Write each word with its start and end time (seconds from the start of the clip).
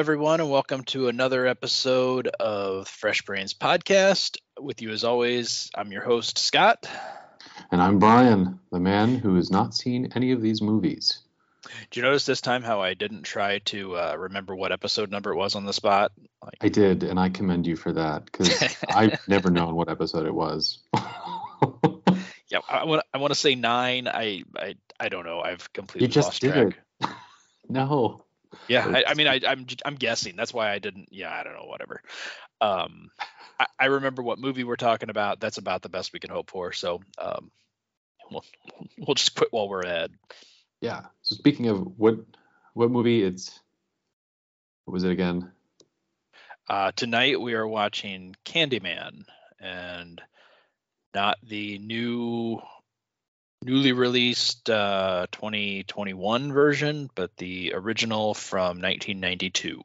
Everyone, 0.00 0.40
and 0.40 0.50
welcome 0.50 0.82
to 0.84 1.08
another 1.08 1.46
episode 1.46 2.26
of 2.26 2.88
Fresh 2.88 3.20
Brains 3.26 3.52
Podcast. 3.52 4.38
With 4.58 4.80
you 4.80 4.92
as 4.92 5.04
always, 5.04 5.70
I'm 5.74 5.92
your 5.92 6.02
host, 6.02 6.38
Scott. 6.38 6.88
And 7.70 7.82
I'm 7.82 7.98
Brian, 7.98 8.60
the 8.72 8.80
man 8.80 9.16
who 9.16 9.34
has 9.34 9.50
not 9.50 9.74
seen 9.74 10.10
any 10.14 10.32
of 10.32 10.40
these 10.40 10.62
movies. 10.62 11.18
Do 11.90 12.00
you 12.00 12.02
notice 12.02 12.24
this 12.24 12.40
time 12.40 12.62
how 12.62 12.80
I 12.80 12.94
didn't 12.94 13.24
try 13.24 13.58
to 13.66 13.94
uh, 13.94 14.16
remember 14.18 14.56
what 14.56 14.72
episode 14.72 15.10
number 15.10 15.32
it 15.32 15.36
was 15.36 15.54
on 15.54 15.66
the 15.66 15.74
spot? 15.74 16.12
Like, 16.42 16.56
I 16.62 16.70
did, 16.70 17.02
and 17.02 17.20
I 17.20 17.28
commend 17.28 17.66
you 17.66 17.76
for 17.76 17.92
that 17.92 18.24
because 18.24 18.74
I've 18.88 19.20
never 19.28 19.50
known 19.50 19.74
what 19.74 19.90
episode 19.90 20.24
it 20.24 20.34
was. 20.34 20.78
yeah, 22.48 22.60
I 22.70 22.84
want 22.84 23.02
I 23.12 23.18
want 23.18 23.32
to 23.32 23.38
say 23.38 23.54
nine. 23.54 24.08
I 24.08 24.44
I 24.56 24.76
I 24.98 25.10
don't 25.10 25.26
know. 25.26 25.42
I've 25.42 25.70
completely 25.74 26.06
you 26.06 26.10
just 26.10 26.28
lost 26.28 26.40
did 26.40 26.52
track. 26.54 26.78
It. 27.02 27.08
no. 27.68 28.24
Yeah, 28.68 28.86
I, 28.86 29.04
I, 29.08 29.14
mean, 29.14 29.26
I, 29.26 29.40
I'm 29.46 29.66
I'm 29.84 29.94
guessing. 29.94 30.36
That's 30.36 30.52
why 30.52 30.72
I 30.72 30.78
didn't. 30.78 31.08
Yeah, 31.12 31.32
I 31.32 31.42
don't 31.42 31.54
know. 31.54 31.66
Whatever. 31.66 32.02
Um, 32.60 33.10
I, 33.58 33.66
I 33.78 33.86
remember 33.86 34.22
what 34.22 34.38
movie 34.38 34.64
we're 34.64 34.76
talking 34.76 35.10
about. 35.10 35.40
That's 35.40 35.58
about 35.58 35.82
the 35.82 35.88
best 35.88 36.12
we 36.12 36.20
can 36.20 36.30
hope 36.30 36.50
for. 36.50 36.72
So, 36.72 37.00
um, 37.18 37.50
we'll 38.30 38.44
we'll 38.98 39.14
just 39.14 39.34
quit 39.34 39.52
while 39.52 39.68
we're 39.68 39.82
ahead. 39.82 40.12
Yeah. 40.80 41.02
So 41.22 41.36
speaking 41.36 41.68
of 41.68 41.98
what 41.98 42.16
what 42.74 42.90
movie, 42.90 43.22
it's 43.22 43.60
what 44.84 44.94
was 44.94 45.04
it 45.04 45.12
again? 45.12 45.50
Uh, 46.68 46.92
tonight 46.94 47.40
we 47.40 47.54
are 47.54 47.66
watching 47.66 48.36
Candyman, 48.44 49.24
and 49.58 50.20
not 51.14 51.38
the 51.42 51.78
new 51.78 52.60
newly 53.62 53.92
released 53.92 54.70
uh, 54.70 55.26
2021 55.32 56.52
version, 56.52 57.10
but 57.14 57.36
the 57.36 57.72
original 57.74 58.34
from 58.34 58.80
1992. 58.80 59.82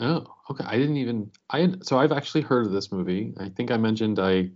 Oh, 0.00 0.26
okay. 0.50 0.64
I 0.64 0.78
didn't 0.78 0.98
even 0.98 1.30
I 1.50 1.74
so 1.82 1.98
I've 1.98 2.12
actually 2.12 2.42
heard 2.42 2.66
of 2.66 2.72
this 2.72 2.92
movie. 2.92 3.34
I 3.38 3.48
think 3.48 3.70
I 3.70 3.76
mentioned 3.76 4.18
I 4.18 4.50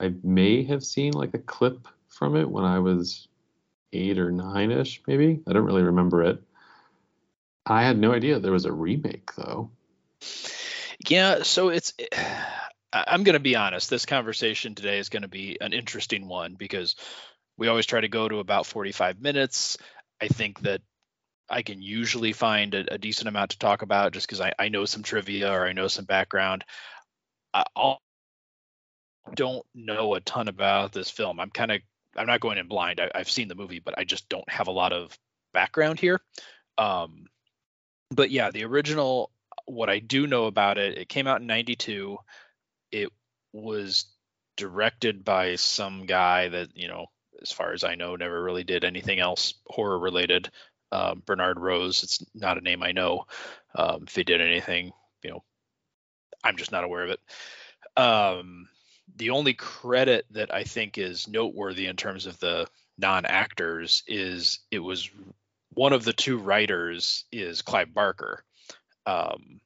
I 0.00 0.14
may 0.22 0.64
have 0.64 0.84
seen 0.84 1.12
like 1.12 1.34
a 1.34 1.38
clip 1.38 1.88
from 2.08 2.36
it 2.36 2.48
when 2.48 2.64
I 2.64 2.78
was 2.78 3.28
eight 3.92 4.18
or 4.18 4.30
nine 4.30 4.70
ish, 4.70 5.02
maybe. 5.06 5.40
I 5.46 5.52
don't 5.52 5.64
really 5.64 5.82
remember 5.82 6.22
it. 6.22 6.42
I 7.64 7.84
had 7.84 7.98
no 7.98 8.12
idea 8.12 8.38
there 8.38 8.52
was 8.52 8.64
a 8.64 8.72
remake 8.72 9.34
though. 9.34 9.70
Yeah, 11.08 11.42
so 11.42 11.70
it's 11.70 11.94
I'm 12.92 13.22
going 13.22 13.34
to 13.34 13.40
be 13.40 13.56
honest. 13.56 13.88
This 13.88 14.04
conversation 14.04 14.74
today 14.74 14.98
is 14.98 15.08
going 15.08 15.22
to 15.22 15.28
be 15.28 15.56
an 15.58 15.72
interesting 15.72 16.28
one 16.28 16.54
because 16.54 16.94
we 17.62 17.68
always 17.68 17.86
try 17.86 18.00
to 18.00 18.08
go 18.08 18.26
to 18.26 18.40
about 18.40 18.66
45 18.66 19.20
minutes. 19.20 19.78
I 20.20 20.26
think 20.26 20.62
that 20.62 20.80
I 21.48 21.62
can 21.62 21.80
usually 21.80 22.32
find 22.32 22.74
a, 22.74 22.94
a 22.94 22.98
decent 22.98 23.28
amount 23.28 23.52
to 23.52 23.58
talk 23.60 23.82
about 23.82 24.12
just 24.12 24.26
because 24.26 24.40
I, 24.40 24.52
I, 24.58 24.68
know 24.68 24.84
some 24.84 25.04
trivia 25.04 25.52
or 25.52 25.64
I 25.64 25.72
know 25.72 25.86
some 25.86 26.04
background. 26.04 26.64
I 27.54 27.62
don't 29.36 29.64
know 29.76 30.14
a 30.16 30.20
ton 30.20 30.48
about 30.48 30.90
this 30.90 31.08
film. 31.08 31.38
I'm 31.38 31.50
kind 31.50 31.70
of 31.70 31.82
I'm 32.16 32.26
not 32.26 32.40
going 32.40 32.58
in 32.58 32.66
blind. 32.66 32.98
I, 32.98 33.16
have 33.16 33.30
seen 33.30 33.46
the 33.46 33.54
movie, 33.54 33.78
but 33.78 33.96
I 33.96 34.02
just 34.02 34.28
don't 34.28 34.50
have 34.50 34.66
a 34.66 34.72
lot 34.72 34.92
of 34.92 35.16
background 35.54 36.00
here. 36.00 36.20
Um, 36.78 37.26
but 38.10 38.32
yeah, 38.32 38.50
the 38.50 38.64
original. 38.64 39.30
What 39.66 39.88
I 39.88 40.00
do 40.00 40.26
know 40.26 40.46
about 40.46 40.78
it, 40.78 40.98
it 40.98 41.08
came 41.08 41.28
out 41.28 41.40
in 41.40 41.46
'92. 41.46 42.18
It 42.90 43.10
was 43.52 44.06
directed 44.56 45.24
by 45.24 45.54
some 45.54 46.06
guy 46.06 46.48
that 46.48 46.76
you 46.76 46.88
know 46.88 47.06
as 47.42 47.52
far 47.52 47.72
as 47.72 47.84
I 47.84 47.94
know, 47.94 48.16
never 48.16 48.42
really 48.42 48.64
did 48.64 48.84
anything 48.84 49.18
else 49.18 49.54
horror 49.66 49.98
related. 49.98 50.50
Um, 50.90 51.22
Bernard 51.24 51.58
Rose, 51.58 52.02
it's 52.02 52.24
not 52.34 52.58
a 52.58 52.62
name 52.62 52.82
I 52.82 52.92
know. 52.92 53.26
Um, 53.74 54.04
if 54.06 54.14
he 54.14 54.24
did 54.24 54.40
anything, 54.40 54.92
you 55.22 55.30
know, 55.30 55.42
I'm 56.44 56.56
just 56.56 56.72
not 56.72 56.84
aware 56.84 57.04
of 57.04 57.10
it. 57.10 57.20
Um, 57.96 58.68
the 59.16 59.30
only 59.30 59.54
credit 59.54 60.26
that 60.30 60.54
I 60.54 60.64
think 60.64 60.98
is 60.98 61.28
noteworthy 61.28 61.86
in 61.86 61.96
terms 61.96 62.26
of 62.26 62.38
the 62.40 62.66
non 62.98 63.24
actors 63.26 64.02
is 64.06 64.60
it 64.70 64.78
was 64.78 65.10
one 65.70 65.92
of 65.92 66.04
the 66.04 66.12
two 66.12 66.38
writers 66.38 67.24
is 67.32 67.62
Clive 67.62 67.92
Barker, 67.94 68.44
um, 69.06 69.60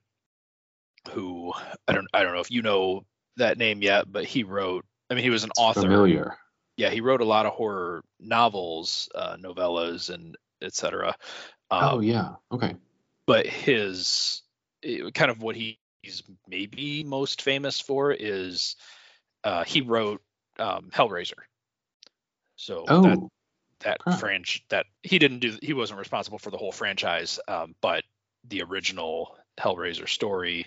who 1.11 1.53
I 1.89 1.93
don't 1.93 2.07
I 2.15 2.23
don't 2.23 2.35
know 2.35 2.41
if 2.41 2.51
you 2.51 2.63
know 2.63 3.05
that 3.37 3.59
name 3.59 3.83
yet, 3.83 4.11
but 4.11 4.25
he 4.25 4.45
wrote. 4.45 4.85
I 5.11 5.15
mean, 5.15 5.25
he 5.25 5.31
was 5.31 5.45
an 5.45 5.51
author. 5.57 5.83
Familiar 5.83 6.37
yeah, 6.77 6.91
he 6.91 7.01
wrote 7.01 7.21
a 7.21 7.27
lot 7.27 7.47
of 7.47 7.53
horror 7.53 8.05
novels, 8.21 9.09
uh, 9.15 9.37
novellas, 9.37 10.11
and 10.11 10.37
etc. 10.63 11.15
Um, 11.71 11.85
oh 11.85 12.01
yeah, 12.01 12.35
okay. 12.53 12.77
But 13.27 13.47
his 13.47 14.43
it, 14.83 15.15
kind 15.15 15.31
of 15.31 15.43
what 15.43 15.57
he, 15.57 15.79
he's 16.03 16.23
maybe 16.47 17.03
most 17.03 17.43
famous 17.43 17.81
for 17.81 18.13
is 18.13 18.77
uh, 19.43 19.65
he 19.65 19.81
wrote 19.81 20.23
um, 20.59 20.91
Hellraiser. 20.93 21.33
So 22.57 22.85
oh. 22.89 23.03
that 23.03 23.19
that 23.81 24.01
huh. 24.05 24.17
franchise 24.17 24.63
that 24.71 24.87
he 25.03 25.19
didn't 25.19 25.41
do 25.41 25.57
he 25.63 25.73
wasn't 25.73 25.99
responsible 25.99 26.39
for 26.39 26.51
the 26.51 26.59
whole 26.59 26.73
franchise, 26.73 27.41
um, 27.49 27.75
but 27.81 28.05
the 28.49 28.63
original 28.63 29.37
Hellraiser 29.59 30.09
story 30.09 30.67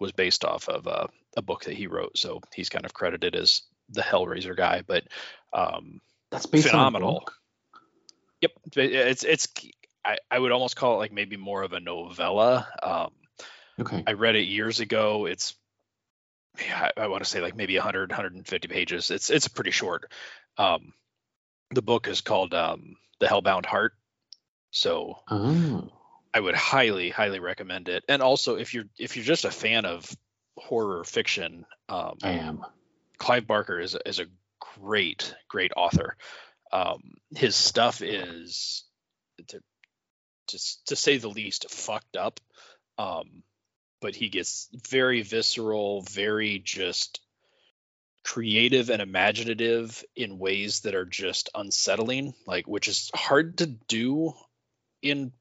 was 0.00 0.12
based 0.12 0.44
off 0.44 0.68
of 0.68 0.86
a, 0.86 1.08
a 1.36 1.42
book 1.42 1.64
that 1.64 1.74
he 1.74 1.86
wrote. 1.86 2.18
So 2.18 2.40
he's 2.52 2.68
kind 2.68 2.84
of 2.84 2.92
credited 2.92 3.36
as 3.36 3.62
the 3.90 4.02
Hellraiser 4.02 4.56
guy, 4.56 4.82
but 4.86 5.04
um, 5.52 6.00
that's 6.30 6.46
phenomenal. 6.46 7.26
Yep, 8.40 8.52
it's 8.76 9.24
it's 9.24 9.48
I, 10.04 10.18
I 10.30 10.38
would 10.38 10.52
almost 10.52 10.76
call 10.76 10.94
it 10.94 10.98
like 10.98 11.12
maybe 11.12 11.36
more 11.36 11.62
of 11.62 11.72
a 11.72 11.80
novella. 11.80 12.68
Um, 12.82 13.10
okay. 13.80 14.02
I 14.06 14.12
read 14.12 14.36
it 14.36 14.42
years 14.42 14.80
ago. 14.80 15.26
It's 15.26 15.54
I, 16.58 16.90
I 16.96 17.06
want 17.08 17.24
to 17.24 17.30
say 17.30 17.40
like 17.40 17.56
maybe 17.56 17.76
100 17.76 18.10
150 18.10 18.68
pages. 18.68 19.10
It's 19.10 19.30
it's 19.30 19.48
pretty 19.48 19.70
short. 19.70 20.10
Um, 20.58 20.92
the 21.70 21.82
book 21.82 22.08
is 22.08 22.20
called 22.20 22.54
um, 22.54 22.96
The 23.20 23.26
Hellbound 23.26 23.66
Heart. 23.66 23.94
So 24.70 25.18
oh. 25.30 25.88
I 26.32 26.40
would 26.40 26.54
highly 26.54 27.10
highly 27.10 27.40
recommend 27.40 27.88
it. 27.88 28.04
And 28.08 28.22
also 28.22 28.56
if 28.56 28.74
you're 28.74 28.84
if 28.98 29.16
you're 29.16 29.24
just 29.24 29.44
a 29.44 29.50
fan 29.50 29.86
of 29.86 30.04
horror 30.56 31.04
fiction, 31.04 31.64
um, 31.88 32.18
I 32.22 32.32
am. 32.32 32.64
Clive 33.18 33.46
Barker 33.46 33.78
is 33.80 33.96
is 34.06 34.20
a 34.20 34.26
great 34.80 35.34
great 35.48 35.72
author. 35.76 36.16
Um, 36.72 37.14
his 37.34 37.54
stuff 37.54 38.02
is 38.02 38.84
to, 39.48 39.60
to 40.48 40.58
to 40.86 40.96
say 40.96 41.18
the 41.18 41.28
least 41.28 41.70
fucked 41.70 42.16
up, 42.16 42.40
um, 42.98 43.42
but 44.00 44.14
he 44.14 44.28
gets 44.28 44.68
very 44.88 45.22
visceral, 45.22 46.02
very 46.02 46.58
just 46.58 47.20
creative 48.24 48.88
and 48.88 49.02
imaginative 49.02 50.02
in 50.16 50.38
ways 50.38 50.80
that 50.80 50.94
are 50.94 51.04
just 51.04 51.50
unsettling, 51.54 52.34
like 52.46 52.66
which 52.66 52.88
is 52.88 53.10
hard 53.14 53.58
to 53.58 53.66
do 53.66 54.32
in 55.02 55.32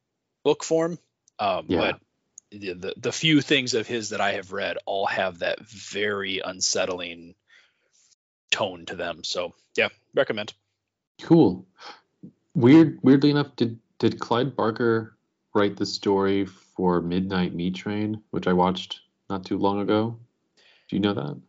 book 0.44 0.64
form. 0.64 1.00
Um, 1.40 1.66
yeah. 1.70 1.80
But 1.80 2.00
the, 2.52 2.74
the, 2.74 2.94
the 2.98 3.12
few 3.12 3.42
things 3.42 3.74
of 3.74 3.88
his 3.88 4.10
that 4.10 4.22
I 4.22 4.34
have 4.34 4.52
read 4.52 4.78
all 4.86 5.08
have 5.08 5.40
that 5.40 5.62
very 5.62 6.42
unsettling 6.44 7.36
tone 8.54 8.86
to 8.86 8.96
them. 8.96 9.24
So 9.24 9.54
yeah, 9.76 9.90
recommend. 10.14 10.54
Cool. 11.22 11.66
Weird. 12.54 13.00
Weirdly 13.02 13.32
enough, 13.32 13.56
did 13.56 13.80
did 14.00 14.20
Clive 14.20 14.56
Barker 14.56 15.18
write 15.54 15.76
the 15.76 15.86
story 15.86 16.46
for 16.46 17.02
Midnight 17.02 17.54
Meat 17.54 17.76
Train, 17.76 18.22
which 18.30 18.48
I 18.48 18.54
watched 18.54 19.02
not 19.30 19.46
too 19.46 19.58
long 19.58 19.80
ago? 19.80 20.18
Do 20.88 20.96
you 20.96 21.02
know 21.02 21.14
that? 21.14 21.42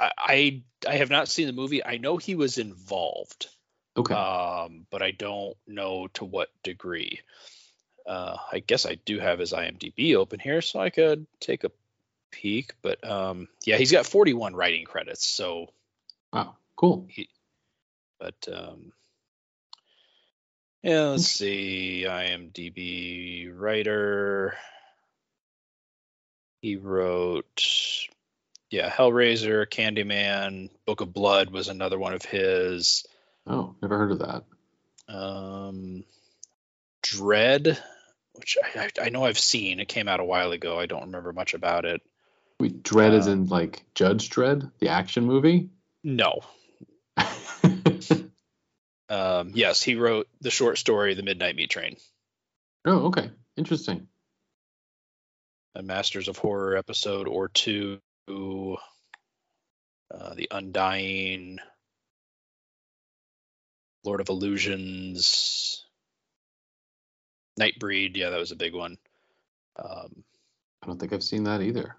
I 0.00 0.62
I 0.86 0.96
have 0.96 1.10
not 1.10 1.28
seen 1.28 1.46
the 1.46 1.52
movie. 1.52 1.84
I 1.84 1.98
know 1.98 2.16
he 2.16 2.34
was 2.34 2.58
involved. 2.58 3.48
Okay. 3.96 4.14
Um, 4.14 4.86
but 4.90 5.02
I 5.02 5.12
don't 5.12 5.56
know 5.66 6.08
to 6.14 6.24
what 6.24 6.50
degree. 6.62 7.20
Uh, 8.06 8.36
I 8.52 8.60
guess 8.60 8.86
I 8.86 8.94
do 8.94 9.18
have 9.18 9.38
his 9.38 9.52
IMDb 9.52 10.14
open 10.14 10.40
here, 10.40 10.62
so 10.62 10.80
I 10.80 10.90
could 10.90 11.26
take 11.40 11.64
a 11.64 11.70
peek. 12.30 12.74
But 12.80 13.06
um, 13.08 13.48
yeah, 13.64 13.76
he's 13.76 13.92
got 13.92 14.06
41 14.06 14.54
writing 14.54 14.84
credits, 14.84 15.26
so 15.26 15.72
Wow, 16.32 16.56
cool. 16.76 17.06
He, 17.08 17.28
but 18.18 18.48
um, 18.52 18.92
yeah, 20.82 21.02
let's 21.06 21.26
see. 21.26 22.04
IMDb 22.06 23.50
writer. 23.54 24.56
He 26.60 26.76
wrote, 26.76 27.62
yeah, 28.70 28.90
Hellraiser, 28.90 29.66
Candyman, 29.66 30.70
Book 30.86 31.00
of 31.00 31.12
Blood 31.12 31.50
was 31.50 31.68
another 31.68 31.98
one 31.98 32.14
of 32.14 32.22
his. 32.24 33.06
Oh, 33.46 33.76
never 33.80 33.96
heard 33.96 34.12
of 34.12 34.18
that. 34.18 34.44
Um, 35.08 36.04
Dread, 37.02 37.78
which 38.34 38.58
I, 38.76 38.90
I 39.00 39.08
know 39.08 39.24
I've 39.24 39.38
seen. 39.38 39.80
It 39.80 39.88
came 39.88 40.08
out 40.08 40.20
a 40.20 40.24
while 40.24 40.52
ago. 40.52 40.78
I 40.78 40.86
don't 40.86 41.06
remember 41.06 41.32
much 41.32 41.54
about 41.54 41.84
it. 41.84 42.02
Wait, 42.60 42.82
Dredd 42.82 43.14
is 43.14 43.28
in 43.28 43.46
like 43.46 43.84
Judge 43.94 44.30
Dredd, 44.30 44.70
the 44.80 44.88
action 44.88 45.24
movie? 45.24 45.70
No. 46.04 46.40
um, 49.08 49.52
yes, 49.54 49.82
he 49.82 49.96
wrote 49.96 50.28
the 50.40 50.50
short 50.50 50.78
story 50.78 51.14
"The 51.14 51.22
Midnight 51.22 51.56
Meat 51.56 51.70
Train." 51.70 51.96
Oh, 52.84 53.06
okay, 53.06 53.30
interesting. 53.56 54.08
a 55.74 55.82
Masters 55.82 56.28
of 56.28 56.38
Horror 56.38 56.76
episode 56.76 57.28
or 57.28 57.48
two. 57.48 58.00
Uh, 58.28 58.74
the 60.34 60.48
Undying, 60.50 61.58
Lord 64.04 64.20
of 64.20 64.28
Illusions, 64.28 65.84
Nightbreed. 67.58 68.16
Yeah, 68.16 68.30
that 68.30 68.38
was 68.38 68.52
a 68.52 68.56
big 68.56 68.74
one. 68.74 68.98
Um, 69.76 70.24
I 70.82 70.86
don't 70.86 70.98
think 70.98 71.12
I've 71.12 71.22
seen 71.22 71.44
that 71.44 71.62
either. 71.62 71.96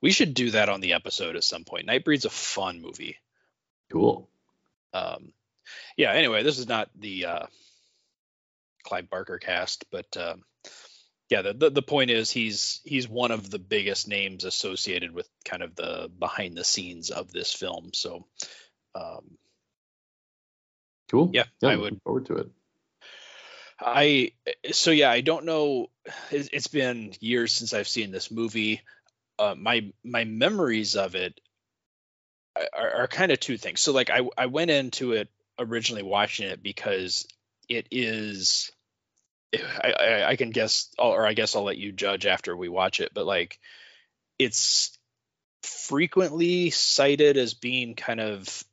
We 0.00 0.10
should 0.10 0.34
do 0.34 0.50
that 0.52 0.68
on 0.68 0.80
the 0.80 0.94
episode 0.94 1.36
at 1.36 1.44
some 1.44 1.64
point. 1.64 1.86
Nightbreed's 1.86 2.24
a 2.24 2.30
fun 2.30 2.80
movie. 2.80 3.18
Cool. 3.90 4.28
Um, 4.92 5.32
yeah. 5.96 6.12
Anyway, 6.12 6.42
this 6.42 6.58
is 6.58 6.68
not 6.68 6.90
the 6.98 7.26
uh, 7.26 7.46
Clive 8.84 9.08
Barker 9.08 9.38
cast, 9.38 9.84
but 9.90 10.16
um, 10.16 10.42
yeah, 11.28 11.42
the, 11.42 11.52
the 11.54 11.70
the 11.70 11.82
point 11.82 12.10
is 12.10 12.30
he's 12.30 12.80
he's 12.84 13.08
one 13.08 13.30
of 13.30 13.50
the 13.50 13.58
biggest 13.58 14.08
names 14.08 14.44
associated 14.44 15.12
with 15.12 15.28
kind 15.44 15.62
of 15.62 15.74
the 15.74 16.10
behind 16.18 16.56
the 16.56 16.64
scenes 16.64 17.10
of 17.10 17.32
this 17.32 17.52
film. 17.52 17.90
So 17.94 18.26
um, 18.94 19.38
Cool. 21.12 21.30
Yeah, 21.34 21.44
yeah 21.60 21.68
I 21.68 21.76
would- 21.76 22.00
forward 22.02 22.26
to 22.26 22.36
it. 22.36 22.50
I 23.78 24.32
so 24.70 24.90
yeah, 24.92 25.10
I 25.10 25.22
don't 25.22 25.44
know. 25.44 25.90
It's 26.30 26.68
been 26.68 27.12
years 27.20 27.52
since 27.52 27.74
I've 27.74 27.88
seen 27.88 28.12
this 28.12 28.30
movie. 28.30 28.80
Uh, 29.38 29.54
my 29.56 29.92
my 30.04 30.24
memories 30.24 30.96
of 30.96 31.14
it 31.14 31.40
are, 32.56 33.02
are 33.02 33.08
kind 33.08 33.32
of 33.32 33.40
two 33.40 33.56
things. 33.56 33.80
So 33.80 33.92
like 33.92 34.10
I 34.10 34.20
I 34.36 34.46
went 34.46 34.70
into 34.70 35.12
it 35.12 35.28
originally 35.58 36.02
watching 36.02 36.48
it 36.48 36.62
because 36.62 37.26
it 37.68 37.86
is. 37.90 38.70
I, 39.54 39.92
I, 39.92 40.28
I 40.30 40.36
can 40.36 40.50
guess, 40.50 40.88
or 40.98 41.26
I 41.26 41.34
guess 41.34 41.54
I'll 41.54 41.64
let 41.64 41.76
you 41.76 41.92
judge 41.92 42.24
after 42.24 42.56
we 42.56 42.70
watch 42.70 43.00
it. 43.00 43.12
But 43.12 43.26
like, 43.26 43.58
it's 44.38 44.98
frequently 45.62 46.70
cited 46.70 47.36
as 47.36 47.54
being 47.54 47.94
kind 47.94 48.20
of 48.20 48.64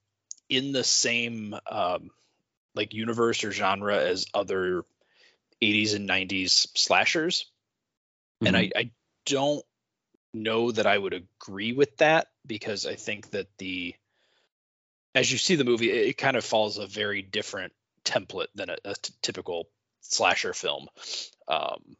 in 0.50 0.72
the 0.72 0.84
same 0.84 1.56
um, 1.70 2.12
like 2.76 2.94
universe 2.94 3.44
or 3.44 3.52
genre 3.52 3.98
as 3.98 4.26
other 4.34 4.86
80s 5.62 5.94
and 5.96 6.08
90s 6.08 6.68
slashers 6.76 7.46
and 8.46 8.56
Mhm. 8.56 8.72
I, 8.76 8.80
I 8.80 8.92
don't 9.26 9.66
know 10.34 10.72
that 10.72 10.88
I 10.88 10.98
would 10.98 11.14
agree 11.14 11.74
with 11.74 11.98
that 11.98 12.28
because 12.46 12.86
I 12.86 12.96
think 12.96 13.31
that 13.31 13.48
the 13.58 13.96
as 15.16 15.31
you 15.31 15.38
see 15.38 15.56
the 15.56 15.64
movie, 15.64 15.90
it, 15.90 16.08
it 16.10 16.18
kind 16.18 16.38
of 16.38 16.46
follows 16.46 16.78
a 16.78 16.86
very 16.86 17.22
different 17.22 17.74
template 18.06 18.48
than 18.56 18.70
a, 18.70 18.78
a 18.86 18.94
t- 18.94 19.14
typical 19.22 19.68
slasher 20.02 20.54
film. 20.54 20.88
Um, 21.48 21.96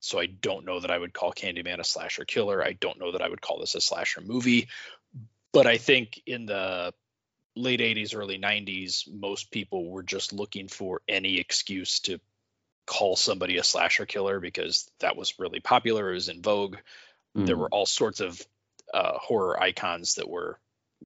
so 0.00 0.18
I 0.18 0.26
don't 0.26 0.64
know 0.64 0.80
that 0.80 0.90
I 0.90 0.98
would 0.98 1.12
call 1.12 1.32
Candyman 1.32 1.80
a 1.80 1.84
slasher 1.84 2.24
killer. 2.24 2.62
I 2.62 2.72
don't 2.72 3.00
know 3.00 3.12
that 3.12 3.22
I 3.22 3.28
would 3.28 3.40
call 3.40 3.60
this 3.60 3.74
a 3.74 3.80
slasher 3.80 4.20
movie, 4.20 4.68
but 5.52 5.66
I 5.66 5.78
think 5.78 6.20
in 6.26 6.46
the 6.46 6.92
late 7.56 7.80
80s, 7.80 8.16
early 8.16 8.38
90s, 8.38 9.12
most 9.12 9.50
people 9.50 9.90
were 9.90 10.02
just 10.02 10.32
looking 10.32 10.68
for 10.68 11.00
any 11.08 11.38
excuse 11.38 12.00
to 12.00 12.20
call 12.86 13.16
somebody 13.16 13.58
a 13.58 13.64
slasher 13.64 14.06
killer 14.06 14.40
because 14.40 14.90
that 15.00 15.16
was 15.16 15.38
really 15.38 15.60
popular. 15.60 16.10
It 16.10 16.14
was 16.14 16.28
in 16.28 16.42
vogue. 16.42 16.76
There 17.34 17.56
Mhm. 17.56 17.58
were 17.58 17.68
all 17.68 17.86
sorts 17.86 18.20
of 18.20 18.40
uh, 18.92 19.18
horror 19.18 19.60
icons 19.62 20.14
that 20.14 20.28
were 20.28 20.58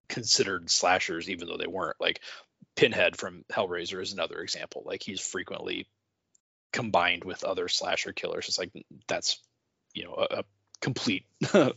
considered 0.09 0.71
slashers, 0.71 1.29
even 1.29 1.49
though 1.49 1.57
they 1.59 1.67
weren't. 1.67 2.01
Like 2.01 2.21
Pinhead 2.77 3.17
from 3.17 3.45
Hellraiser 3.51 4.01
is 4.01 4.13
another 4.13 4.41
example. 4.41 4.83
Like 4.87 5.03
he's 5.03 5.21
frequently 5.21 5.89
combined 6.73 7.25
with 7.25 7.45
other 7.45 7.69
slasher 7.69 8.13
killers. 8.13 8.49
It's 8.49 8.59
like 8.59 8.71
that's 9.09 9.39
you 9.95 10.05
know 10.05 10.15
a, 10.15 10.39
a 10.39 10.45
complete 10.81 11.27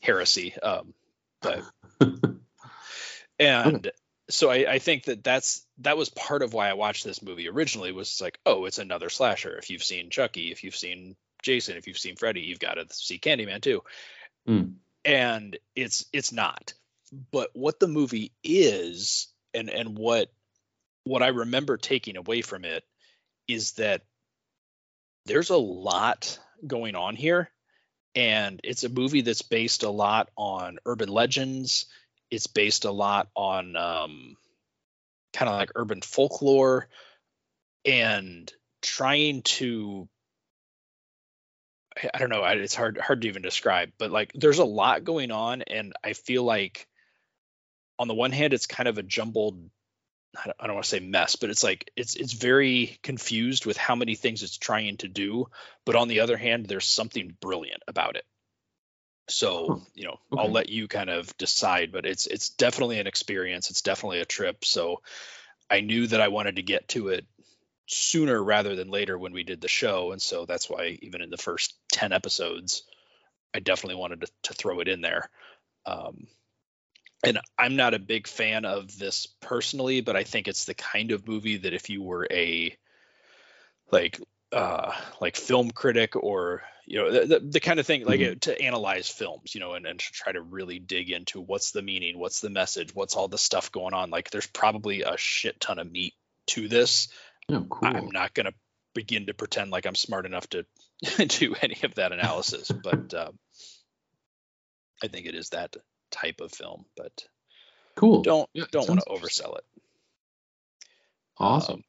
heresy. 0.00 0.54
Um, 0.60 0.92
but 1.40 1.62
and 3.38 3.90
so 4.28 4.50
I, 4.50 4.72
I 4.72 4.78
think 4.78 5.04
that 5.04 5.24
that's 5.24 5.66
that 5.78 5.96
was 5.96 6.08
part 6.10 6.42
of 6.42 6.52
why 6.52 6.68
I 6.68 6.74
watched 6.74 7.04
this 7.04 7.22
movie 7.22 7.48
originally 7.48 7.92
was 7.92 8.20
like, 8.20 8.38
oh, 8.46 8.64
it's 8.66 8.78
another 8.78 9.08
slasher. 9.10 9.56
If 9.56 9.70
you've 9.70 9.82
seen 9.84 10.10
Chucky, 10.10 10.52
if 10.52 10.64
you've 10.64 10.76
seen 10.76 11.16
Jason, 11.42 11.76
if 11.76 11.86
you've 11.86 11.98
seen 11.98 12.16
Freddy, 12.16 12.40
you've 12.40 12.58
got 12.58 12.74
to 12.74 12.86
see 12.90 13.18
Candyman 13.18 13.60
too. 13.60 13.82
Mm. 14.48 14.74
And 15.04 15.56
it's 15.74 16.06
it's 16.12 16.32
not. 16.32 16.74
But 17.30 17.50
what 17.52 17.78
the 17.78 17.88
movie 17.88 18.32
is, 18.42 19.28
and 19.52 19.68
and 19.68 19.98
what 19.98 20.32
what 21.04 21.22
I 21.22 21.28
remember 21.28 21.76
taking 21.76 22.16
away 22.16 22.42
from 22.42 22.64
it 22.64 22.84
is 23.48 23.72
that 23.72 24.02
there's 25.26 25.50
a 25.50 25.56
lot 25.56 26.38
going 26.64 26.94
on 26.94 27.16
here 27.16 27.50
and 28.14 28.60
it's 28.62 28.84
a 28.84 28.88
movie 28.88 29.22
that's 29.22 29.42
based 29.42 29.82
a 29.82 29.90
lot 29.90 30.30
on 30.36 30.78
urban 30.86 31.08
legends 31.08 31.86
it's 32.32 32.46
based 32.46 32.86
a 32.86 32.90
lot 32.90 33.28
on 33.36 33.76
um, 33.76 34.36
kind 35.34 35.50
of 35.50 35.54
like 35.54 35.70
urban 35.74 36.00
folklore 36.00 36.88
and 37.84 38.50
trying 38.80 39.42
to 39.42 40.08
I- 42.14 42.18
don't 42.18 42.30
know 42.30 42.44
it's 42.44 42.74
hard 42.74 42.98
hard 42.98 43.22
to 43.22 43.28
even 43.28 43.42
describe 43.42 43.92
but 43.98 44.10
like 44.10 44.32
there's 44.34 44.58
a 44.58 44.64
lot 44.64 45.04
going 45.04 45.30
on 45.30 45.62
and 45.62 45.92
I 46.02 46.12
feel 46.12 46.42
like 46.44 46.86
on 47.98 48.08
the 48.08 48.14
one 48.14 48.32
hand 48.32 48.52
it's 48.52 48.66
kind 48.66 48.88
of 48.88 48.98
a 48.98 49.02
jumbled 49.02 49.70
I 50.36 50.46
don't, 50.46 50.56
I 50.60 50.66
don't 50.66 50.74
want 50.76 50.84
to 50.84 50.90
say 50.90 51.00
mess 51.00 51.36
but 51.36 51.50
it's 51.50 51.62
like 51.62 51.90
it's 51.96 52.14
it's 52.14 52.32
very 52.32 52.98
confused 53.02 53.66
with 53.66 53.76
how 53.76 53.94
many 53.94 54.14
things 54.14 54.42
it's 54.42 54.56
trying 54.56 54.96
to 54.98 55.08
do 55.08 55.48
but 55.84 55.96
on 55.96 56.08
the 56.08 56.20
other 56.20 56.36
hand 56.36 56.66
there's 56.66 56.86
something 56.86 57.36
brilliant 57.40 57.82
about 57.86 58.16
it 58.16 58.24
so 59.28 59.82
you 59.94 60.04
know 60.04 60.18
Okay. 60.32 60.42
i'll 60.42 60.50
let 60.50 60.68
you 60.68 60.88
kind 60.88 61.10
of 61.10 61.36
decide 61.36 61.92
but 61.92 62.06
it's 62.06 62.26
it's 62.26 62.48
definitely 62.50 62.98
an 62.98 63.06
experience 63.06 63.70
it's 63.70 63.82
definitely 63.82 64.20
a 64.20 64.24
trip 64.24 64.64
so 64.64 65.00
i 65.70 65.80
knew 65.80 66.06
that 66.06 66.20
i 66.20 66.28
wanted 66.28 66.56
to 66.56 66.62
get 66.62 66.88
to 66.88 67.08
it 67.08 67.26
sooner 67.86 68.42
rather 68.42 68.76
than 68.76 68.88
later 68.90 69.18
when 69.18 69.32
we 69.32 69.42
did 69.42 69.60
the 69.60 69.68
show 69.68 70.12
and 70.12 70.22
so 70.22 70.46
that's 70.46 70.70
why 70.70 70.98
even 71.02 71.20
in 71.20 71.30
the 71.30 71.36
first 71.36 71.74
10 71.92 72.12
episodes 72.12 72.82
i 73.54 73.58
definitely 73.58 73.96
wanted 73.96 74.20
to, 74.20 74.28
to 74.42 74.54
throw 74.54 74.80
it 74.80 74.88
in 74.88 75.00
there 75.00 75.28
um, 75.86 76.26
and 77.24 77.38
i'm 77.58 77.76
not 77.76 77.94
a 77.94 77.98
big 77.98 78.26
fan 78.26 78.64
of 78.64 78.96
this 78.98 79.26
personally 79.40 80.00
but 80.00 80.16
i 80.16 80.22
think 80.24 80.48
it's 80.48 80.64
the 80.64 80.74
kind 80.74 81.10
of 81.10 81.26
movie 81.26 81.58
that 81.58 81.74
if 81.74 81.90
you 81.90 82.02
were 82.02 82.26
a 82.30 82.76
like 83.90 84.18
uh 84.52 84.92
like 85.20 85.36
film 85.36 85.70
critic 85.70 86.14
or 86.16 86.62
you 86.86 86.98
know 86.98 87.10
the, 87.10 87.26
the, 87.26 87.40
the 87.40 87.60
kind 87.60 87.80
of 87.80 87.86
thing 87.86 88.04
like 88.04 88.20
Mhm. 88.20 88.32
uh, 88.32 88.34
to 88.40 88.60
analyze 88.60 89.08
films 89.08 89.54
you 89.54 89.60
know 89.60 89.74
and, 89.74 89.86
and 89.86 89.98
to 89.98 90.12
try 90.12 90.32
to 90.32 90.40
really 90.42 90.78
dig 90.78 91.10
into 91.10 91.40
what's 91.40 91.70
the 91.72 91.82
meaning 91.82 92.18
what's 92.18 92.40
the 92.40 92.50
message 92.50 92.94
what's 92.94 93.14
all 93.16 93.28
the 93.28 93.38
stuff 93.38 93.72
going 93.72 93.94
on 93.94 94.10
like 94.10 94.30
there's 94.30 94.46
probably 94.46 95.02
a 95.02 95.16
shit 95.16 95.60
ton 95.60 95.78
of 95.78 95.90
meat 95.90 96.14
to 96.48 96.68
this 96.68 97.08
Oh, 97.50 97.66
cool. 97.68 97.88
i'm 97.88 98.10
not 98.10 98.34
going 98.34 98.46
to 98.46 98.54
begin 98.94 99.26
to 99.26 99.34
pretend 99.34 99.70
like 99.70 99.86
i'm 99.86 99.94
smart 99.94 100.26
enough 100.26 100.46
to 100.50 100.64
do 101.26 101.54
any 101.60 101.78
of 101.82 101.94
that 101.96 102.12
analysis 102.12 102.70
but 102.70 103.14
um, 103.14 103.38
i 105.02 105.08
think 105.08 105.26
it 105.26 105.34
is 105.34 105.50
that 105.50 105.76
type 106.10 106.40
of 106.40 106.52
film 106.52 106.84
but 106.96 107.26
cool. 107.96 108.22
don't 108.22 108.48
Yeah, 108.52 108.64
don't 108.70 108.88
want 108.88 109.00
to 109.00 109.06
oversell 109.06 109.56
it 109.56 109.64
Awesome. 111.38 111.74
Um, 111.74 111.84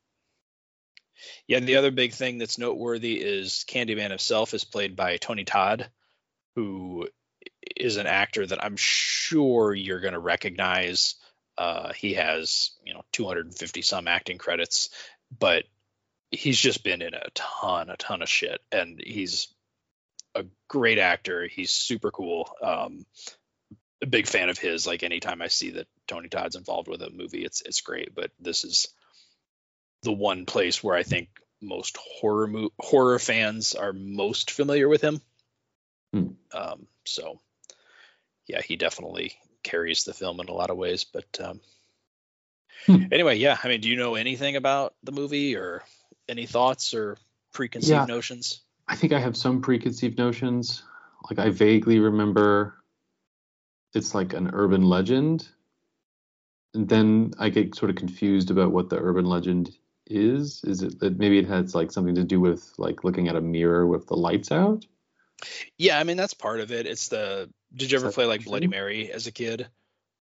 yeah, 1.48 1.57
and 1.57 1.67
the 1.67 1.77
other 1.77 1.91
big 1.91 2.13
thing 2.13 2.38
that's 2.38 2.57
noteworthy 2.57 3.22
is 3.22 3.65
Candyman 3.69 4.10
himself 4.10 4.53
is 4.53 4.63
played 4.63 4.95
by 4.95 5.17
Tony 5.17 5.45
Todd, 5.45 5.89
who 6.55 7.07
is 7.75 7.98
an 7.98 8.07
actor 8.07 8.45
that 8.45 8.63
I'm 8.63 8.75
sure 8.77 9.74
you're 9.74 10.01
going 10.01 10.13
to 10.13 10.19
recognize. 10.19 11.15
Uh, 11.57 11.93
he 11.93 12.15
has, 12.15 12.72
you 12.83 12.93
know, 12.93 13.03
250 13.12 13.83
some 13.83 14.07
acting 14.07 14.38
credits, 14.38 14.89
but 15.39 15.63
he's 16.31 16.59
just 16.59 16.83
been 16.83 17.01
in 17.01 17.13
a 17.13 17.29
ton, 17.33 17.89
a 17.89 17.97
ton 17.97 18.21
of 18.21 18.29
shit, 18.29 18.61
and 18.71 18.99
he's 19.03 19.53
a 20.35 20.45
great 20.67 20.97
actor. 20.97 21.47
He's 21.47 21.71
super 21.71 22.11
cool. 22.11 22.49
Um, 22.61 23.05
a 24.01 24.07
big 24.07 24.27
fan 24.27 24.49
of 24.49 24.57
his. 24.57 24.85
Like 24.85 25.03
anytime 25.03 25.41
I 25.41 25.47
see 25.47 25.71
that 25.71 25.87
Tony 26.07 26.29
Todd's 26.29 26.55
involved 26.55 26.87
with 26.87 27.01
a 27.01 27.09
movie, 27.09 27.45
it's 27.45 27.61
it's 27.61 27.81
great. 27.81 28.13
But 28.13 28.31
this 28.39 28.63
is 28.63 28.87
the 30.03 30.11
one 30.11 30.45
place 30.45 30.83
where 30.83 30.95
I 30.95 31.03
think 31.03 31.29
most 31.61 31.97
horror 31.97 32.47
mo- 32.47 32.73
horror 32.79 33.19
fans 33.19 33.73
are 33.73 33.93
most 33.93 34.51
familiar 34.51 34.89
with 34.89 35.01
him. 35.01 35.21
Hmm. 36.11 36.27
Um, 36.53 36.87
so, 37.05 37.39
yeah, 38.47 38.61
he 38.61 38.75
definitely 38.75 39.33
carries 39.63 40.03
the 40.03 40.13
film 40.13 40.39
in 40.41 40.49
a 40.49 40.53
lot 40.53 40.69
of 40.69 40.77
ways. 40.77 41.05
But 41.05 41.39
um, 41.41 41.61
Hmm. 42.85 43.03
anyway, 43.11 43.37
yeah, 43.37 43.57
I 43.63 43.67
mean, 43.67 43.81
do 43.81 43.89
you 43.89 43.95
know 43.95 44.15
anything 44.15 44.55
about 44.55 44.93
the 45.03 45.11
movie 45.11 45.55
or 45.55 45.83
any 46.27 46.45
thoughts 46.45 46.93
or 46.93 47.17
preconceived 47.53 47.91
Yeah. 47.91 48.05
notions? 48.05 48.61
I 48.87 48.95
think 48.95 49.13
I 49.13 49.19
have 49.19 49.37
some 49.37 49.61
preconceived 49.61 50.17
notions. 50.17 50.83
Like 51.29 51.39
I 51.39 51.49
vaguely 51.49 51.99
remember 51.99 52.83
it's 53.93 54.13
like 54.13 54.33
an 54.33 54.49
urban 54.53 54.83
legend. 54.83 55.47
And 56.73 56.89
then 56.89 57.33
I 57.37 57.49
get 57.49 57.75
sort 57.75 57.91
of 57.91 57.95
confused 57.95 58.49
about 58.51 58.71
what 58.71 58.89
the 58.89 58.97
urban 58.97 59.25
legend 59.25 59.77
is. 60.07 60.61
Is 60.63 60.81
it 60.81 60.99
that 60.99 61.17
maybe 61.19 61.37
it 61.37 61.47
has 61.47 61.75
like 61.75 61.91
something 61.91 62.15
to 62.15 62.23
do 62.23 62.39
with 62.39 62.73
like 62.77 63.03
looking 63.03 63.27
at 63.27 63.35
a 63.35 63.41
mirror 63.41 63.85
with 63.85 64.07
the 64.07 64.15
lights 64.17 64.51
out? 64.51 64.85
Yeah, 65.77 65.99
I 65.99 66.03
mean 66.03 66.17
that's 66.17 66.33
part 66.33 66.59
of 66.59 66.71
it. 66.71 66.87
It's 66.87 67.09
the. 67.09 67.49
Did 67.75 67.91
you 67.91 67.97
ever 67.97 68.11
play 68.11 68.25
like 68.25 68.45
Bloody 68.45 68.67
Mary 68.67 69.11
as 69.11 69.27
a 69.27 69.31
kid? 69.31 69.67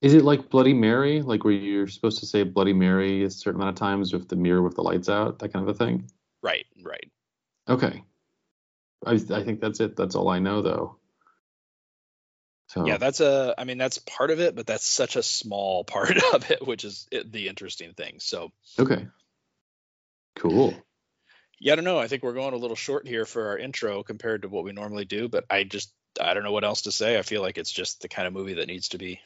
Is 0.01 0.13
it 0.13 0.23
like 0.23 0.49
Bloody 0.49 0.73
Mary, 0.73 1.21
like 1.21 1.43
where 1.43 1.53
you're 1.53 1.87
supposed 1.87 2.19
to 2.19 2.27
say 2.27 2.43
Bloody 2.43 2.73
Mary 2.73 3.23
a 3.23 3.29
certain 3.29 3.59
amount 3.59 3.75
of 3.75 3.79
times 3.79 4.13
with 4.13 4.27
the 4.29 4.35
mirror 4.35 4.61
with 4.61 4.75
the 4.75 4.83
lights 4.83 5.09
out, 5.09 5.39
that 5.39 5.53
kind 5.53 5.67
of 5.67 5.75
a 5.75 5.77
thing? 5.77 6.09
Right, 6.43 6.65
right. 6.83 7.09
Okay. 7.67 8.03
I 9.05 9.11
I 9.13 9.43
think 9.43 9.59
that's 9.59 9.79
it. 9.79 9.95
That's 9.95 10.15
all 10.15 10.29
I 10.29 10.39
know 10.39 10.61
though. 10.61 10.97
So 12.67 12.85
Yeah, 12.85 12.97
that's 12.97 13.21
a. 13.21 13.55
I 13.57 13.63
mean 13.63 13.77
that's 13.77 13.97
part 13.97 14.29
of 14.29 14.39
it, 14.39 14.55
but 14.55 14.67
that's 14.67 14.85
such 14.85 15.15
a 15.15 15.23
small 15.23 15.83
part 15.83 16.17
of 16.33 16.51
it, 16.51 16.65
which 16.65 16.83
is 16.83 17.07
the 17.25 17.47
interesting 17.47 17.93
thing. 17.93 18.19
So 18.19 18.51
okay. 18.77 19.07
Cool. 20.35 20.75
yeah, 21.59 21.73
I 21.73 21.75
don't 21.75 21.85
know. 21.85 21.97
I 21.97 22.07
think 22.07 22.21
we're 22.21 22.33
going 22.33 22.53
a 22.53 22.57
little 22.57 22.75
short 22.75 23.07
here 23.07 23.25
for 23.25 23.47
our 23.47 23.57
intro 23.57 24.03
compared 24.03 24.43
to 24.43 24.47
what 24.47 24.63
we 24.63 24.71
normally 24.71 25.05
do, 25.05 25.27
but 25.27 25.45
I 25.49 25.63
just 25.63 25.91
I 26.21 26.35
don't 26.35 26.43
know 26.43 26.51
what 26.51 26.63
else 26.63 26.83
to 26.83 26.91
say. 26.91 27.17
I 27.17 27.23
feel 27.23 27.41
like 27.41 27.57
it's 27.57 27.71
just 27.71 28.01
the 28.01 28.07
kind 28.07 28.27
of 28.27 28.33
movie 28.33 28.55
that 28.55 28.67
needs 28.67 28.89
to 28.89 28.99
be 28.99 29.19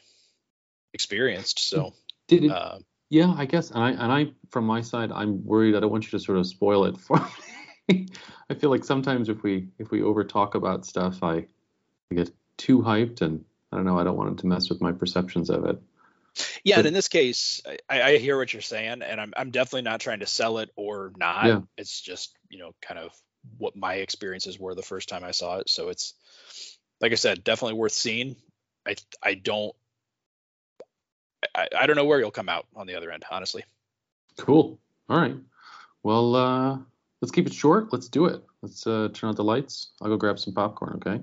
experienced. 0.94 1.58
So 1.68 1.94
Did 2.28 2.44
it? 2.44 2.50
uh, 2.50 2.78
yeah, 3.10 3.32
I 3.36 3.44
guess. 3.44 3.70
And 3.70 3.82
I 3.82 3.90
and 3.90 4.12
I 4.12 4.32
from 4.50 4.64
my 4.66 4.80
side, 4.80 5.12
I'm 5.12 5.44
worried. 5.44 5.74
I 5.74 5.80
don't 5.80 5.90
want 5.90 6.04
you 6.04 6.18
to 6.18 6.24
sort 6.24 6.38
of 6.38 6.46
spoil 6.46 6.84
it 6.84 6.98
for 6.98 7.18
me. 7.88 8.06
I 8.48 8.54
feel 8.54 8.70
like 8.70 8.84
sometimes 8.84 9.28
if 9.28 9.42
we 9.42 9.68
if 9.78 9.90
we 9.90 10.02
over 10.02 10.24
talk 10.24 10.54
about 10.54 10.86
stuff, 10.86 11.22
I, 11.22 11.46
I 12.10 12.14
get 12.14 12.30
too 12.56 12.80
hyped, 12.80 13.20
and 13.20 13.44
I 13.70 13.76
don't 13.76 13.84
know. 13.84 13.98
I 13.98 14.04
don't 14.04 14.16
want 14.16 14.32
it 14.32 14.38
to 14.42 14.46
mess 14.46 14.68
with 14.70 14.80
my 14.80 14.92
perceptions 14.92 15.50
of 15.50 15.64
it. 15.66 15.80
Yeah, 16.64 16.76
But- 16.76 16.80
and 16.80 16.86
in 16.88 16.94
this 16.94 17.08
case, 17.08 17.60
I, 17.90 18.02
I 18.02 18.16
hear 18.16 18.38
what 18.38 18.52
you're 18.52 18.62
saying, 18.62 19.02
and 19.02 19.20
I'm 19.20 19.34
I'm 19.36 19.50
definitely 19.50 19.82
not 19.82 20.00
trying 20.00 20.20
to 20.20 20.26
sell 20.26 20.58
it 20.58 20.70
or 20.76 21.12
not. 21.16 21.46
Yeah. 21.46 21.60
It's 21.76 22.00
just 22.00 22.34
you 22.48 22.58
know 22.58 22.74
kind 22.80 22.98
of 22.98 23.12
what 23.58 23.76
my 23.76 23.94
experiences 23.96 24.58
were 24.58 24.74
the 24.74 24.82
first 24.82 25.08
time 25.08 25.24
I 25.24 25.32
saw 25.32 25.58
it. 25.58 25.68
So 25.68 25.88
it's 25.88 26.14
like 27.00 27.12
I 27.12 27.16
said, 27.16 27.44
definitely 27.44 27.78
worth 27.78 27.92
seeing. 27.92 28.36
I 28.86 28.94
I 29.22 29.34
don't 29.34 29.74
I, 31.54 31.68
I 31.76 31.86
don't 31.86 31.96
know 31.96 32.04
where 32.04 32.18
you'll 32.18 32.30
come 32.30 32.48
out 32.48 32.66
on 32.76 32.86
the 32.86 32.94
other 32.94 33.10
end, 33.10 33.24
honestly. 33.30 33.64
Cool. 34.38 34.78
All 35.08 35.20
right. 35.20 35.36
Well, 36.02 36.34
uh, 36.34 36.78
let's 37.20 37.32
keep 37.32 37.46
it 37.46 37.54
short. 37.54 37.92
Let's 37.92 38.08
do 38.08 38.26
it. 38.26 38.42
Let's 38.62 38.86
uh, 38.86 39.08
turn 39.12 39.30
out 39.30 39.36
the 39.36 39.44
lights. 39.44 39.90
I'll 40.00 40.08
go 40.08 40.16
grab 40.16 40.38
some 40.38 40.54
popcorn. 40.54 40.94
Okay. 40.96 41.20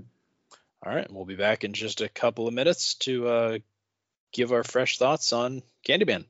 All 0.85 0.95
right, 0.95 1.11
we'll 1.11 1.25
be 1.25 1.35
back 1.35 1.65
in 1.65 1.73
just 1.73 1.99
a 1.99 2.07
couple 2.07 2.47
of 2.47 2.53
minutes 2.53 2.93
to 2.95 3.27
uh, 3.27 3.57
give 4.31 4.53
our 4.53 4.63
fresh 4.63 4.97
thoughts 4.97 5.33
on 5.33 5.61
Candyman. 5.85 6.23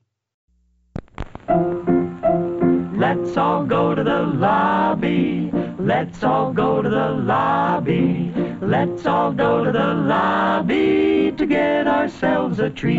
Let's 2.98 3.36
all 3.36 3.64
go 3.64 3.94
to 3.94 4.02
the 4.02 4.22
lobby. 4.22 5.50
Let's 5.78 6.24
all 6.24 6.52
go 6.52 6.82
to 6.82 6.88
the 6.88 7.10
lobby. 7.10 8.32
Let's 8.60 9.06
all 9.06 9.32
go 9.32 9.64
to 9.64 9.72
the 9.72 9.94
lobby 9.94 11.32
to 11.36 11.46
get 11.46 11.86
ourselves 11.86 12.58
a 12.58 12.70
treat. 12.70 12.98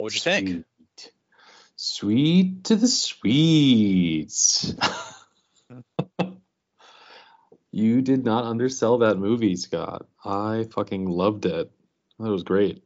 What'd 0.00 0.14
you 0.14 0.20
think? 0.20 0.48
Sweet. 0.48 1.12
Sweet 1.76 2.64
to 2.64 2.76
the 2.76 2.88
sweets. 2.88 4.74
you 7.70 8.02
did 8.02 8.24
not 8.24 8.44
undersell 8.44 8.98
that 8.98 9.18
movie, 9.18 9.56
Scott. 9.56 10.06
I 10.24 10.66
fucking 10.74 11.06
loved 11.06 11.46
it. 11.46 11.70
That 12.18 12.30
was 12.30 12.42
great. 12.42 12.82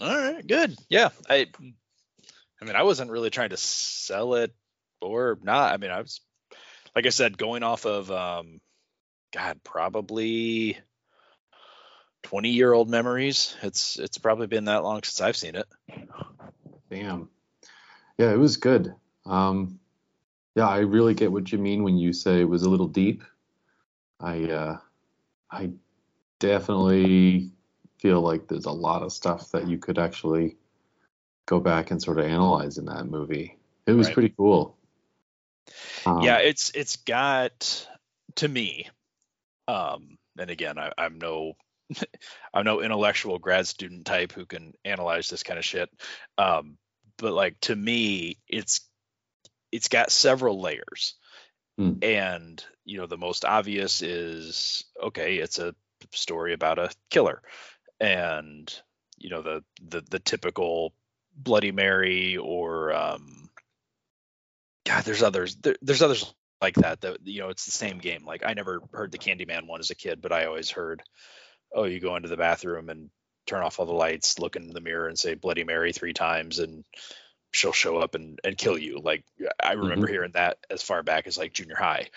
All 0.00 0.14
right, 0.14 0.46
good. 0.46 0.76
Yeah, 0.88 1.08
I 1.28 1.46
I 2.60 2.64
mean, 2.64 2.76
I 2.76 2.82
wasn't 2.82 3.10
really 3.10 3.30
trying 3.30 3.50
to 3.50 3.56
sell 3.56 4.34
it 4.34 4.54
or 5.00 5.38
not. 5.42 5.72
I 5.72 5.76
mean, 5.78 5.90
I 5.90 6.00
was 6.00 6.20
like 6.94 7.06
I 7.06 7.10
said 7.10 7.38
going 7.38 7.62
off 7.62 7.86
of 7.86 8.10
um 8.10 8.60
god, 9.32 9.60
probably 9.64 10.78
20 12.26 12.48
year 12.48 12.72
old 12.72 12.90
memories. 12.90 13.54
It's 13.62 13.98
it's 13.98 14.18
probably 14.18 14.48
been 14.48 14.64
that 14.64 14.82
long 14.82 15.02
since 15.04 15.20
I've 15.20 15.36
seen 15.36 15.54
it. 15.54 15.66
Damn. 16.90 17.28
Yeah, 18.18 18.32
it 18.32 18.38
was 18.38 18.56
good. 18.56 18.92
Um, 19.24 19.78
yeah, 20.56 20.68
I 20.68 20.78
really 20.78 21.14
get 21.14 21.30
what 21.30 21.52
you 21.52 21.58
mean 21.58 21.84
when 21.84 21.96
you 21.96 22.12
say 22.12 22.40
it 22.40 22.48
was 22.48 22.64
a 22.64 22.70
little 22.70 22.88
deep. 22.88 23.22
I 24.18 24.44
uh, 24.44 24.78
I 25.50 25.70
definitely 26.40 27.52
feel 28.00 28.20
like 28.22 28.48
there's 28.48 28.64
a 28.64 28.72
lot 28.72 29.02
of 29.02 29.12
stuff 29.12 29.52
that 29.52 29.68
you 29.68 29.78
could 29.78 29.98
actually 29.98 30.56
go 31.46 31.60
back 31.60 31.92
and 31.92 32.02
sort 32.02 32.18
of 32.18 32.24
analyze 32.24 32.78
in 32.78 32.86
that 32.86 33.06
movie. 33.06 33.56
It 33.86 33.92
was 33.92 34.08
Right. 34.08 34.14
pretty 34.14 34.34
cool. 34.36 34.76
Um, 36.04 36.22
yeah, 36.22 36.38
it's 36.38 36.70
it's 36.74 36.96
got 36.96 37.86
to 38.36 38.48
me. 38.48 38.88
Um, 39.68 40.18
and 40.36 40.50
again, 40.50 40.76
I, 40.76 40.92
I'm 40.98 41.18
no 41.18 41.54
I'm 42.54 42.64
no 42.64 42.82
intellectual 42.82 43.38
grad 43.38 43.66
student 43.66 44.06
type 44.06 44.32
who 44.32 44.46
can 44.46 44.74
analyze 44.84 45.28
this 45.28 45.42
kind 45.42 45.58
of 45.58 45.64
shit. 45.64 45.90
Um, 46.38 46.78
but 47.18 47.32
like 47.32 47.58
to 47.62 47.74
me, 47.74 48.38
it's 48.48 48.80
it's 49.72 49.88
got 49.88 50.10
several 50.10 50.60
layers. 50.60 51.14
Hmm. 51.78 51.94
And 52.02 52.64
you 52.84 52.98
know, 52.98 53.06
the 53.06 53.18
most 53.18 53.44
obvious 53.44 54.02
is 54.02 54.84
okay, 55.02 55.36
it's 55.36 55.58
a 55.58 55.74
story 56.12 56.52
about 56.52 56.78
a 56.78 56.90
killer. 57.10 57.42
And 58.00 58.72
you 59.18 59.30
know, 59.30 59.42
the 59.42 59.64
the 59.86 60.02
the 60.08 60.18
typical 60.18 60.92
Bloody 61.36 61.72
Mary 61.72 62.36
or 62.36 62.92
um 62.94 63.50
God, 64.86 65.04
there's 65.04 65.22
others. 65.22 65.56
There, 65.56 65.76
there's 65.82 66.02
others 66.02 66.32
like 66.62 66.76
that. 66.76 67.00
That 67.00 67.18
you 67.24 67.40
know, 67.40 67.48
it's 67.48 67.64
the 67.64 67.72
same 67.72 67.98
game. 67.98 68.24
Like 68.24 68.42
I 68.46 68.54
never 68.54 68.80
heard 68.92 69.12
the 69.12 69.18
Candyman 69.18 69.66
one 69.66 69.80
as 69.80 69.90
a 69.90 69.96
kid, 69.96 70.22
but 70.22 70.32
I 70.32 70.46
always 70.46 70.70
heard, 70.70 71.02
oh, 71.76 71.84
you 71.84 72.00
go 72.00 72.16
into 72.16 72.28
the 72.28 72.36
bathroom 72.36 72.88
and 72.88 73.10
turn 73.46 73.62
off 73.62 73.78
all 73.78 73.86
the 73.86 73.92
lights, 73.92 74.38
look 74.38 74.56
in 74.56 74.68
the 74.70 74.80
mirror, 74.80 75.06
and 75.06 75.18
say 75.18 75.34
Bloody 75.34 75.62
Mary 75.62 75.92
three 75.92 76.14
times, 76.14 76.58
and 76.58 76.84
she'll 77.52 77.72
show 77.72 77.98
up 77.98 78.14
and 78.14 78.40
and 78.42 78.58
kill 78.58 78.78
you. 78.78 78.98
Like 78.98 79.24
I 79.62 79.74
remember 79.74 80.08
hearing 80.08 80.32
that 80.32 80.58
as 80.70 80.82
far 80.82 81.02
back 81.02 81.26
as 81.26 81.38
like 81.38 81.52
junior 81.52 81.76
high. 81.76 82.08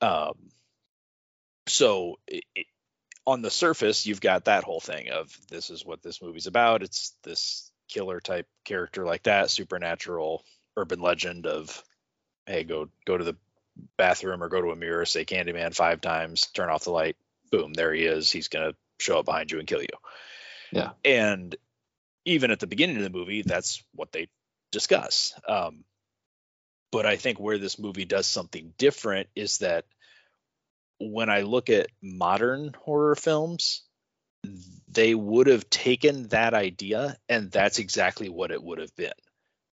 Um, 0.00 0.34
so 1.66 2.18
it, 2.26 2.44
it, 2.54 2.66
on 3.26 3.42
the 3.42 3.50
surface, 3.50 4.06
you've 4.06 4.20
got 4.20 4.44
that 4.44 4.64
whole 4.64 4.80
thing 4.80 5.10
of 5.10 5.36
this 5.50 5.68
is 5.68 5.84
what 5.84 6.02
this 6.02 6.22
movie's 6.22 6.46
about. 6.46 6.82
It's 6.82 7.14
this 7.24 7.70
killer 7.88 8.20
type 8.20 8.46
character 8.64 9.04
like 9.04 9.24
that, 9.24 9.50
supernatural 9.50 10.44
urban 10.76 11.00
legend 11.00 11.46
of 11.46 11.82
hey, 12.46 12.62
go 12.62 12.88
go 13.04 13.18
to 13.18 13.24
the 13.24 13.36
bathroom 13.98 14.42
or 14.42 14.48
go 14.48 14.62
to 14.62 14.70
a 14.70 14.76
mirror, 14.76 15.04
say 15.04 15.24
Candyman 15.24 15.74
five 15.74 16.00
times, 16.00 16.46
turn 16.54 16.70
off 16.70 16.84
the 16.84 16.90
light, 16.90 17.16
boom, 17.50 17.72
there 17.72 17.92
he 17.92 18.04
is. 18.04 18.30
He's 18.30 18.48
gonna 18.48 18.72
show 18.98 19.18
up 19.18 19.26
behind 19.26 19.50
you 19.50 19.58
and 19.58 19.68
kill 19.68 19.82
you. 19.82 19.88
Yeah. 20.72 20.90
And 21.04 21.54
even 22.24 22.50
at 22.50 22.60
the 22.60 22.66
beginning 22.66 22.96
of 22.96 23.02
the 23.02 23.10
movie, 23.10 23.42
that's 23.42 23.82
what 23.94 24.12
they 24.12 24.28
discuss. 24.72 25.38
Um, 25.48 25.84
but 26.90 27.06
I 27.06 27.16
think 27.16 27.38
where 27.38 27.58
this 27.58 27.78
movie 27.78 28.04
does 28.04 28.26
something 28.26 28.72
different 28.78 29.28
is 29.34 29.58
that 29.58 29.84
when 30.98 31.28
I 31.28 31.42
look 31.42 31.70
at 31.70 31.88
modern 32.02 32.74
horror 32.84 33.14
films, 33.14 33.82
they 34.88 35.14
would 35.14 35.46
have 35.48 35.68
taken 35.68 36.28
that 36.28 36.54
idea 36.54 37.16
and 37.28 37.50
that's 37.50 37.78
exactly 37.78 38.28
what 38.28 38.50
it 38.50 38.62
would 38.62 38.78
have 38.78 38.94
been. 38.96 39.12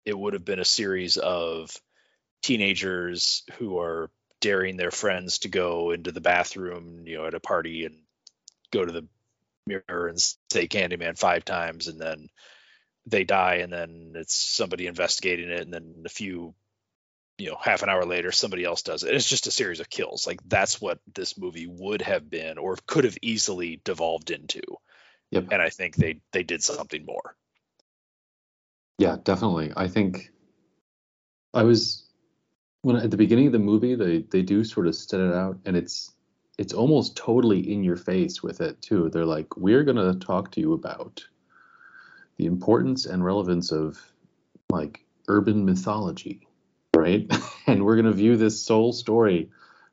It 0.05 0.17
would 0.17 0.33
have 0.33 0.43
been 0.43 0.59
a 0.59 0.65
series 0.65 1.17
of 1.17 1.75
teenagers 2.41 3.43
who 3.57 3.79
are 3.79 4.09
daring 4.41 4.77
their 4.77 4.91
friends 4.91 5.39
to 5.39 5.49
go 5.49 5.91
into 5.91 6.11
the 6.11 6.21
bathroom, 6.21 7.03
you 7.05 7.17
know, 7.17 7.25
at 7.25 7.33
a 7.33 7.39
party 7.39 7.85
and 7.85 7.95
go 8.71 8.85
to 8.85 8.91
the 8.91 9.07
mirror 9.67 10.07
and 10.07 10.19
say 10.51 10.67
Candyman 10.67 11.17
five 11.17 11.45
times 11.45 11.87
and 11.87 11.99
then 11.99 12.27
they 13.05 13.23
die 13.23 13.55
and 13.55 13.71
then 13.71 14.13
it's 14.15 14.35
somebody 14.35 14.87
investigating 14.87 15.49
it 15.49 15.61
and 15.61 15.73
then 15.73 16.03
a 16.05 16.09
few 16.09 16.53
you 17.37 17.49
know 17.49 17.57
half 17.61 17.83
an 17.83 17.89
hour 17.89 18.05
later 18.05 18.31
somebody 18.31 18.63
else 18.63 18.83
does 18.83 19.03
it 19.03 19.13
it's 19.13 19.27
just 19.27 19.47
a 19.47 19.51
series 19.51 19.79
of 19.79 19.89
kills 19.89 20.27
like 20.27 20.39
that's 20.47 20.79
what 20.79 20.99
this 21.15 21.37
movie 21.37 21.67
would 21.67 22.01
have 22.01 22.29
been 22.29 22.57
or 22.57 22.77
could 22.87 23.05
have 23.05 23.17
easily 23.21 23.81
devolved 23.83 24.31
into 24.31 24.61
Yep. 25.31 25.47
and 25.51 25.61
i 25.61 25.69
think 25.69 25.95
they 25.95 26.19
they 26.31 26.43
did 26.43 26.63
something 26.63 27.05
more 27.05 27.35
Yeah, 28.99 29.17
definitely. 29.23 29.73
I 29.75 29.87
think 29.87 30.31
I 31.53 31.63
was 31.63 32.05
when 32.83 32.95
at 32.95 33.11
the 33.11 33.17
beginning 33.17 33.47
of 33.47 33.53
the 33.53 33.59
movie 33.59 33.95
they 33.95 34.19
they 34.31 34.43
do 34.43 34.63
sort 34.63 34.87
of 34.87 34.95
set 34.95 35.19
it 35.19 35.33
out 35.33 35.57
and 35.65 35.75
it's 35.75 36.11
it's 36.57 36.73
almost 36.73 37.17
totally 37.17 37.71
in 37.73 37.83
your 37.83 37.97
face 37.97 38.43
with 38.43 38.61
it 38.61 38.79
too. 38.81 39.09
They're 39.09 39.25
like 39.25 39.57
we're 39.57 39.83
going 39.83 39.97
to 39.97 40.25
talk 40.25 40.51
to 40.51 40.61
you 40.61 40.73
about 40.73 41.25
the 42.37 42.45
importance 42.45 43.07
and 43.07 43.25
relevance 43.25 43.71
of 43.71 43.99
like 44.69 45.03
urban 45.27 45.65
mythology 45.65 46.47
right? 46.95 47.31
And 47.65 47.85
we're 47.85 47.95
going 47.95 48.07
to 48.07 48.11
view 48.11 48.35
this 48.35 48.61
soul 48.61 48.91
story 48.91 49.49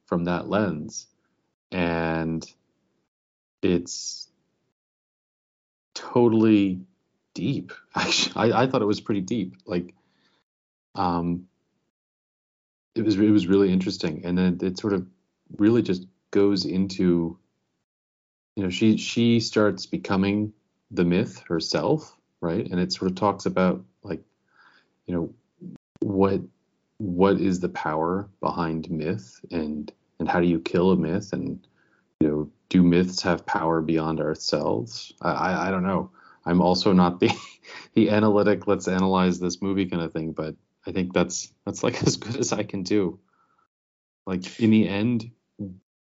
from 0.06 0.24
that 0.24 0.48
lens. 0.48 1.06
And 1.70 2.44
it's 3.62 4.28
totally 5.94 6.80
deep 7.32 7.72
actually. 7.94 8.52
I, 8.52 8.62
I 8.62 8.66
thought 8.66 8.82
it 8.82 8.86
was 8.86 9.00
pretty 9.00 9.20
deep. 9.20 9.54
Like 9.66 9.94
um 10.96 11.46
it 12.94 13.02
was 13.02 13.16
it 13.16 13.30
was 13.30 13.46
really 13.46 13.72
interesting, 13.72 14.22
and 14.24 14.36
then 14.36 14.58
it 14.62 14.78
sort 14.78 14.92
of 14.92 15.06
really 15.58 15.82
just 15.82 16.06
goes 16.30 16.64
into 16.64 17.38
you 18.56 18.62
know 18.62 18.70
she 18.70 18.96
she 18.96 19.40
starts 19.40 19.86
becoming 19.86 20.52
the 20.90 21.04
myth 21.04 21.42
herself, 21.48 22.16
right? 22.40 22.66
And 22.68 22.80
it 22.80 22.92
sort 22.92 23.10
of 23.10 23.16
talks 23.16 23.46
about 23.46 23.84
like 24.02 24.22
you 25.06 25.14
know 25.14 25.34
what 26.00 26.40
what 26.98 27.40
is 27.40 27.60
the 27.60 27.68
power 27.68 28.28
behind 28.40 28.90
myth 28.90 29.40
and 29.50 29.92
and 30.18 30.28
how 30.28 30.40
do 30.40 30.46
you 30.46 30.60
kill 30.60 30.90
a 30.90 30.96
myth? 30.96 31.32
And 31.32 31.66
you 32.20 32.28
know 32.28 32.50
do 32.68 32.82
myths 32.82 33.22
have 33.22 33.46
power 33.46 33.80
beyond 33.80 34.20
ourselves? 34.20 35.12
I, 35.22 35.30
I 35.30 35.68
i, 35.68 35.70
don't 35.70 35.82
know. 35.82 36.10
I'm 36.44 36.60
also 36.60 36.92
not 36.92 37.20
the 37.20 37.30
the 37.94 38.10
analytic 38.10 38.66
let's 38.66 38.88
analyze 38.88 39.38
this 39.38 39.62
movie 39.62 39.86
kind 39.86 40.02
of 40.02 40.12
thing 40.12 40.32
but 40.32 40.56
I 40.90 40.92
think 40.92 41.14
that's 41.14 41.52
that's 41.64 41.84
like 41.84 42.02
as 42.06 42.16
good 42.16 42.36
as 42.36 42.52
I 42.52 42.64
can 42.64 42.82
do. 42.82 43.20
Like 44.26 44.60
in 44.60 44.70
the 44.70 44.88
end, 44.88 45.30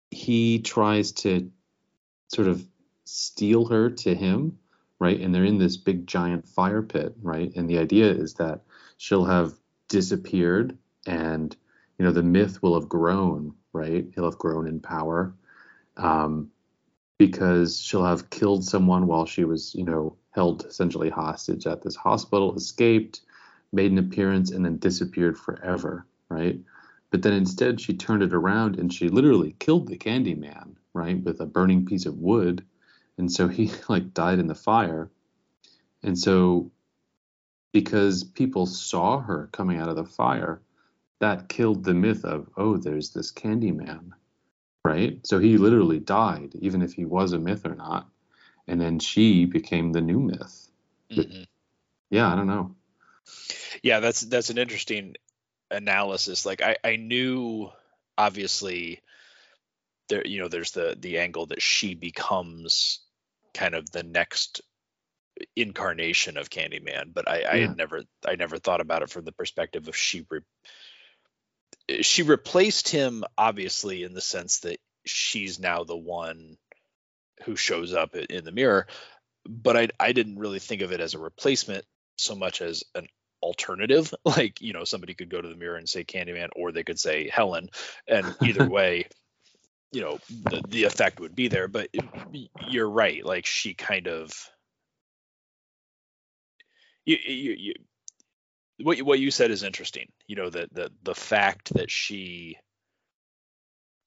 he 0.10 0.60
tries 0.60 1.12
to 1.12 1.52
sort 2.30 2.48
of 2.48 2.66
steal 3.04 3.66
her 3.66 3.90
to 3.90 4.16
him, 4.16 4.58
right? 4.98 5.20
And 5.20 5.36
they're 5.36 5.46
in 5.46 5.58
this 5.58 5.78
big 5.78 6.08
giant 6.08 6.48
fire 6.48 6.82
pit, 6.82 7.14
right? 7.22 7.52
And 7.56 7.70
the 7.70 7.80
idea 7.80 8.10
is 8.10 8.36
that 8.36 8.62
she'll 8.98 9.26
have 9.26 9.54
disappeared 9.90 10.78
and 11.06 11.56
you 12.00 12.06
know 12.06 12.12
the 12.12 12.24
myth 12.24 12.64
will 12.64 12.80
have 12.80 12.88
grown, 12.90 13.54
right? 13.74 14.08
He'll 14.16 14.26
have 14.26 14.40
grown 14.40 14.68
in 14.68 14.80
power. 14.80 15.34
Um, 15.98 16.50
because 17.18 17.80
she'll 17.80 18.06
have 18.06 18.32
killed 18.32 18.66
someone 18.66 19.06
while 19.06 19.28
she 19.28 19.44
was, 19.44 19.76
you 19.76 19.84
know, 19.84 20.16
held 20.32 20.66
essentially 20.66 21.10
hostage 21.10 21.68
at 21.68 21.84
this 21.84 21.96
hospital, 21.96 22.56
escaped, 22.56 23.22
made 23.72 23.92
an 23.92 23.98
appearance 23.98 24.52
and 24.52 24.66
then 24.66 24.78
disappeared 24.78 25.38
forever, 25.38 26.06
right? 26.30 26.60
But 27.10 27.22
then 27.22 27.34
instead 27.34 27.80
she 27.80 27.94
turned 27.94 28.24
it 28.24 28.34
around 28.34 28.80
and 28.80 28.92
she 28.92 29.10
literally 29.10 29.56
killed 29.60 29.88
the 29.88 29.98
Candyman, 29.98 30.76
right, 30.94 31.22
with 31.22 31.42
a 31.42 31.46
burning 31.46 31.86
piece 31.86 32.06
of 32.06 32.18
wood. 32.18 32.66
And 33.18 33.32
so 33.32 33.48
he 33.48 33.72
like 33.90 34.14
died 34.14 34.40
in 34.40 34.48
the 34.48 34.56
fire. 34.56 35.10
And 36.04 36.18
so 36.18 36.72
because 37.74 38.24
people 38.24 38.66
saw 38.66 39.20
her 39.20 39.50
coming 39.52 39.78
out 39.78 39.90
of 39.90 39.96
the 39.96 40.06
fire, 40.06 40.62
that 41.20 41.50
killed 41.50 41.84
the 41.84 41.94
myth 41.94 42.26
of, 42.26 42.50
oh, 42.58 42.78
there's 42.78 43.12
this 43.12 43.32
Candyman, 43.32 44.12
right? 44.84 45.20
So 45.26 45.40
he 45.40 45.58
literally 45.58 46.00
died, 46.00 46.56
even 46.56 46.82
if 46.82 46.94
he 46.94 47.06
was 47.06 47.32
a 47.34 47.40
myth 47.40 47.66
or 47.66 47.76
not. 47.76 48.10
And 48.68 48.82
then 48.82 49.00
she 49.00 49.46
became 49.46 49.92
the 49.92 50.02
new 50.02 50.20
myth. 50.20 50.70
Mm-hmm. 51.12 51.44
Yeah, 52.10 52.32
I 52.32 52.36
don't 52.36 52.48
know 52.48 52.76
yeah 53.84 54.00
that's 54.00 54.22
that's 54.22 54.50
an 54.50 54.58
interesting 54.58 55.16
analysis 55.70 56.46
like 56.46 56.62
i 56.62 56.76
i 56.84 56.96
knew 56.96 57.70
obviously 58.18 59.02
there 60.10 60.26
you 60.26 60.40
know 60.40 60.48
there's 60.48 60.72
the 60.72 60.96
the 61.00 61.18
angle 61.18 61.46
that 61.48 61.62
she 61.62 61.96
becomes 61.96 63.00
kind 63.54 63.76
of 63.76 63.90
the 63.92 64.04
next 64.04 64.62
incarnation 65.56 66.38
of 66.38 66.50
candyman 66.50 67.14
but 67.14 67.28
i 67.28 67.40
yeah. 67.40 67.52
i 67.52 67.58
had 67.58 67.78
never 67.78 68.04
i 68.28 68.36
never 68.36 68.58
thought 68.58 68.82
about 68.82 69.02
it 69.02 69.10
from 69.10 69.26
the 69.26 69.32
perspective 69.32 69.88
of 69.88 69.96
she 69.96 70.26
re- 70.30 72.02
she 72.02 72.24
replaced 72.24 72.90
him 72.90 73.24
obviously 73.38 74.04
in 74.04 74.14
the 74.14 74.22
sense 74.22 74.60
that 74.60 74.80
she's 75.06 75.60
now 75.60 75.84
the 75.84 75.98
one 75.98 76.58
who 77.46 77.56
shows 77.56 77.94
up 77.94 78.16
in 78.16 78.44
the 78.44 78.52
mirror 78.52 78.86
but 79.48 79.78
i 79.78 79.88
i 80.00 80.12
didn't 80.12 80.38
really 80.38 80.60
think 80.60 80.82
of 80.82 80.92
it 80.92 81.00
as 81.00 81.14
a 81.14 81.20
replacement 81.20 81.86
so 82.22 82.36
much 82.36 82.62
as 82.62 82.84
an 82.96 83.08
alternative. 83.42 84.14
Like, 84.26 84.62
you 84.62 84.74
know, 84.74 84.84
somebody 84.84 85.14
could 85.14 85.30
go 85.30 85.42
to 85.42 85.48
the 85.48 85.56
mirror 85.56 85.78
and 85.78 85.90
say 85.90 86.04
Candyman, 86.04 86.50
or 86.56 86.72
they 86.72 86.84
could 86.84 87.00
say 87.00 87.30
Helen, 87.30 87.70
and 88.08 88.36
either 88.42 88.68
way, 88.70 89.08
you 89.92 90.02
know, 90.02 90.20
the, 90.30 90.62
the 90.68 90.84
effect 90.86 91.20
would 91.20 91.36
be 91.36 91.48
there. 91.48 91.68
But 91.68 91.90
you're 92.70 92.90
right. 92.90 93.26
Like, 93.26 93.46
she 93.46 93.74
kind 93.74 94.08
of. 94.08 94.32
You, 97.04 97.18
you, 97.26 97.56
you, 97.58 97.74
what 98.84 99.00
what 99.00 99.20
you 99.20 99.32
said 99.32 99.52
is 99.52 99.64
interesting. 99.64 100.08
You 100.28 100.36
know 100.36 100.50
the 100.50 100.68
the 100.72 100.92
the 101.04 101.16
fact 101.16 101.74
that 101.74 101.90
she 101.90 102.58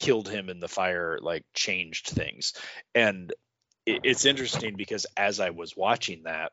killed 0.01 0.29
him 0.29 0.49
in 0.49 0.61
the 0.61 0.69
fire 0.69 1.19
like 1.21 1.45
changed 1.55 2.09
things, 2.09 2.55
and 2.95 3.33
it, 3.87 4.01
it's 4.05 4.25
interesting 4.25 4.77
because 4.77 5.07
as 5.17 5.41
I 5.41 5.51
was 5.51 5.77
watching 5.77 6.23
that, 6.25 6.53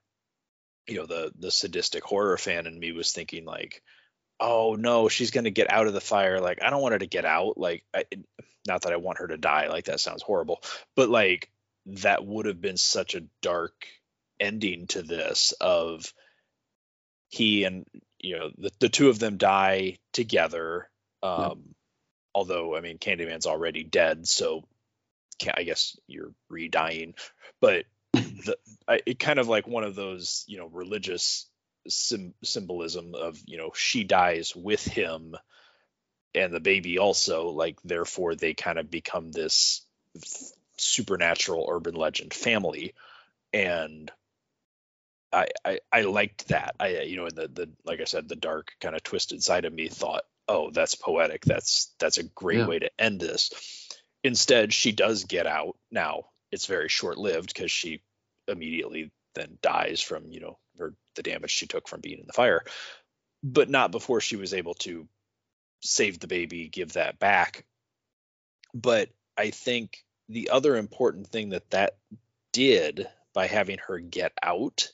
you 0.88 0.98
know 0.98 1.06
the 1.06 1.32
the 1.38 1.52
sadistic 1.52 2.04
horror 2.04 2.38
fan 2.38 2.68
in 2.68 2.80
me 2.80 2.92
was 2.92 3.12
thinking 3.12 3.46
like 3.46 3.82
oh 4.40 4.76
no 4.78 5.08
she's 5.08 5.32
going 5.32 5.44
to 5.44 5.52
get 5.52 5.72
out 5.72 5.88
of 5.88 5.94
the 5.94 6.02
fire. 6.02 6.40
Like 6.40 6.62
i 6.64 6.70
don't 6.70 6.82
want 6.82 6.94
her 6.94 7.00
to 7.00 7.08
get 7.08 7.26
out. 7.26 7.58
Like 7.58 7.84
I, 7.94 8.06
not 8.68 8.84
that 8.84 8.94
i 8.94 8.98
want 8.98 9.20
her 9.20 9.28
to 9.28 9.38
die. 9.38 9.68
Like 9.68 9.86
that 9.86 10.00
sounds 10.00 10.24
horrible. 10.24 10.62
But 10.96 11.10
like 11.10 11.50
that 11.88 12.26
would 12.26 12.46
have 12.46 12.62
been 12.62 12.78
such 12.78 13.16
a 13.16 13.24
dark 13.42 13.74
ending 14.40 14.88
to 14.88 15.02
this 15.02 15.54
of 15.62 16.14
he 17.30 17.64
and 17.64 17.86
you 18.20 18.38
know 18.38 18.50
the, 18.58 18.72
the 18.80 18.90
two 18.90 19.10
of 19.10 19.20
them 19.20 19.38
die 19.38 19.98
together 20.14 20.90
um 21.24 21.76
although 22.34 22.76
i 22.76 22.82
mean 22.82 22.98
candyman's 22.98 23.46
already 23.46 23.84
dead 23.84 24.28
so 24.28 24.64
i 25.56 25.64
guess 25.64 25.98
you're 26.08 26.34
re-dying. 26.50 27.16
But 27.60 27.86
the 28.14 28.58
I, 28.88 29.02
it 29.06 29.20
kind 29.20 29.40
of 29.40 29.48
like 29.48 29.68
one 29.68 29.84
of 29.84 29.96
those 29.96 30.44
you 30.48 30.58
know 30.58 30.68
religious 30.68 31.48
sim- 31.88 32.34
symbolism 32.44 33.16
of 33.16 33.40
you 33.46 33.58
know 33.58 33.72
she 33.76 34.04
dies 34.04 34.56
with 34.56 34.84
him 34.84 35.36
and 36.34 36.54
the 36.54 36.60
baby 36.60 36.98
also 36.98 37.50
like 37.50 37.82
therefore 37.84 38.36
they 38.36 38.54
kind 38.54 38.80
of 38.80 38.90
become 38.90 39.32
this 39.32 39.86
supernatural 40.78 41.68
urban 41.70 41.96
legend 41.96 42.34
family 42.34 42.94
and 43.54 44.12
I, 45.34 45.48
I 45.64 45.80
I 45.92 46.02
liked 46.02 46.50
that. 46.50 46.76
I 46.80 47.02
you 47.02 47.18
know 47.18 47.30
the 47.30 47.48
the 47.48 47.70
like 47.86 48.02
I 48.02 48.06
said 48.06 48.28
the 48.28 48.36
dark 48.36 48.74
kind 48.82 48.96
of 48.96 49.04
twisted 49.04 49.42
side 49.42 49.66
of 49.66 49.74
me 49.74 49.88
thought, 49.88 50.24
"Oh, 50.48 50.72
that's 50.72 50.96
poetic. 50.96 51.46
That's 51.46 51.94
that's 52.00 52.18
a 52.18 52.24
great 52.24 52.60
yeah. 52.60 52.68
way 52.68 52.80
to 52.80 52.92
end 53.00 53.20
this." 53.20 53.52
Instead, 54.24 54.74
she 54.74 54.92
does 54.92 55.24
get 55.24 55.48
out. 55.48 55.78
Now, 55.90 56.26
it's 56.52 56.66
very 56.66 56.90
short-lived 56.90 57.56
cuz 57.56 57.72
she 57.72 58.02
immediately 58.48 59.12
then 59.36 59.58
dies 59.62 60.02
from 60.02 60.32
you 60.32 60.40
know 60.40 60.58
or 60.80 60.94
the 61.16 61.24
damage 61.24 61.52
she 61.52 61.68
took 61.68 61.88
from 61.88 62.02
being 62.02 62.20
in 62.20 62.28
the 62.28 62.34
fire 62.34 62.64
but 63.44 63.70
not 63.70 63.92
before 63.92 64.22
she 64.22 64.36
was 64.36 64.54
able 64.54 64.74
to 64.74 65.08
save 65.82 66.20
the 66.20 66.28
baby 66.28 66.68
give 66.68 66.94
that 66.94 67.20
back 67.20 67.66
but 68.74 69.10
i 69.38 69.50
think 69.50 70.04
the 70.30 70.50
other 70.50 70.78
important 70.78 71.28
thing 71.28 71.50
that 71.50 71.70
that 71.72 71.98
did 72.52 73.08
by 73.34 73.48
having 73.48 73.78
her 73.88 74.00
get 74.00 74.34
out 74.42 74.92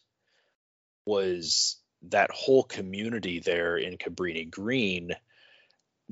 was 1.06 1.78
that 2.04 2.32
whole 2.32 2.64
community 2.64 3.40
there 3.40 3.78
in 3.78 3.98
Cabrini 3.98 4.50
Green 4.50 5.16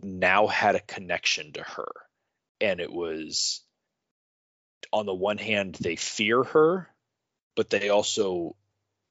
now 0.01 0.47
had 0.47 0.75
a 0.75 0.79
connection 0.79 1.53
to 1.53 1.63
her. 1.63 1.91
And 2.61 2.79
it 2.79 2.91
was, 2.91 3.61
on 4.91 5.05
the 5.05 5.13
one 5.13 5.37
hand, 5.37 5.75
they 5.75 5.95
fear 5.95 6.43
her 6.43 6.89
but 7.55 7.69
they 7.69 7.89
also 7.89 8.55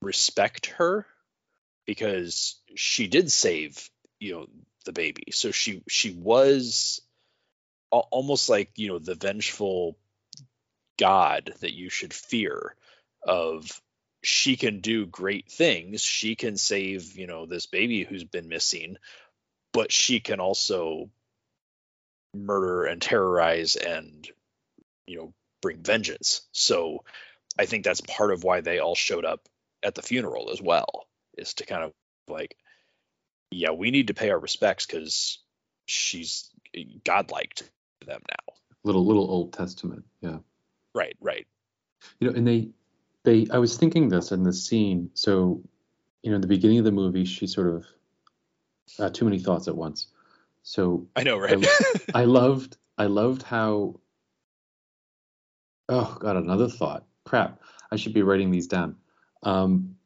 respect 0.00 0.66
her 0.66 1.06
because 1.86 2.56
she 2.74 3.06
did 3.06 3.30
save 3.30 3.88
you 4.18 4.34
know 4.34 4.46
the 4.84 4.92
baby. 4.92 5.24
So 5.32 5.50
she 5.50 5.82
she 5.88 6.12
was 6.12 7.00
almost 7.90 8.48
like 8.48 8.70
you 8.76 8.88
know 8.88 8.98
the 8.98 9.14
vengeful 9.14 9.96
god 10.98 11.54
that 11.60 11.74
you 11.74 11.90
should 11.90 12.12
fear 12.12 12.74
of 13.22 13.80
she 14.22 14.56
can 14.56 14.80
do 14.80 15.06
great 15.06 15.50
things. 15.50 16.02
She 16.02 16.34
can 16.34 16.56
save 16.56 17.16
you 17.16 17.26
know 17.26 17.46
this 17.46 17.66
baby 17.66 18.04
who's 18.04 18.24
been 18.24 18.48
missing 18.48 18.96
but 19.74 19.90
she 19.92 20.20
can 20.20 20.40
also 20.40 21.10
murder 22.32 22.84
and 22.84 23.02
terrorize 23.02 23.76
and 23.76 24.26
you 25.06 25.18
know 25.18 25.34
bring 25.60 25.82
vengeance. 25.82 26.42
So 26.52 27.04
I 27.58 27.66
think 27.66 27.84
that's 27.84 28.00
part 28.00 28.32
of 28.32 28.44
why 28.44 28.60
they 28.60 28.78
all 28.78 28.94
showed 28.94 29.24
up 29.24 29.40
at 29.82 29.94
the 29.94 30.02
funeral 30.02 30.50
as 30.52 30.60
well, 30.60 31.06
is 31.38 31.54
to 31.54 31.66
kind 31.66 31.84
of 31.84 31.92
like, 32.28 32.56
yeah, 33.50 33.70
we 33.70 33.90
need 33.90 34.08
to 34.08 34.14
pay 34.14 34.30
our 34.30 34.38
respects 34.38 34.86
because 34.86 35.38
she's 35.86 36.50
godlike 37.04 37.54
to 37.54 37.64
them 38.06 38.22
now. 38.28 38.54
Little 38.82 39.06
little 39.06 39.30
Old 39.30 39.52
Testament. 39.52 40.04
Yeah. 40.20 40.38
Right, 40.94 41.16
right. 41.20 41.46
You 42.20 42.28
know, 42.30 42.36
and 42.36 42.46
they 42.46 42.70
they 43.24 43.46
I 43.50 43.58
was 43.58 43.76
thinking 43.76 44.08
this 44.08 44.32
in 44.32 44.42
the 44.42 44.52
scene. 44.52 45.10
So, 45.14 45.62
you 46.22 46.30
know, 46.30 46.36
in 46.36 46.40
the 46.40 46.48
beginning 46.48 46.78
of 46.78 46.84
the 46.84 46.92
movie, 46.92 47.24
she 47.24 47.46
sort 47.46 47.68
of 47.68 47.86
uh, 48.98 49.10
too 49.10 49.24
many 49.24 49.38
thoughts 49.38 49.68
at 49.68 49.76
once. 49.76 50.08
So 50.62 51.06
I 51.16 51.22
know, 51.22 51.38
right? 51.38 51.64
I, 52.14 52.22
I 52.22 52.24
loved 52.24 52.76
I 52.96 53.06
loved 53.06 53.42
how 53.42 54.00
oh 55.88 56.16
god, 56.20 56.36
another 56.36 56.68
thought. 56.68 57.04
Crap. 57.24 57.60
I 57.90 57.96
should 57.96 58.14
be 58.14 58.22
writing 58.22 58.50
these 58.50 58.66
down. 58.66 58.96
Um, 59.42 59.96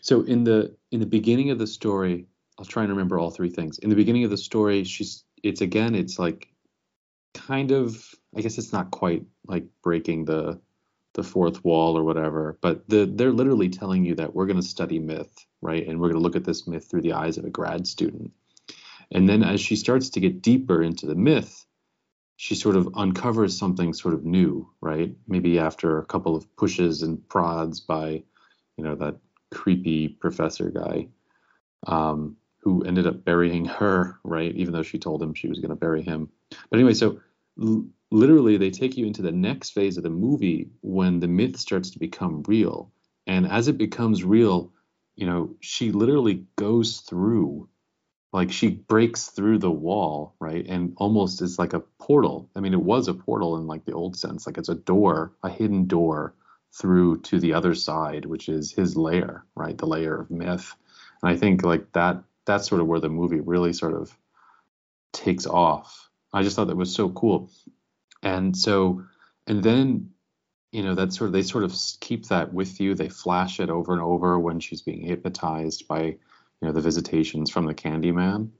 so 0.00 0.22
in 0.22 0.44
the 0.44 0.74
in 0.90 1.00
the 1.00 1.06
beginning 1.06 1.50
of 1.50 1.58
the 1.58 1.66
story, 1.66 2.26
I'll 2.58 2.64
try 2.64 2.82
and 2.82 2.90
remember 2.90 3.18
all 3.18 3.30
three 3.30 3.50
things. 3.50 3.78
In 3.78 3.90
the 3.90 3.96
beginning 3.96 4.24
of 4.24 4.30
the 4.30 4.36
story, 4.36 4.84
she's 4.84 5.24
it's 5.42 5.60
again, 5.60 5.94
it's 5.94 6.18
like 6.18 6.48
kind 7.34 7.70
of 7.70 8.14
I 8.36 8.40
guess 8.40 8.58
it's 8.58 8.72
not 8.72 8.90
quite 8.90 9.24
like 9.46 9.64
breaking 9.82 10.24
the 10.24 10.60
the 11.16 11.22
fourth 11.22 11.64
wall 11.64 11.96
or 11.96 12.04
whatever, 12.04 12.58
but 12.60 12.86
the, 12.88 13.06
they're 13.06 13.32
literally 13.32 13.70
telling 13.70 14.04
you 14.04 14.14
that 14.14 14.34
we're 14.34 14.46
going 14.46 14.60
to 14.60 14.66
study 14.66 14.98
myth, 14.98 15.46
right? 15.62 15.88
And 15.88 15.98
we're 15.98 16.08
going 16.08 16.20
to 16.20 16.22
look 16.22 16.36
at 16.36 16.44
this 16.44 16.66
myth 16.66 16.86
through 16.90 17.00
the 17.00 17.14
eyes 17.14 17.38
of 17.38 17.46
a 17.46 17.50
grad 17.50 17.86
student. 17.86 18.32
And 19.10 19.26
then 19.26 19.42
as 19.42 19.60
she 19.60 19.76
starts 19.76 20.10
to 20.10 20.20
get 20.20 20.42
deeper 20.42 20.82
into 20.82 21.06
the 21.06 21.14
myth, 21.14 21.64
she 22.36 22.54
sort 22.54 22.76
of 22.76 22.88
uncovers 22.94 23.58
something 23.58 23.92
sort 23.92 24.14
of 24.14 24.24
new, 24.24 24.70
right? 24.80 25.14
Maybe 25.26 25.58
after 25.58 25.98
a 25.98 26.06
couple 26.06 26.36
of 26.36 26.54
pushes 26.56 27.02
and 27.02 27.26
prods 27.28 27.80
by, 27.80 28.22
you 28.76 28.84
know, 28.84 28.94
that 28.96 29.16
creepy 29.50 30.08
professor 30.08 30.70
guy 30.70 31.08
um, 31.86 32.36
who 32.60 32.82
ended 32.82 33.06
up 33.06 33.24
burying 33.24 33.64
her, 33.64 34.18
right? 34.22 34.54
Even 34.54 34.72
though 34.72 34.82
she 34.82 34.98
told 34.98 35.22
him 35.22 35.32
she 35.34 35.48
was 35.48 35.60
going 35.60 35.70
to 35.70 35.76
bury 35.76 36.02
him. 36.02 36.28
But 36.70 36.78
anyway, 36.78 36.94
so 36.94 37.20
l- 37.62 37.86
literally 38.10 38.56
they 38.58 38.70
take 38.70 38.96
you 38.96 39.06
into 39.06 39.22
the 39.22 39.32
next 39.32 39.70
phase 39.70 39.96
of 39.96 40.02
the 40.02 40.10
movie 40.10 40.68
when 40.82 41.20
the 41.20 41.28
myth 41.28 41.58
starts 41.58 41.90
to 41.90 41.98
become 41.98 42.42
real. 42.46 42.92
And 43.26 43.46
as 43.46 43.68
it 43.68 43.78
becomes 43.78 44.24
real, 44.24 44.72
you 45.14 45.26
know, 45.26 45.56
she 45.60 45.90
literally 45.90 46.44
goes 46.56 46.98
through 46.98 47.68
like 48.32 48.52
she 48.52 48.68
breaks 48.68 49.28
through 49.28 49.58
the 49.58 49.70
wall, 49.70 50.34
right? 50.40 50.66
And 50.66 50.94
almost 50.96 51.42
is 51.42 51.58
like 51.58 51.72
a 51.72 51.80
portal. 51.98 52.50
I 52.54 52.60
mean, 52.60 52.74
it 52.74 52.82
was 52.82 53.08
a 53.08 53.14
portal 53.14 53.56
in 53.56 53.66
like 53.66 53.84
the 53.84 53.94
old 53.94 54.16
sense, 54.16 54.46
like 54.46 54.58
it's 54.58 54.68
a 54.68 54.74
door, 54.74 55.32
a 55.42 55.48
hidden 55.48 55.86
door 55.86 56.34
through 56.72 57.20
to 57.22 57.40
the 57.40 57.54
other 57.54 57.74
side, 57.74 58.26
which 58.26 58.48
is 58.48 58.72
his 58.72 58.96
layer, 58.96 59.44
right? 59.54 59.78
The 59.78 59.86
layer 59.86 60.20
of 60.20 60.30
myth. 60.30 60.74
And 61.22 61.30
I 61.30 61.36
think 61.36 61.64
like 61.64 61.92
that 61.92 62.22
that's 62.44 62.68
sort 62.68 62.80
of 62.80 62.86
where 62.86 63.00
the 63.00 63.08
movie 63.08 63.40
really 63.40 63.72
sort 63.72 63.94
of 63.94 64.16
takes 65.12 65.46
off. 65.46 66.08
I 66.32 66.42
just 66.42 66.56
thought 66.56 66.68
that 66.68 66.76
was 66.76 66.94
so 66.94 67.08
cool. 67.08 67.50
And 68.22 68.56
so 68.56 69.04
and 69.46 69.62
then 69.62 70.10
you 70.72 70.82
know 70.82 70.94
that 70.94 71.12
sort 71.12 71.28
of 71.28 71.32
they 71.32 71.42
sort 71.42 71.64
of 71.64 71.74
keep 72.00 72.26
that 72.26 72.52
with 72.52 72.80
you. 72.80 72.94
They 72.94 73.08
flash 73.08 73.60
it 73.60 73.70
over 73.70 73.92
and 73.92 74.02
over 74.02 74.38
when 74.38 74.60
she's 74.60 74.82
being 74.82 75.00
hypnotized 75.00 75.88
by 75.88 76.16
you 76.60 76.68
know 76.68 76.72
the 76.72 76.80
visitations 76.80 77.50
from 77.50 77.66
the 77.66 77.74
Candyman. 77.74 78.50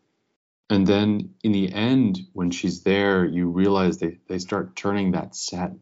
And 0.68 0.86
then 0.86 1.34
in 1.44 1.52
the 1.52 1.72
end, 1.72 2.20
when 2.32 2.50
she's 2.50 2.82
there, 2.82 3.24
you 3.24 3.48
realize 3.48 3.98
they, 3.98 4.18
they 4.28 4.38
start 4.38 4.74
turning 4.74 5.12
that 5.12 5.36
set 5.36 5.72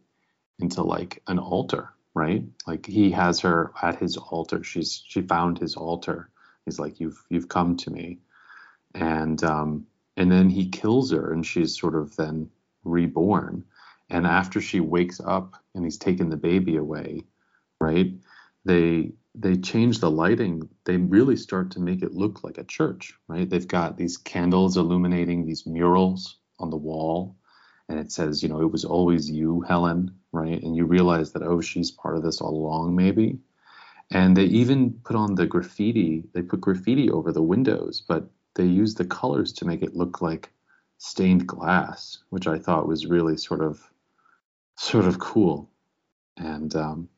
into 0.59 0.83
like 0.83 1.23
an 1.27 1.39
altar, 1.39 1.91
right? 2.15 2.45
Like 2.67 2.87
he 2.87 3.11
has 3.13 3.41
her 3.41 3.73
at 3.83 3.99
his 3.99 4.17
altar. 4.17 4.63
She's 4.63 5.03
she 5.07 5.23
found 5.23 5.59
his 5.59 5.75
altar. 5.77 6.29
He's 6.65 6.79
like, 6.79 7.01
You've 7.01 7.23
you've 7.31 7.49
come 7.49 7.77
to 7.79 7.91
me. 7.91 8.19
And 8.95 9.43
um 9.43 9.87
and 10.17 10.31
then 10.31 10.51
he 10.51 10.69
kills 10.69 11.11
her 11.11 11.33
and 11.33 11.45
she's 11.45 11.79
sort 11.79 11.95
of 11.95 12.15
then 12.17 12.51
reborn. 12.85 13.65
And 14.11 14.27
after 14.27 14.61
she 14.61 14.81
wakes 14.81 15.21
up 15.21 15.57
and 15.75 15.85
he's 15.85 15.99
taken 15.99 16.29
the 16.29 16.37
baby 16.37 16.77
away, 16.77 17.23
right? 17.81 18.13
They 18.65 19.13
they 19.35 19.57
change 19.57 19.99
the 19.99 20.11
lighting. 20.11 20.69
They 20.85 20.97
really 20.97 21.37
start 21.37 21.73
to 21.73 21.81
make 21.81 22.03
it 22.03 22.15
look 22.15 22.45
like 22.45 22.59
a 22.59 22.65
church, 22.65 23.15
right? 23.27 23.49
They've 23.49 23.67
got 23.67 23.97
these 23.97 24.17
candles 24.17 24.77
illuminating 24.77 25.45
these 25.45 25.67
murals 25.67 26.37
on 26.59 26.71
the 26.71 26.77
wall, 26.77 27.37
and 27.89 27.99
it 27.99 28.13
says, 28.13 28.43
you 28.43 28.49
know, 28.49 28.61
it 28.61 28.71
was 28.71 28.85
always 28.85 29.31
you, 29.31 29.61
Helen, 29.63 30.15
right? 30.33 30.63
And 30.63 30.77
you 30.77 30.85
realize 30.85 31.33
that 31.33 31.43
oh, 31.43 31.61
she's 31.61 31.91
part 31.91 32.17
of 32.17 32.23
this 32.23 32.41
all 32.41 32.55
along, 32.55 32.95
maybe. 32.95 33.39
And 34.11 34.37
they 34.37 34.45
even 34.45 34.93
put 35.05 35.17
on 35.17 35.35
the 35.35 35.47
graffiti. 35.47 36.25
They 36.33 36.43
put 36.43 36.61
graffiti 36.61 37.11
over 37.11 37.33
the 37.33 37.43
windows, 37.43 38.03
but 38.07 38.29
they 38.55 38.65
use 38.65 38.95
the 38.95 39.05
colors 39.05 39.53
to 39.55 39.67
make 39.67 39.83
it 39.83 39.97
look 39.97 40.23
like 40.23 40.51
stained 40.99 41.47
glass, 41.47 42.19
which 42.31 42.47
I 42.47 42.59
thought 42.59 42.87
was 42.87 43.07
really 43.07 43.37
sort 43.37 43.61
of 43.61 43.81
sort 44.77 45.07
of 45.07 45.19
cool. 45.19 45.71
And 46.37 46.75
um, 46.77 47.09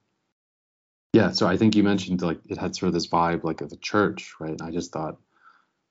yeah, 1.16 1.31
so 1.31 1.46
I 1.46 1.57
think 1.57 1.74
you 1.74 1.83
mentioned 1.83 2.20
like 2.20 2.40
it 2.50 2.59
had 2.59 2.76
sort 2.76 2.88
of 2.88 2.92
this 2.92 3.07
vibe 3.07 3.42
like 3.42 3.62
of 3.62 3.72
a 3.72 3.76
church, 3.76 4.35
right? 4.38 4.50
And 4.50 4.61
I 4.61 4.70
just 4.70 4.92
thought 4.92 5.16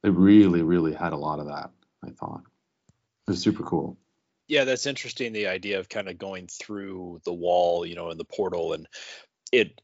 it 0.03 0.11
really, 0.11 0.61
really 0.61 0.93
had 0.93 1.13
a 1.13 1.17
lot 1.17 1.39
of 1.39 1.47
that. 1.47 1.71
I 2.05 2.11
thought 2.11 2.43
it 3.27 3.31
was 3.31 3.41
super 3.41 3.63
cool. 3.63 3.97
Yeah, 4.47 4.65
that's 4.65 4.85
interesting. 4.85 5.33
The 5.33 5.47
idea 5.47 5.79
of 5.79 5.89
kind 5.89 6.09
of 6.09 6.19
going 6.19 6.45
through 6.45 7.21
the 7.25 7.33
wall, 7.33 7.87
you 7.87 7.95
know, 7.95 8.11
in 8.11 8.19
the 8.19 8.23
portal, 8.23 8.73
and 8.73 8.87
it. 9.51 9.81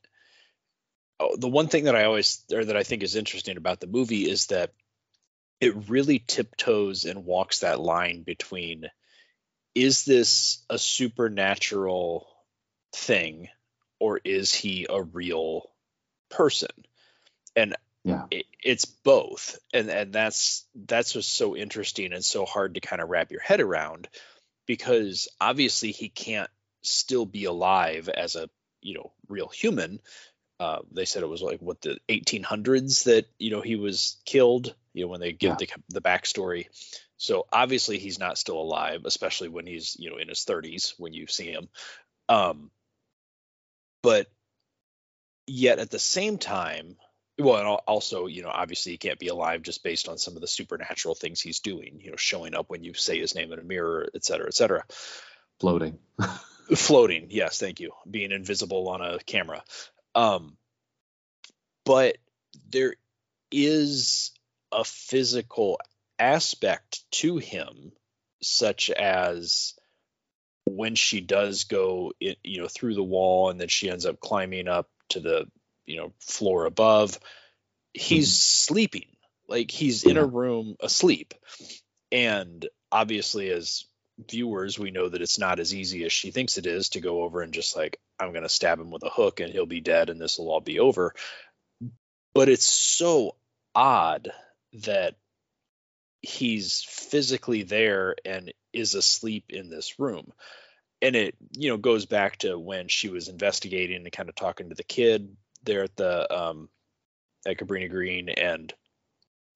Oh, 1.19 1.35
the 1.35 1.49
one 1.49 1.67
thing 1.67 1.85
that 1.85 1.95
I 1.95 2.03
always 2.03 2.43
or 2.53 2.63
that 2.63 2.77
I 2.77 2.83
think 2.83 3.01
is 3.01 3.15
interesting 3.15 3.57
about 3.57 3.79
the 3.79 3.87
movie 3.87 4.29
is 4.29 4.45
that 4.47 4.73
it 5.59 5.89
really 5.89 6.19
tiptoes 6.19 7.05
and 7.05 7.25
walks 7.25 7.59
that 7.59 7.79
line 7.79 8.21
between 8.21 8.85
is 9.73 10.05
this 10.05 10.63
a 10.69 10.77
supernatural 10.77 12.27
thing 12.93 13.47
or 14.01 14.19
is 14.23 14.53
he 14.53 14.87
a 14.89 15.01
real 15.01 15.69
person? 16.31 16.71
And 17.55 17.75
yeah. 18.03 18.25
it, 18.31 18.47
it's 18.63 18.85
both. 18.85 19.59
And 19.73 19.89
and 19.89 20.11
that's 20.11 20.65
that's 20.73 21.13
what's 21.13 21.27
so 21.27 21.55
interesting 21.55 22.11
and 22.11 22.25
so 22.25 22.45
hard 22.45 22.73
to 22.73 22.81
kind 22.81 23.01
of 23.01 23.09
wrap 23.09 23.31
your 23.31 23.41
head 23.41 23.61
around 23.61 24.09
because 24.65 25.27
obviously 25.39 25.91
he 25.91 26.09
can't 26.09 26.49
still 26.81 27.27
be 27.27 27.45
alive 27.45 28.09
as 28.09 28.35
a 28.35 28.49
you 28.81 28.95
know 28.95 29.11
real 29.29 29.49
human. 29.49 29.99
Uh, 30.59 30.79
they 30.91 31.05
said 31.05 31.23
it 31.23 31.29
was 31.29 31.41
like 31.41 31.59
what 31.59 31.81
the 31.81 31.97
1800s 32.09 33.05
that 33.05 33.27
you 33.37 33.51
know 33.51 33.61
he 33.61 33.75
was 33.75 34.17
killed 34.25 34.73
you 34.93 35.03
know 35.03 35.09
when 35.09 35.19
they 35.19 35.31
give 35.31 35.57
yeah. 35.59 35.67
the, 35.67 35.67
the 35.89 36.01
backstory. 36.01 36.65
So 37.17 37.45
obviously 37.53 37.99
he's 37.99 38.17
not 38.17 38.39
still 38.39 38.59
alive 38.59 39.01
especially 39.05 39.49
when 39.49 39.67
he's 39.67 39.95
you 39.99 40.09
know 40.09 40.17
in 40.17 40.27
his 40.27 40.39
30s 40.39 40.95
when 40.97 41.13
you 41.13 41.27
see 41.27 41.51
him. 41.51 41.69
Um 42.29 42.71
but 44.01 44.27
yet 45.47 45.79
at 45.79 45.89
the 45.89 45.99
same 45.99 46.37
time 46.37 46.95
well 47.37 47.57
and 47.57 47.67
also 47.87 48.27
you 48.27 48.41
know 48.41 48.49
obviously 48.49 48.91
he 48.91 48.97
can't 48.97 49.19
be 49.19 49.27
alive 49.27 49.61
just 49.61 49.83
based 49.83 50.07
on 50.07 50.17
some 50.17 50.35
of 50.35 50.41
the 50.41 50.47
supernatural 50.47 51.15
things 51.15 51.41
he's 51.41 51.59
doing 51.59 51.99
you 52.01 52.11
know 52.11 52.17
showing 52.17 52.53
up 52.53 52.69
when 52.69 52.83
you 52.83 52.93
say 52.93 53.19
his 53.19 53.35
name 53.35 53.51
in 53.51 53.59
a 53.59 53.63
mirror 53.63 54.07
et 54.13 54.23
cetera 54.23 54.47
et 54.47 54.53
cetera. 54.53 54.83
Floating. 55.59 55.97
Floating 56.75 57.27
yes 57.29 57.59
thank 57.59 57.79
you. 57.79 57.91
Being 58.09 58.31
invisible 58.31 58.89
on 58.89 59.01
a 59.01 59.19
camera. 59.19 59.63
Um 60.15 60.57
but 61.85 62.17
there 62.69 62.95
is 63.51 64.31
a 64.71 64.83
physical 64.83 65.79
aspect 66.19 67.01
to 67.11 67.37
him 67.37 67.91
such 68.41 68.89
as 68.89 69.73
when 70.75 70.95
she 70.95 71.21
does 71.21 71.65
go 71.65 72.13
in, 72.19 72.35
you 72.43 72.61
know 72.61 72.67
through 72.67 72.95
the 72.95 73.03
wall 73.03 73.49
and 73.49 73.59
then 73.59 73.67
she 73.67 73.89
ends 73.89 74.05
up 74.05 74.19
climbing 74.19 74.67
up 74.67 74.89
to 75.09 75.19
the 75.19 75.47
you 75.85 75.97
know 75.97 76.13
floor 76.19 76.65
above 76.65 77.19
he's 77.93 78.29
mm-hmm. 78.29 78.73
sleeping. 78.73 79.07
Like 79.47 79.71
he's 79.71 80.03
in 80.03 80.17
a 80.17 80.25
room 80.25 80.75
asleep. 80.79 81.33
And 82.11 82.67
obviously 82.91 83.49
as 83.49 83.85
viewers 84.29 84.77
we 84.77 84.91
know 84.91 85.09
that 85.09 85.21
it's 85.21 85.39
not 85.39 85.59
as 85.59 85.73
easy 85.73 86.05
as 86.05 86.13
she 86.13 86.31
thinks 86.31 86.57
it 86.57 86.67
is 86.67 86.89
to 86.89 86.99
go 86.99 87.23
over 87.23 87.41
and 87.41 87.53
just 87.53 87.75
like 87.75 87.97
i'm 88.19 88.33
going 88.33 88.43
to 88.43 88.49
stab 88.49 88.79
him 88.79 88.91
with 88.91 89.01
a 89.01 89.09
hook 89.09 89.39
and 89.39 89.51
he'll 89.51 89.65
be 89.65 89.81
dead 89.81 90.11
and 90.11 90.21
this 90.21 90.37
will 90.37 90.51
all 90.51 90.61
be 90.61 90.79
over. 90.79 91.15
But 92.33 92.47
it's 92.47 92.65
so 92.65 93.35
odd 93.73 94.31
that 94.85 95.15
he's 96.21 96.83
physically 96.83 97.63
there 97.63 98.15
and 98.25 98.53
is 98.73 98.95
asleep 98.95 99.45
in 99.49 99.69
this 99.69 99.99
room. 99.99 100.31
And 101.01 101.15
it 101.15 101.35
you 101.51 101.69
know 101.69 101.77
goes 101.77 102.05
back 102.05 102.37
to 102.37 102.57
when 102.57 102.87
she 102.87 103.09
was 103.09 103.27
investigating 103.27 104.03
and 104.03 104.11
kind 104.11 104.29
of 104.29 104.35
talking 104.35 104.69
to 104.69 104.75
the 104.75 104.83
kid 104.83 105.35
there 105.63 105.83
at 105.83 105.95
the 105.95 106.33
um 106.33 106.69
at 107.45 107.57
Cabrini 107.57 107.89
Green 107.89 108.29
and 108.29 108.71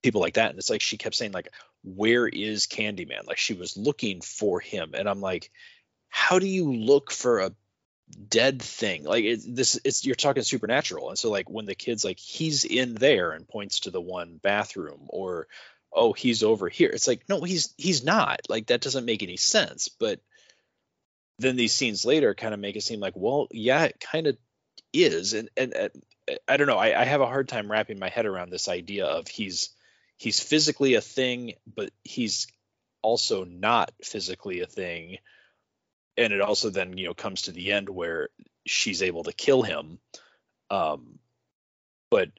people 0.02 0.22
like 0.22 0.36
that. 0.36 0.50
And 0.50 0.58
it's 0.58 0.70
like 0.70 0.82
she 0.82 0.98
kept 0.98 1.16
saying 1.16 1.34
like 1.34 1.50
where 1.84 2.28
is 2.28 2.66
Candyman? 2.66 3.28
Like 3.28 3.38
she 3.38 3.54
was 3.54 3.78
looking 3.78 4.22
for 4.22 4.60
him. 4.60 4.92
And 4.96 5.08
I'm 5.08 5.22
like 5.22 5.52
how 6.10 6.40
do 6.40 6.48
you 6.48 6.74
look 6.74 7.12
for 7.12 7.40
a 7.42 7.52
dead 8.30 8.62
thing? 8.62 9.04
Like 9.04 9.26
it's 9.26 9.46
this 9.46 9.80
it's 9.84 10.04
you're 10.04 10.16
talking 10.16 10.42
supernatural. 10.42 11.10
And 11.10 11.20
so 11.20 11.30
like 11.30 11.50
when 11.50 11.66
the 11.66 11.76
kids 11.76 12.04
like 12.04 12.20
he's 12.20 12.66
in 12.66 12.96
there 12.96 13.32
and 13.34 13.48
points 13.48 13.82
to 13.82 13.92
the 13.92 14.02
one 14.02 14.40
bathroom 14.42 15.02
or 15.10 15.48
oh 15.96 16.14
he's 16.14 16.44
over 16.44 16.70
here. 16.70 16.90
It's 16.90 17.08
like 17.08 17.28
no 17.30 17.42
he's 17.42 17.74
he's 17.78 18.04
not. 18.04 18.42
Like 18.50 18.68
that 18.68 18.82
doesn't 18.82 19.06
make 19.06 19.24
any 19.24 19.38
sense. 19.38 19.88
But 19.88 20.20
then 21.40 21.56
these 21.56 21.74
scenes 21.74 22.06
later 22.06 22.36
kind 22.36 22.54
of 22.54 22.60
make 22.60 22.76
it 22.76 22.84
seem 22.84 23.00
like 23.00 23.14
well 23.16 23.48
yeah 23.52 23.86
it 23.86 24.00
kind 24.00 24.28
of 24.28 24.38
is. 24.94 25.34
And, 25.34 25.50
and 25.58 25.74
and 25.74 25.92
i 26.48 26.58
don't 26.58 26.68
know. 26.68 26.78
I, 26.78 27.00
I 27.00 27.06
have 27.06 27.22
a 27.22 27.28
hard 27.28 27.48
time 27.48 27.72
wrapping 27.72 27.98
my 28.00 28.10
head 28.10 28.26
around 28.26 28.52
this 28.52 28.68
idea 28.68 29.06
of 29.06 29.28
he's 29.28 29.70
he's 30.18 30.40
physically 30.40 30.96
a 30.96 31.02
thing 31.02 31.54
but 31.74 31.90
he's 32.04 32.48
also 33.02 33.44
not 33.46 33.92
physically 34.04 34.62
a 34.62 34.68
thing. 34.68 35.18
And 36.18 36.34
it 36.34 36.42
also 36.42 36.70
then 36.70 36.98
you 36.98 37.08
know 37.08 37.14
comes 37.14 37.44
to 37.44 37.52
the 37.52 37.72
end 37.72 37.90
where 37.90 38.30
she's 38.66 39.02
able 39.02 39.24
to 39.24 39.34
kill 39.34 39.62
him. 39.62 40.00
Um 40.70 41.20
but 42.12 42.30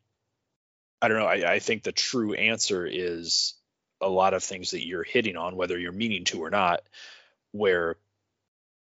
i 1.02 1.08
don't 1.08 1.18
know 1.18 1.26
I, 1.26 1.54
I 1.54 1.58
think 1.58 1.82
the 1.82 1.92
true 1.92 2.34
answer 2.34 2.86
is 2.86 3.54
a 4.00 4.08
lot 4.08 4.34
of 4.34 4.42
things 4.42 4.72
that 4.72 4.86
you're 4.86 5.04
hitting 5.04 5.36
on 5.36 5.56
whether 5.56 5.78
you're 5.78 5.92
meaning 5.92 6.24
to 6.26 6.40
or 6.44 6.50
not 6.50 6.80
where 7.52 7.96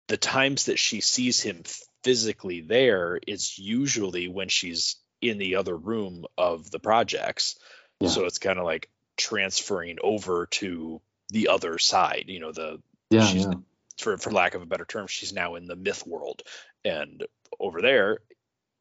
the 0.08 0.16
times 0.16 0.66
that 0.66 0.78
she 0.78 1.00
sees 1.00 1.40
him 1.40 1.62
physically 2.02 2.60
there 2.60 3.18
it's 3.26 3.58
usually 3.58 4.28
when 4.28 4.48
she's 4.48 4.96
in 5.20 5.38
the 5.38 5.56
other 5.56 5.76
room 5.76 6.24
of 6.38 6.70
the 6.70 6.78
projects 6.80 7.58
Yeah. 8.00 8.08
so 8.08 8.24
it's 8.24 8.38
kind 8.38 8.58
of 8.58 8.64
like 8.64 8.88
transferring 9.16 9.98
over 10.02 10.46
to 10.46 11.00
the 11.28 11.48
other 11.48 11.78
side 11.78 12.24
you 12.28 12.40
know 12.40 12.52
the 12.52 12.80
Yeah, 13.10 13.26
she's 13.26 13.44
yeah. 13.44 13.54
for 13.98 14.16
for 14.18 14.30
lack 14.30 14.54
of 14.54 14.62
a 14.62 14.66
better 14.66 14.86
term, 14.86 15.06
she's 15.06 15.32
now 15.32 15.56
in 15.56 15.66
the 15.66 15.76
myth 15.76 16.06
world. 16.06 16.42
And 16.84 17.26
over 17.58 17.82
there, 17.82 18.20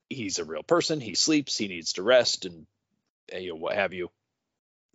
he's 0.09 0.39
a 0.39 0.45
real 0.45 0.63
person. 0.63 1.01
He 1.01 1.13
sleeps. 1.15 1.57
He 1.57 1.67
needs 1.67 1.93
to 1.93 2.03
rest, 2.03 2.45
and 2.45 2.65
you 3.33 3.49
know 3.49 3.55
what 3.55 3.75
have 3.75 3.93
you. 3.93 4.09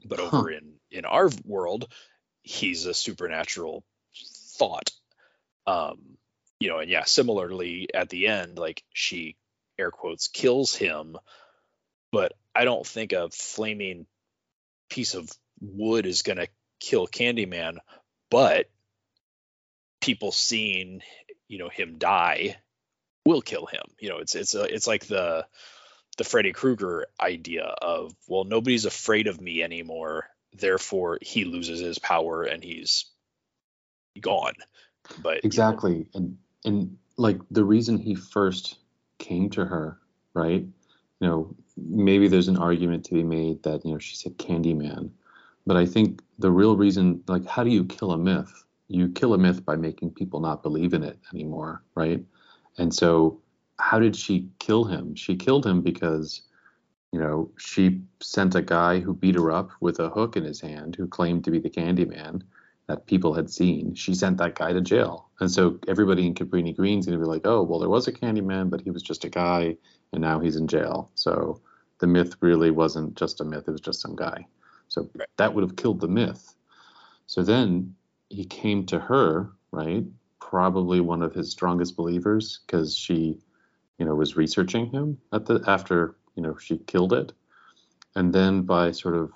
But 0.05 0.21
Huh. 0.21 0.27
over 0.39 0.51
in 0.51 0.75
in 0.91 1.05
our 1.05 1.31
world, 1.45 1.93
he's 2.43 2.87
a 2.87 2.95
supernatural 2.95 3.85
thought. 4.59 4.91
Um, 5.67 6.19
you 6.61 6.69
know, 6.69 6.79
and 6.79 6.91
yeah, 6.91 7.05
similarly 7.05 7.89
at 7.95 8.09
the 8.09 8.29
end, 8.29 8.59
like 8.59 8.83
she 8.93 9.37
air 9.79 9.91
quotes 9.91 10.29
kills 10.29 10.75
him, 10.75 11.17
but 12.13 12.33
I 12.55 12.65
don't 12.65 12.87
think 12.87 13.13
a 13.13 13.29
flaming 13.31 14.07
piece 14.91 15.15
of 15.15 15.31
wood 15.61 16.07
is 16.07 16.23
gonna 16.23 16.49
kill 16.81 17.07
Candyman, 17.07 17.79
but 18.31 18.69
people 20.01 20.33
seeing 20.33 21.03
you 21.49 21.59
know 21.59 21.69
him 21.71 21.97
die 21.99 22.57
will 23.25 23.41
kill 23.41 23.65
him 23.65 23.81
you 23.99 24.11
know 24.11 24.19
it's 24.19 24.35
it's 24.35 24.55
a, 24.55 24.63
it's 24.65 24.87
like 24.87 25.07
the 25.07 25.47
the 26.17 26.25
freddy 26.25 26.53
krueger 26.53 27.07
idea 27.21 27.65
of 27.65 28.15
well 28.29 28.45
nobody's 28.45 28.85
afraid 28.85 29.27
of 29.27 29.41
me 29.41 29.63
anymore 29.63 30.29
therefore 30.55 31.19
he 31.21 31.45
loses 31.45 31.81
his 31.81 31.99
power 31.99 32.43
and 32.43 32.63
he's 32.63 33.07
gone. 34.21 34.55
But 35.23 35.29
you 35.29 35.35
know, 35.35 35.41
exactly. 35.45 36.07
And 36.15 36.39
and 36.65 36.97
like 37.17 37.39
the 37.51 37.65
reason 37.65 37.99
he 37.99 38.15
first 38.15 38.79
came 39.19 39.51
to 39.51 39.65
her 39.65 39.99
right? 40.33 40.67
You 41.21 41.29
know 41.29 41.57
maybe 41.77 42.29
there's 42.29 42.49
an 42.49 42.59
argument 42.59 43.05
to 43.07 43.15
be 43.15 43.23
made 43.23 43.63
that 43.65 43.85
you 43.85 43.93
know 43.93 43.99
she's 43.99 44.25
a 44.27 44.31
candy 44.31 44.75
man 44.75 45.11
but 45.67 45.77
i 45.77 45.85
think 45.85 46.23
the 46.39 46.51
real 46.51 46.77
reason 46.77 47.21
like 47.27 47.45
how 47.47 47.65
do 47.65 47.71
you 47.71 47.85
kill 47.85 48.13
a 48.13 48.19
myth? 48.19 48.65
You 48.87 49.09
kill 49.09 49.35
a 49.35 49.39
myth 49.39 49.65
by 49.65 49.77
making 49.77 50.11
people 50.11 50.41
not 50.41 50.63
believe 50.63 50.95
in 50.95 51.03
it 51.03 51.19
anymore 51.33 51.83
right? 51.95 52.23
And 52.79 52.95
so 52.95 53.41
how 53.79 53.99
did 53.99 54.15
she 54.17 54.49
kill 54.59 54.85
him 54.85 55.15
she 55.15 55.37
killed 55.37 55.67
him 55.67 55.81
because 55.81 56.43
you 57.13 57.19
know 57.19 57.51
she 57.59 58.01
sent 58.21 58.55
a 58.55 58.63
guy 58.63 59.01
who 59.01 59.15
beat 59.15 59.35
her 59.35 59.51
up 59.51 59.71
with 59.81 59.99
a 60.01 60.11
hook 60.11 60.37
in 60.37 60.45
his 60.45 60.61
hand 60.61 60.97
who 60.97 61.07
claimed 61.07 61.45
to 61.45 61.51
be 61.51 61.59
the 61.59 61.71
candy 61.71 62.05
man 62.05 62.43
that 62.87 63.07
people 63.07 63.33
had 63.33 63.51
seen, 63.51 63.95
she 63.95 64.15
sent 64.15 64.37
that 64.39 64.55
guy 64.55 64.73
to 64.73 64.81
jail. 64.81 65.31
And 65.41 65.51
so 65.51 65.79
everybody 65.89 66.27
in 66.27 66.35
Cabrini 66.35 66.77
Green's 66.77 67.07
going 67.07 67.19
to 67.19 67.25
be 67.25 67.29
like, 67.29 67.47
oh, 67.47 67.63
well, 67.63 67.79
there 67.79 67.89
was 67.89 68.09
a 68.09 68.13
Candyman, 68.13 68.69
but 68.69 68.83
he 68.83 68.91
was 68.91 69.03
just 69.03 69.25
a 69.25 69.31
guy, 69.31 69.77
and 70.13 70.21
now 70.21 70.39
he's 70.39 70.57
in 70.57 70.69
jail. 70.69 71.11
So 71.15 71.61
the 71.99 72.07
myth 72.07 72.37
really 72.41 72.71
wasn't 72.71 73.17
just 73.17 73.41
a 73.41 73.45
myth, 73.45 73.65
it 73.67 73.73
was 73.73 73.81
just 73.81 74.01
some 74.01 74.15
guy. 74.15 74.47
So 74.89 75.09
Right. 75.15 75.29
that 75.39 75.55
would 75.55 75.63
have 75.63 75.77
killed 75.77 76.01
the 76.01 76.09
myth. 76.09 76.55
So 77.27 77.43
then 77.43 77.95
he 78.29 78.45
came 78.45 78.85
to 78.87 78.99
her, 78.99 79.51
right? 79.71 80.05
Probably 80.41 81.01
one 81.01 81.23
of 81.23 81.35
his 81.35 81.51
strongest 81.51 81.97
believers 81.97 82.61
because 82.67 82.95
she, 82.95 83.39
you 83.99 84.05
know, 84.05 84.15
was 84.15 84.37
researching 84.37 84.91
him 84.91 85.19
at 85.33 85.47
the 85.47 85.63
after, 85.67 86.17
you 86.35 86.43
know, 86.43 86.57
she 86.57 86.79
killed 86.79 87.13
it. 87.13 87.33
And 88.17 88.33
then 88.33 88.63
by 88.63 88.93
sort 88.93 89.17
of, 89.17 89.33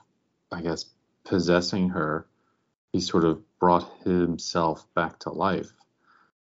I 0.52 0.62
guess, 0.62 0.86
possessing 1.24 1.90
her, 1.90 2.26
he 2.92 3.00
sort 3.00 3.24
of 3.24 3.42
brought 3.58 3.88
himself 4.04 4.86
back 4.94 5.18
to 5.20 5.30
life. 5.30 5.70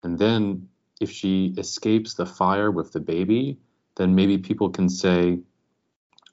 And 0.02 0.18
then 0.18 0.68
if 1.00 1.10
she 1.10 1.54
escapes 1.56 2.14
the 2.14 2.26
fire 2.26 2.70
with 2.70 2.92
the 2.92 3.00
baby, 3.00 3.58
then 3.96 4.14
maybe 4.14 4.38
people 4.38 4.70
can 4.70 4.88
say, 4.88 5.40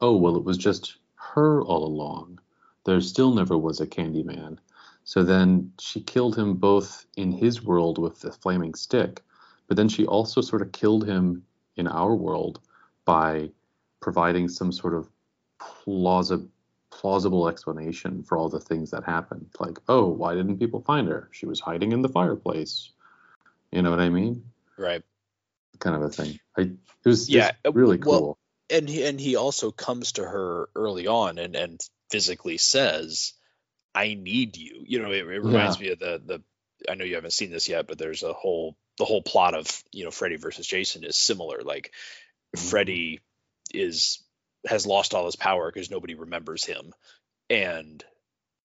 oh, 0.02 0.16
well, 0.16 0.36
it 0.36 0.44
was 0.44 0.58
just 0.58 0.98
her 1.16 1.62
all 1.62 1.86
along. 1.86 2.40
There 2.86 3.00
still 3.02 3.34
never 3.34 3.58
was 3.58 3.80
a 3.80 3.88
Candyman. 3.88 4.58
So 5.04 5.24
then 5.24 5.72
she 5.80 6.02
killed 6.02 6.38
him 6.38 6.56
both 6.56 7.06
in 7.16 7.32
his 7.32 7.64
world 7.64 7.98
with 7.98 8.20
the 8.22 8.32
flaming 8.32 8.74
stick, 8.76 9.24
but 9.68 9.78
then 9.78 9.90
she 9.90 10.06
also 10.06 10.42
sort 10.42 10.62
of 10.62 10.72
killed 10.72 11.08
him 11.08 11.44
in 11.76 11.88
our 11.88 12.14
world 12.16 12.60
by 13.06 13.50
providing 14.00 14.48
some 14.50 14.72
sort 14.72 14.94
of 14.94 15.10
plausible 15.60 16.48
plausible 16.90 17.48
explanation 17.48 18.22
for 18.22 18.38
all 18.38 18.50
the 18.50 18.60
things 18.60 18.92
that 18.92 19.04
happened. 19.06 19.48
Like, 19.60 19.78
oh, 19.88 20.08
why 20.08 20.36
didn't 20.36 20.58
people 20.60 20.82
find 20.82 21.08
her? 21.08 21.30
She 21.32 21.46
was 21.46 21.60
hiding 21.60 21.94
in 21.94 22.02
the 22.02 22.10
fireplace. 22.10 22.92
You 23.72 23.82
know 23.82 23.90
what 23.92 24.02
I 24.02 24.10
mean? 24.10 24.44
right 24.78 25.02
Kind 25.80 25.96
of 25.96 26.02
a 26.04 26.10
thing. 26.10 26.38
I, 26.58 26.62
it 26.64 26.72
was 27.06 27.30
Yeah, 27.30 27.52
uh, 27.66 27.72
really 27.72 27.98
well- 27.98 28.20
cool. 28.20 28.38
and 28.70 28.90
he, 28.90 29.06
and 29.06 29.20
he 29.20 29.36
also 29.38 29.72
comes 29.72 30.12
to 30.14 30.24
her 30.24 30.70
early 30.76 31.08
on 31.08 31.38
and 31.38 31.56
and 31.56 31.80
physically 32.10 32.58
says 32.58 33.34
i 33.96 34.14
need 34.14 34.58
you 34.58 34.84
you 34.86 35.02
know 35.02 35.12
it, 35.12 35.26
it 35.26 35.42
reminds 35.44 35.80
me 35.80 35.90
of 35.92 36.00
the 36.00 36.22
the 36.26 36.44
i 36.92 36.96
know 36.96 37.06
you 37.06 37.16
haven't 37.16 37.32
seen 37.32 37.52
this 37.52 37.70
yet 37.70 37.88
but 37.88 37.98
there's 37.98 38.22
a 38.24 38.34
whole 38.34 38.76
the 38.98 39.06
whole 39.06 39.22
plot 39.22 39.54
of 39.56 39.84
you 39.92 40.04
know 40.04 40.12
freddy 40.12 40.36
versus 40.36 40.68
jason 40.68 41.04
is 41.04 41.18
similar 41.18 41.62
like 41.64 41.92
Mhm. 42.56 42.70
freddy 42.70 43.20
is 43.74 44.24
has 44.68 44.86
lost 44.86 45.14
all 45.14 45.26
his 45.26 45.36
power 45.36 45.72
because 45.72 45.90
nobody 45.90 46.16
remembers 46.16 46.64
him 46.66 46.94
and 47.50 48.04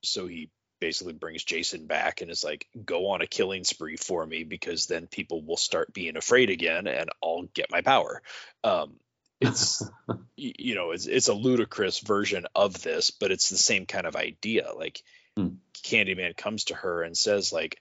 so 0.03 0.27
he 0.27 0.51
basically 0.81 1.15
brings 1.15 1.43
jason 1.45 1.87
back 1.87 2.21
and 2.21 2.31
is 2.31 2.45
like 2.45 2.67
go 2.85 3.09
on 3.09 3.23
a 3.23 3.27
killing 3.27 3.65
spree 3.65 3.97
for 3.97 4.27
me 4.27 4.45
because 4.45 4.87
then 4.87 5.07
people 5.07 5.43
will 5.43 5.57
start 5.57 5.95
being 5.95 6.17
afraid 6.17 6.51
again 6.51 6.87
and 6.87 7.09
i'll 7.23 7.45
get 7.55 7.71
my 7.71 7.81
power 7.81 8.21
um 8.65 8.95
it's 9.41 9.89
you 10.37 10.75
know 10.75 10.91
it's 10.91 11.07
it's 11.07 11.29
a 11.29 11.35
ludicrous 11.35 12.01
version 12.01 12.47
of 12.55 12.83
this 12.83 13.11
but 13.11 13.31
it's 13.31 13.49
the 13.49 13.57
same 13.57 13.87
kind 13.87 14.07
of 14.07 14.17
idea 14.17 14.71
like 14.77 15.03
Hmm. 15.37 15.57
candyman 15.85 16.37
comes 16.37 16.65
to 16.65 16.75
her 16.75 17.03
and 17.03 17.17
says 17.17 17.53
like 17.53 17.81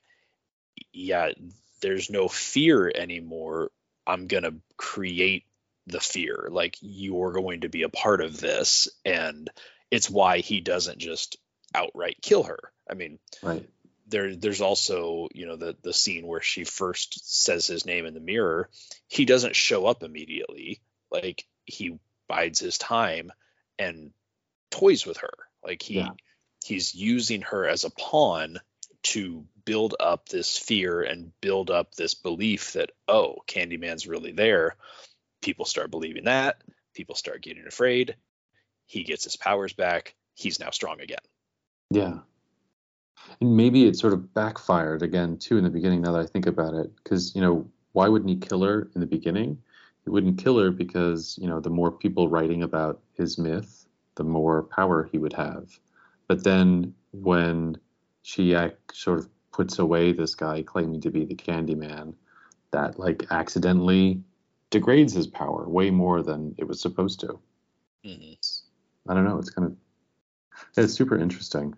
yeah 0.93 1.31
there's 1.85 2.09
no 2.09 2.27
fear 2.27 2.91
anymore 2.93 3.71
i'm 4.07 4.27
going 4.27 4.43
to 4.43 4.55
create 4.77 5.45
the 5.87 5.99
fear. 5.99 6.47
Like 6.51 6.77
you're 6.81 7.31
going 7.31 7.61
to 7.61 7.69
be 7.69 7.83
a 7.83 7.89
part 7.89 8.21
of 8.21 8.39
this 8.39 8.87
and 9.03 9.49
it's 9.91 10.09
why 10.09 10.39
he 10.39 10.61
doesn't 10.61 10.97
just 10.97 11.37
outright 11.73 12.17
kill 12.21 12.43
her. 12.43 12.59
I 12.89 12.93
mean 12.93 13.19
right. 13.41 13.67
there 14.07 14.35
there's 14.35 14.61
also 14.61 15.27
you 15.33 15.45
know 15.45 15.55
the 15.55 15.75
the 15.81 15.93
scene 15.93 16.27
where 16.27 16.41
she 16.41 16.63
first 16.63 17.43
says 17.43 17.67
his 17.67 17.85
name 17.85 18.05
in 18.05 18.13
the 18.13 18.19
mirror. 18.19 18.69
He 19.07 19.25
doesn't 19.25 19.55
show 19.55 19.85
up 19.85 20.03
immediately. 20.03 20.81
Like 21.11 21.45
he 21.65 21.99
bides 22.27 22.59
his 22.59 22.77
time 22.77 23.31
and 23.77 24.11
toys 24.71 25.05
with 25.05 25.17
her. 25.17 25.33
Like 25.63 25.81
he 25.81 25.95
Yeah. 25.95 26.11
he's 26.63 26.95
using 26.95 27.41
her 27.43 27.67
as 27.67 27.83
a 27.83 27.91
pawn 27.91 28.59
to 29.03 29.45
build 29.65 29.95
up 29.99 30.29
this 30.29 30.57
fear 30.57 31.01
and 31.01 31.31
build 31.41 31.69
up 31.71 31.95
this 31.95 32.13
belief 32.13 32.73
that 32.73 32.91
oh 33.07 33.37
candyman's 33.47 34.07
really 34.07 34.31
there 34.31 34.75
people 35.41 35.65
start 35.65 35.91
believing 35.91 36.25
that 36.25 36.61
people 36.93 37.15
start 37.15 37.41
getting 37.41 37.67
afraid 37.67 38.15
he 38.85 39.03
gets 39.03 39.23
his 39.23 39.35
powers 39.37 39.73
back 39.73 40.15
he's 40.35 40.59
now 40.59 40.69
strong 40.69 41.01
again 41.01 41.19
Yeah. 41.91 42.19
And 43.41 43.57
maybe 43.57 43.85
it 43.87 43.97
sort 43.97 44.13
of 44.13 44.33
backfired 44.33 45.01
again 45.01 45.37
too 45.37 45.57
in 45.57 45.63
the 45.63 45.69
beginning 45.69 46.01
now 46.01 46.11
that 46.13 46.21
I 46.21 46.25
think 46.25 46.45
about 46.45 46.73
it. 46.73 46.91
Because, 47.03 47.33
you 47.35 47.41
know, 47.41 47.67
why 47.93 48.07
wouldn't 48.07 48.29
he 48.29 48.37
kill 48.37 48.61
her 48.63 48.89
in 48.93 49.01
the 49.01 49.07
beginning? 49.07 49.57
He 50.03 50.09
wouldn't 50.09 50.37
kill 50.37 50.59
her 50.59 50.71
because, 50.71 51.37
you 51.41 51.47
know, 51.47 51.59
the 51.59 51.69
more 51.69 51.91
people 51.91 52.29
writing 52.29 52.63
about 52.63 53.01
his 53.13 53.37
myth, 53.37 53.85
the 54.15 54.23
more 54.23 54.63
power 54.63 55.03
he 55.11 55.17
would 55.17 55.33
have. 55.33 55.79
But 56.27 56.43
then 56.43 56.93
when 57.11 57.77
she 58.21 58.53
ac- 58.53 58.75
sort 58.93 59.19
of 59.19 59.29
puts 59.55 59.79
away 59.79 60.11
this 60.11 60.35
guy 60.35 60.61
claiming 60.63 60.99
to 61.01 61.09
be 61.09 61.23
the 61.25 61.35
Candyman, 61.35 62.13
that 62.71 62.99
like 62.99 63.25
accidentally 63.31 64.21
degrades 64.69 65.13
his 65.13 65.27
power 65.27 65.67
way 65.69 65.91
more 65.91 66.21
than 66.21 66.55
it 66.57 66.67
was 66.67 66.81
supposed 66.81 67.21
to. 67.21 67.39
Mhm. 68.03 68.37
I 69.07 69.13
don't 69.13 69.23
know. 69.23 69.37
It's 69.39 69.49
kind 69.51 69.67
of 69.71 69.77
it's 70.77 70.93
super 70.93 71.17
interesting. 71.17 71.73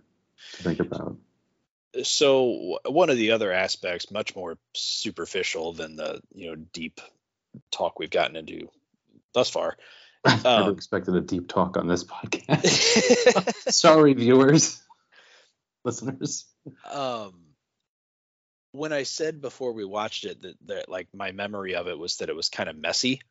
to 0.53 0.63
think 0.63 0.79
about. 0.79 1.17
So 2.03 2.79
one 2.85 3.09
of 3.09 3.17
the 3.17 3.31
other 3.31 3.51
aspects, 3.51 4.11
much 4.11 4.35
more 4.35 4.57
superficial 4.73 5.73
than 5.73 5.95
the 5.95 6.21
you 6.33 6.49
know 6.49 6.55
deep 6.73 6.99
talk 7.71 7.99
we've 7.99 8.09
gotten 8.09 8.35
into 8.35 8.69
thus 9.33 9.49
far. 9.49 9.77
I 10.25 10.35
never 10.35 10.69
Um, 10.69 10.73
expected 10.73 11.15
a 11.15 11.21
deep 11.21 11.47
talk 11.47 11.77
on 11.77 11.87
this 11.87 12.03
podcast. 12.15 13.71
Sorry, 13.71 14.13
viewers, 14.13 14.81
listeners. 15.83 16.45
um, 16.91 17.33
when 18.77 18.93
I 18.93 19.03
said 19.03 19.41
before 19.41 19.73
we 19.73 19.83
watched 19.83 20.25
it 20.25 20.41
that, 20.41 20.55
that 20.67 20.89
like 20.89 21.07
my 21.13 21.31
memory 21.31 21.75
of 21.75 21.87
it 21.87 21.97
was 21.97 22.17
that 22.17 22.29
it 22.29 22.35
was 22.35 22.49
kind 22.49 22.69
of 22.69 22.77
messy. 22.77 23.21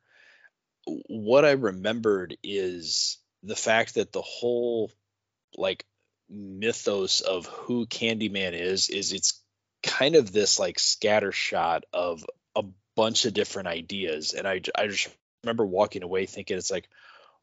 What 0.85 1.44
I 1.44 1.52
remembered 1.52 2.37
is 2.42 3.18
the 3.42 3.56
fact 3.56 3.94
that 3.94 4.12
the 4.12 4.22
whole 4.22 4.90
like 5.56 5.85
mythos 6.28 7.20
of 7.20 7.46
who 7.46 7.87
Candyman 7.87 8.52
is 8.52 8.88
is 8.88 9.12
it's 9.12 9.40
kind 9.82 10.16
of 10.16 10.32
this 10.32 10.59
like 10.59 10.78
scattershot 10.78 11.82
of 11.92 12.24
a 12.56 12.64
bunch 12.96 13.24
of 13.24 13.35
different 13.35 13.68
ideas, 13.68 14.32
and 14.32 14.46
I 14.46 14.61
I 14.74 14.88
just 14.88 15.09
remember 15.44 15.64
walking 15.64 16.02
away 16.02 16.26
thinking 16.26 16.56
it's 16.56 16.70
like, 16.70 16.88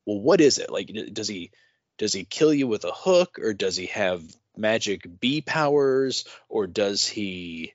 well, 0.05 0.19
what 0.19 0.41
is 0.41 0.57
it 0.57 0.69
like? 0.69 0.91
Does 1.13 1.27
he 1.27 1.51
does 1.97 2.11
he 2.13 2.25
kill 2.25 2.53
you 2.53 2.67
with 2.67 2.83
a 2.83 2.91
hook, 2.91 3.39
or 3.39 3.53
does 3.53 3.77
he 3.77 3.85
have 3.87 4.21
magic 4.57 5.07
bee 5.19 5.41
powers, 5.41 6.25
or 6.49 6.67
does 6.67 7.07
he 7.07 7.73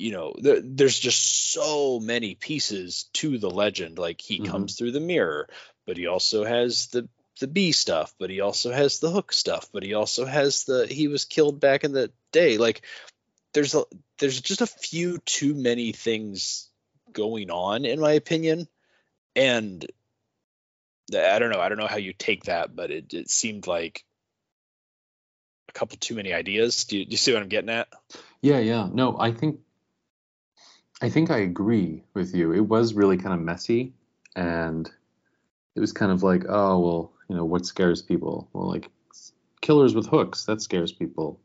you 0.00 0.12
know 0.12 0.34
there, 0.40 0.60
there's 0.62 0.98
just 0.98 1.52
so 1.52 2.00
many 2.00 2.34
pieces 2.34 3.04
to 3.14 3.38
the 3.38 3.50
legend. 3.50 3.98
Like 3.98 4.20
he 4.20 4.40
Mhm. 4.40 4.46
comes 4.46 4.76
through 4.76 4.92
the 4.92 5.00
mirror 5.00 5.48
but 5.86 5.96
he 5.96 6.06
also 6.06 6.44
has 6.44 6.86
the 6.88 7.08
the 7.40 7.46
bee 7.46 7.72
stuff 7.72 8.14
but 8.18 8.30
he 8.30 8.40
also 8.40 8.70
has 8.72 8.98
the 8.98 9.10
hook 9.10 9.32
stuff 9.32 9.68
but 9.72 9.82
he 9.82 9.94
also 9.94 10.24
has 10.26 10.64
the 10.64 10.86
he 10.86 11.08
was 11.08 11.24
killed 11.24 11.60
back 11.60 11.84
in 11.84 11.92
the 11.92 12.10
day. 12.32 12.56
Like 12.58 12.82
there's 13.52 13.74
a 13.74 13.84
there's 14.18 14.40
just 14.40 14.60
a 14.60 14.66
few 14.66 15.18
too 15.18 15.54
many 15.54 15.92
things 15.92 16.68
going 17.12 17.50
on 17.50 17.84
in 17.84 18.00
my 18.00 18.12
opinion. 18.12 18.68
And 19.36 19.84
i 21.12 21.38
don't 21.40 21.50
know 21.50 21.60
i 21.60 21.68
don't 21.68 21.78
know 21.78 21.88
how 21.88 21.96
you 21.96 22.12
take 22.12 22.44
that 22.44 22.76
but 22.76 22.92
it, 22.92 23.12
it 23.12 23.28
seemed 23.28 23.66
like 23.66 24.04
a 25.68 25.72
couple 25.72 25.96
too 25.98 26.14
many 26.14 26.32
ideas. 26.32 26.84
Do 26.84 26.98
you, 26.98 27.04
do 27.04 27.10
you 27.10 27.16
see 27.16 27.32
what 27.32 27.42
i'm 27.42 27.48
getting 27.48 27.70
at? 27.70 27.88
Yeah, 28.42 28.58
yeah. 28.58 28.88
No, 28.92 29.16
I 29.18 29.32
think 29.32 29.60
I 31.00 31.08
think 31.08 31.30
I 31.30 31.38
agree 31.38 32.04
with 32.14 32.34
you. 32.34 32.52
It 32.52 32.60
was 32.60 32.94
really 32.94 33.16
kind 33.16 33.34
of 33.34 33.40
messy 33.40 33.94
and 34.36 34.90
it 35.74 35.80
was 35.80 35.92
kind 35.92 36.12
of 36.12 36.22
like, 36.22 36.44
oh, 36.48 36.78
well, 36.78 37.12
you 37.28 37.36
know, 37.36 37.44
what 37.44 37.64
scares 37.64 38.02
people? 38.02 38.48
Well, 38.52 38.68
like 38.68 38.90
killers 39.60 39.94
with 39.94 40.06
hooks, 40.06 40.44
that 40.44 40.60
scares 40.60 40.92
people. 40.92 41.40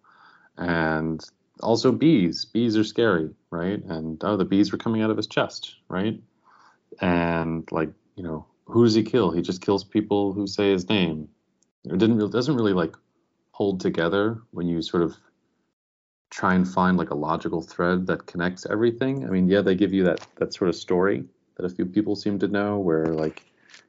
And 0.57 1.23
also 1.61 1.91
bees. 1.91 2.45
Bees 2.45 2.75
are 2.75 2.83
scary, 2.83 3.29
right? 3.49 3.81
And 3.83 4.21
oh, 4.23 4.35
the 4.35 4.45
bees 4.45 4.71
were 4.71 4.77
coming 4.77 5.01
out 5.01 5.09
of 5.09 5.17
his 5.17 5.27
chest, 5.27 5.75
right? 5.87 6.21
And 6.99 7.69
like, 7.71 7.89
you 8.15 8.23
know, 8.23 8.45
who 8.65 8.83
does 8.83 8.95
he 8.95 9.03
kill? 9.03 9.31
He 9.31 9.41
just 9.41 9.61
kills 9.61 9.83
people 9.83 10.33
who 10.33 10.47
say 10.47 10.71
his 10.71 10.89
name. 10.89 11.29
It 11.85 11.97
didn't 11.97 12.17
really 12.17 12.31
doesn't 12.31 12.55
really 12.55 12.73
like 12.73 12.95
hold 13.51 13.79
together 13.79 14.41
when 14.51 14.67
you 14.67 14.81
sort 14.81 15.03
of 15.03 15.15
try 16.35 16.53
and 16.53 16.67
find 16.67 16.97
like 16.97 17.11
a 17.11 17.15
logical 17.15 17.61
thread 17.61 18.05
that 18.07 18.25
connects 18.25 18.65
everything. 18.69 19.25
I 19.25 19.29
mean, 19.29 19.47
yeah, 19.47 19.61
they 19.61 19.73
give 19.73 19.93
you 19.93 20.03
that 20.03 20.27
that 20.35 20.53
sort 20.53 20.67
of 20.67 20.75
story 20.75 21.23
that 21.55 21.65
a 21.65 21.69
few 21.69 21.85
people 21.85 22.15
seem 22.15 22.37
to 22.39 22.49
know, 22.49 22.77
where 22.77 23.05
like, 23.05 23.45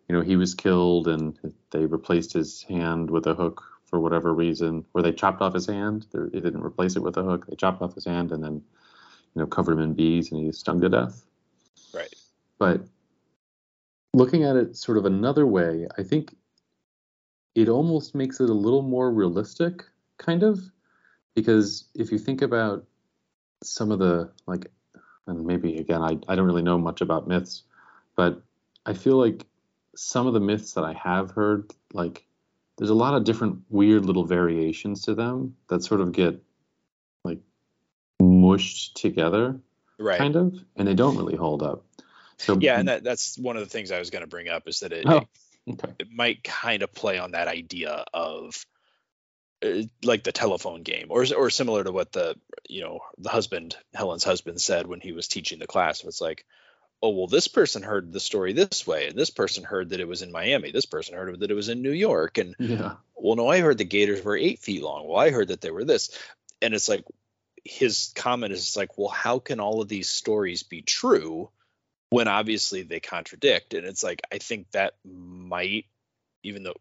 you 0.09 0.15
know, 0.15 0.23
he 0.23 0.37
was 0.37 0.55
killed 0.55 1.09
and 1.09 1.37
they 1.73 1.87
replaced 1.87 2.33
his 2.33 2.63
hand 2.63 3.11
with 3.11 3.27
a 3.27 3.35
hook 3.35 3.65
for 3.85 3.99
whatever 3.99 4.33
reason, 4.33 4.85
or 4.95 5.03
they 5.03 5.13
chopped 5.13 5.43
off 5.43 5.55
his 5.55 5.67
hand. 5.67 6.07
They 6.13 6.39
didn't 6.39 6.63
replace 6.63 6.95
it 6.95 7.03
with 7.03 7.17
a 7.17 7.25
hook. 7.25 7.47
They 7.49 7.57
chopped 7.57 7.83
off 7.83 7.97
his 7.97 8.05
hand 8.05 8.31
and 8.31 8.45
then, 8.45 8.55
you 8.55 9.41
know, 9.41 9.47
covered 9.47 9.73
him 9.73 9.81
in 9.81 9.95
bees 9.95 10.31
and 10.31 10.41
he 10.41 10.47
was 10.47 10.59
stung 10.59 10.81
to 10.83 10.89
death. 10.89 11.25
right 11.93 12.15
But 12.59 12.83
looking 14.15 14.45
at 14.45 14.55
it 14.55 14.77
sort 14.77 14.99
of 14.99 15.05
another 15.05 15.47
way, 15.49 15.89
I 15.99 16.05
think 16.05 16.37
it 17.57 17.69
almost 17.69 18.15
makes 18.15 18.39
it 18.39 18.51
a 18.51 18.55
little 18.55 18.83
more 18.83 19.11
realistic, 19.11 19.83
kind 20.19 20.45
of, 20.45 20.61
because 21.37 21.85
if 21.95 22.11
you 22.11 22.19
think 22.19 22.43
about 22.43 22.85
some 23.63 23.93
of 23.93 24.01
the 24.01 24.33
like, 24.47 24.67
and 25.29 25.47
maybe 25.47 25.77
again, 25.77 26.03
I, 26.03 26.19
I 26.27 26.35
don't 26.35 26.47
really 26.47 26.63
know 26.63 26.79
much 26.79 27.03
about 27.03 27.29
myths, 27.29 27.63
but 28.17 28.43
I 28.85 28.95
feel 28.95 29.17
like 29.19 29.45
some 29.95 30.27
of 30.27 30.33
the 30.33 30.41
myths 30.41 30.73
that 30.73 30.85
I 30.85 30.95
have 30.95 31.31
heard, 31.31 31.73
like, 31.93 32.27
there's 32.79 32.91
a 32.91 32.95
lot 32.95 33.15
of 33.15 33.25
different 33.25 33.63
weird 33.69 34.05
little 34.05 34.25
variations 34.25 35.03
to 35.03 35.15
them 35.15 35.57
that 35.69 35.83
sort 35.85 36.01
of 36.01 36.13
get 36.13 36.43
like 37.25 37.39
mushed 38.21 38.97
together, 38.97 39.61
right 39.99 40.19
kind 40.19 40.37
of, 40.37 40.55
and 40.75 40.89
they 40.89 40.95
don't 40.95 41.17
really 41.17 41.37
hold 41.37 41.63
up. 41.63 41.85
So 42.39 42.59
yeah 42.61 42.79
and 42.79 42.89
that, 42.89 43.03
that's 43.03 43.39
one 43.39 43.57
of 43.57 43.63
the 43.63 43.69
things 43.69 43.91
i 43.91 43.99
was 43.99 44.11
going 44.11 44.21
to 44.21 44.29
bring 44.29 44.49
up 44.49 44.69
is 44.69 44.81
that 44.81 44.93
it, 44.93 45.07
Oh, 45.09 45.23
okay. 45.71 45.93
it 45.99 46.09
might 46.13 46.45
kind 46.45 46.83
of 46.83 46.93
play 46.93 47.19
on 47.19 47.31
that 47.31 47.49
idea 47.49 48.05
of 48.13 48.67
Uh, 49.65 49.83
like 50.05 50.23
the 50.23 50.33
telephone 50.33 50.83
game 50.83 51.07
or 51.09 51.25
or 51.35 51.49
similar 51.49 51.83
to 51.83 51.91
what 51.91 52.13
the 52.13 52.37
you 52.69 52.83
know 52.83 53.01
the 53.17 53.31
husband 53.31 53.75
helen's 53.95 54.23
husband 54.23 54.61
said 54.61 54.87
when 54.87 55.01
he 55.01 55.13
was 55.13 55.29
teaching 55.29 55.59
the 55.59 55.67
class. 55.67 56.05
It's 56.05 56.21
like 56.21 56.45
oh 57.03 57.09
well 57.09 57.27
this 57.27 57.49
person 57.49 57.83
heard 57.83 58.13
the 58.13 58.21
story 58.21 58.53
this 58.53 58.87
way 58.87 59.07
and 59.09 59.17
this 59.19 59.31
person 59.31 59.65
heard 59.65 59.89
that 59.91 60.01
it 60.01 60.07
was 60.07 60.21
in 60.21 60.31
miami. 60.31 60.73
This 60.73 60.85
person 60.85 61.15
heard 61.17 61.41
that 61.41 61.51
it 61.51 61.55
was 61.55 61.71
in 61.71 61.81
new 61.81 61.91
york. 61.93 62.37
And 62.37 62.55
Yeah. 62.59 62.97
well 63.15 63.37
no 63.37 63.49
i 63.49 63.61
heard 63.61 63.79
the 63.79 63.85
gators 63.85 64.23
were 64.23 64.37
eight 64.37 64.59
feet 64.59 64.83
long. 64.83 65.09
Well 65.09 65.19
i 65.19 65.31
heard 65.31 65.49
that 65.49 65.63
they 65.63 65.71
were 65.71 65.85
this. 65.85 66.11
And 66.61 66.75
it's 66.75 66.91
like 66.91 67.07
his 67.65 68.13
comment 68.15 68.53
is 68.53 68.77
like 68.77 68.99
well 68.99 69.09
how 69.09 69.39
can 69.39 69.59
all 69.59 69.81
of 69.81 69.89
these 69.89 70.11
stories 70.11 70.65
be 70.65 70.83
true 70.83 71.49
when 72.11 72.29
obviously 72.29 72.83
they 72.83 73.01
contradict? 73.01 73.73
And 73.73 73.87
it's 73.87 74.05
like 74.05 74.21
i 74.31 74.37
think 74.37 74.71
that 74.73 74.93
might 75.03 75.87
even 76.43 76.63
though 76.63 76.77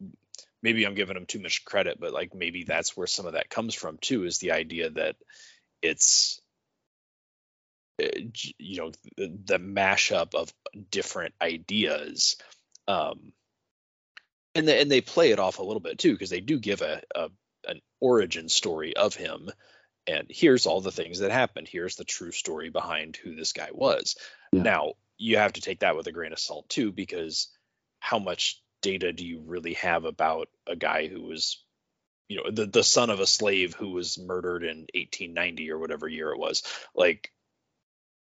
maybe 0.65 0.83
i'm 0.83 0.95
giving 0.95 1.15
him 1.15 1.27
too 1.27 1.39
much 1.39 1.63
credit 1.63 1.99
but 1.99 2.11
like 2.11 2.33
maybe 2.33 2.63
that's 2.63 2.97
where 2.97 3.07
some 3.07 3.27
of 3.27 3.33
that 3.33 3.49
comes 3.49 3.75
from 3.75 3.97
too 3.99 4.25
is 4.25 4.39
the 4.39 4.51
idea 4.51 4.89
that 4.89 5.15
it's 5.83 6.41
uh, 8.01 8.07
you 8.57 8.77
know 8.77 8.91
the, 9.15 9.31
the 9.45 9.59
mashup 9.59 10.33
of 10.33 10.51
different 10.89 11.35
ideas 11.39 12.35
um 12.87 13.31
and 14.55 14.67
they, 14.67 14.81
and 14.81 14.89
they 14.89 15.01
play 15.01 15.31
it 15.31 15.39
off 15.39 15.59
a 15.59 15.63
little 15.63 15.81
bit 15.81 15.99
too 15.99 16.13
because 16.13 16.31
they 16.31 16.41
do 16.41 16.59
give 16.59 16.81
a, 16.81 17.01
a 17.13 17.29
an 17.67 17.81
origin 17.99 18.49
story 18.49 18.95
of 18.95 19.15
him 19.15 19.49
and 20.07 20.27
here's 20.29 20.65
all 20.65 20.81
the 20.81 20.91
things 20.91 21.19
that 21.19 21.31
happened 21.31 21.67
here's 21.67 21.95
the 21.95 22.03
true 22.03 22.31
story 22.31 22.69
behind 22.69 23.15
who 23.15 23.35
this 23.35 23.53
guy 23.53 23.69
was 23.71 24.17
Yeah. 24.51 24.63
now 24.63 24.93
you 25.17 25.37
have 25.37 25.53
to 25.53 25.61
take 25.61 25.79
that 25.81 25.95
with 25.95 26.07
a 26.07 26.11
grain 26.11 26.33
of 26.33 26.39
salt 26.39 26.67
too 26.69 26.91
because 26.91 27.49
how 27.99 28.19
much 28.19 28.61
data 28.81 29.11
do 29.11 29.25
you 29.25 29.41
really 29.45 29.73
have 29.73 30.05
about 30.05 30.49
a 30.67 30.75
guy 30.75 31.07
who 31.07 31.23
was 31.23 31.63
you 32.27 32.37
know 32.37 32.51
the, 32.51 32.65
the 32.65 32.83
son 32.83 33.09
of 33.09 33.19
a 33.19 33.27
slave 33.27 33.73
who 33.75 33.91
was 33.91 34.17
murdered 34.17 34.63
in 34.63 34.87
1890 34.93 35.71
or 35.71 35.79
whatever 35.79 36.07
year 36.07 36.31
it 36.31 36.39
was? 36.39 36.63
Like 36.95 37.31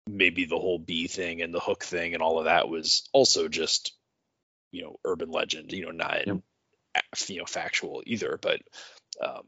maybe 0.08 0.46
the 0.46 0.58
whole 0.58 0.80
bee 0.80 1.08
thing 1.08 1.42
and 1.42 1.54
the 1.54 1.60
hook 1.60 1.84
thing 1.84 2.14
and 2.14 2.24
all 2.24 2.40
of 2.40 2.46
that 2.46 2.70
was 2.70 3.10
also 3.14 3.48
just 3.48 3.94
you 4.72 4.84
know 4.84 5.00
urban 5.06 5.30
legend 5.30 5.72
you 5.72 5.86
know 5.86 5.92
not 5.92 6.26
Yep. 6.26 6.38
you 7.28 7.40
know 7.40 7.46
factual 7.46 8.02
either 8.06 8.40
but 8.42 8.62
um 9.22 9.44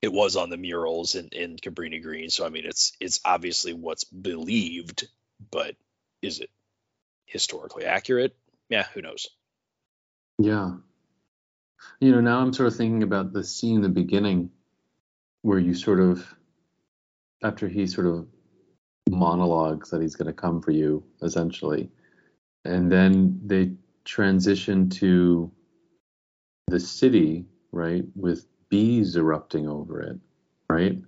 it 0.00 0.12
was 0.12 0.36
on 0.36 0.50
the 0.50 0.56
murals 0.56 1.16
in 1.16 1.28
in 1.32 1.56
Cabrini 1.56 2.00
Green. 2.00 2.30
So 2.30 2.46
I 2.46 2.50
mean 2.50 2.64
it's 2.66 2.92
it's 3.00 3.20
obviously 3.24 3.72
what's 3.72 4.04
believed 4.04 5.08
but 5.50 5.74
is 6.22 6.40
it 6.40 6.50
historically 7.26 7.84
accurate? 7.84 8.36
Yeah 8.68 8.86
who 8.94 9.02
knows 9.02 9.26
Yeah. 10.38 10.76
You 12.00 12.12
know, 12.12 12.20
now 12.20 12.40
I'm 12.40 12.52
sort 12.52 12.68
of 12.68 12.76
thinking 12.76 13.02
about 13.02 13.32
the 13.32 13.44
scene 13.44 13.76
in 13.76 13.82
the 13.82 13.88
beginning 13.88 14.50
where 15.42 15.58
you 15.58 15.74
sort 15.74 16.00
of, 16.00 16.34
after 17.42 17.68
he 17.68 17.86
sort 17.86 18.06
of 18.06 18.26
monologues 19.10 19.90
that 19.90 20.02
he's 20.02 20.16
going 20.16 20.26
to 20.26 20.32
come 20.32 20.60
for 20.60 20.72
you, 20.72 21.04
essentially, 21.22 21.90
and 22.64 22.90
then 22.90 23.40
they 23.44 23.72
transition 24.04 24.88
to 24.90 25.52
the 26.68 26.80
city, 26.80 27.46
right, 27.72 28.04
with 28.14 28.46
bees 28.68 29.16
erupting 29.16 29.68
over 29.68 30.00
it, 30.00 30.18
right? 30.68 30.98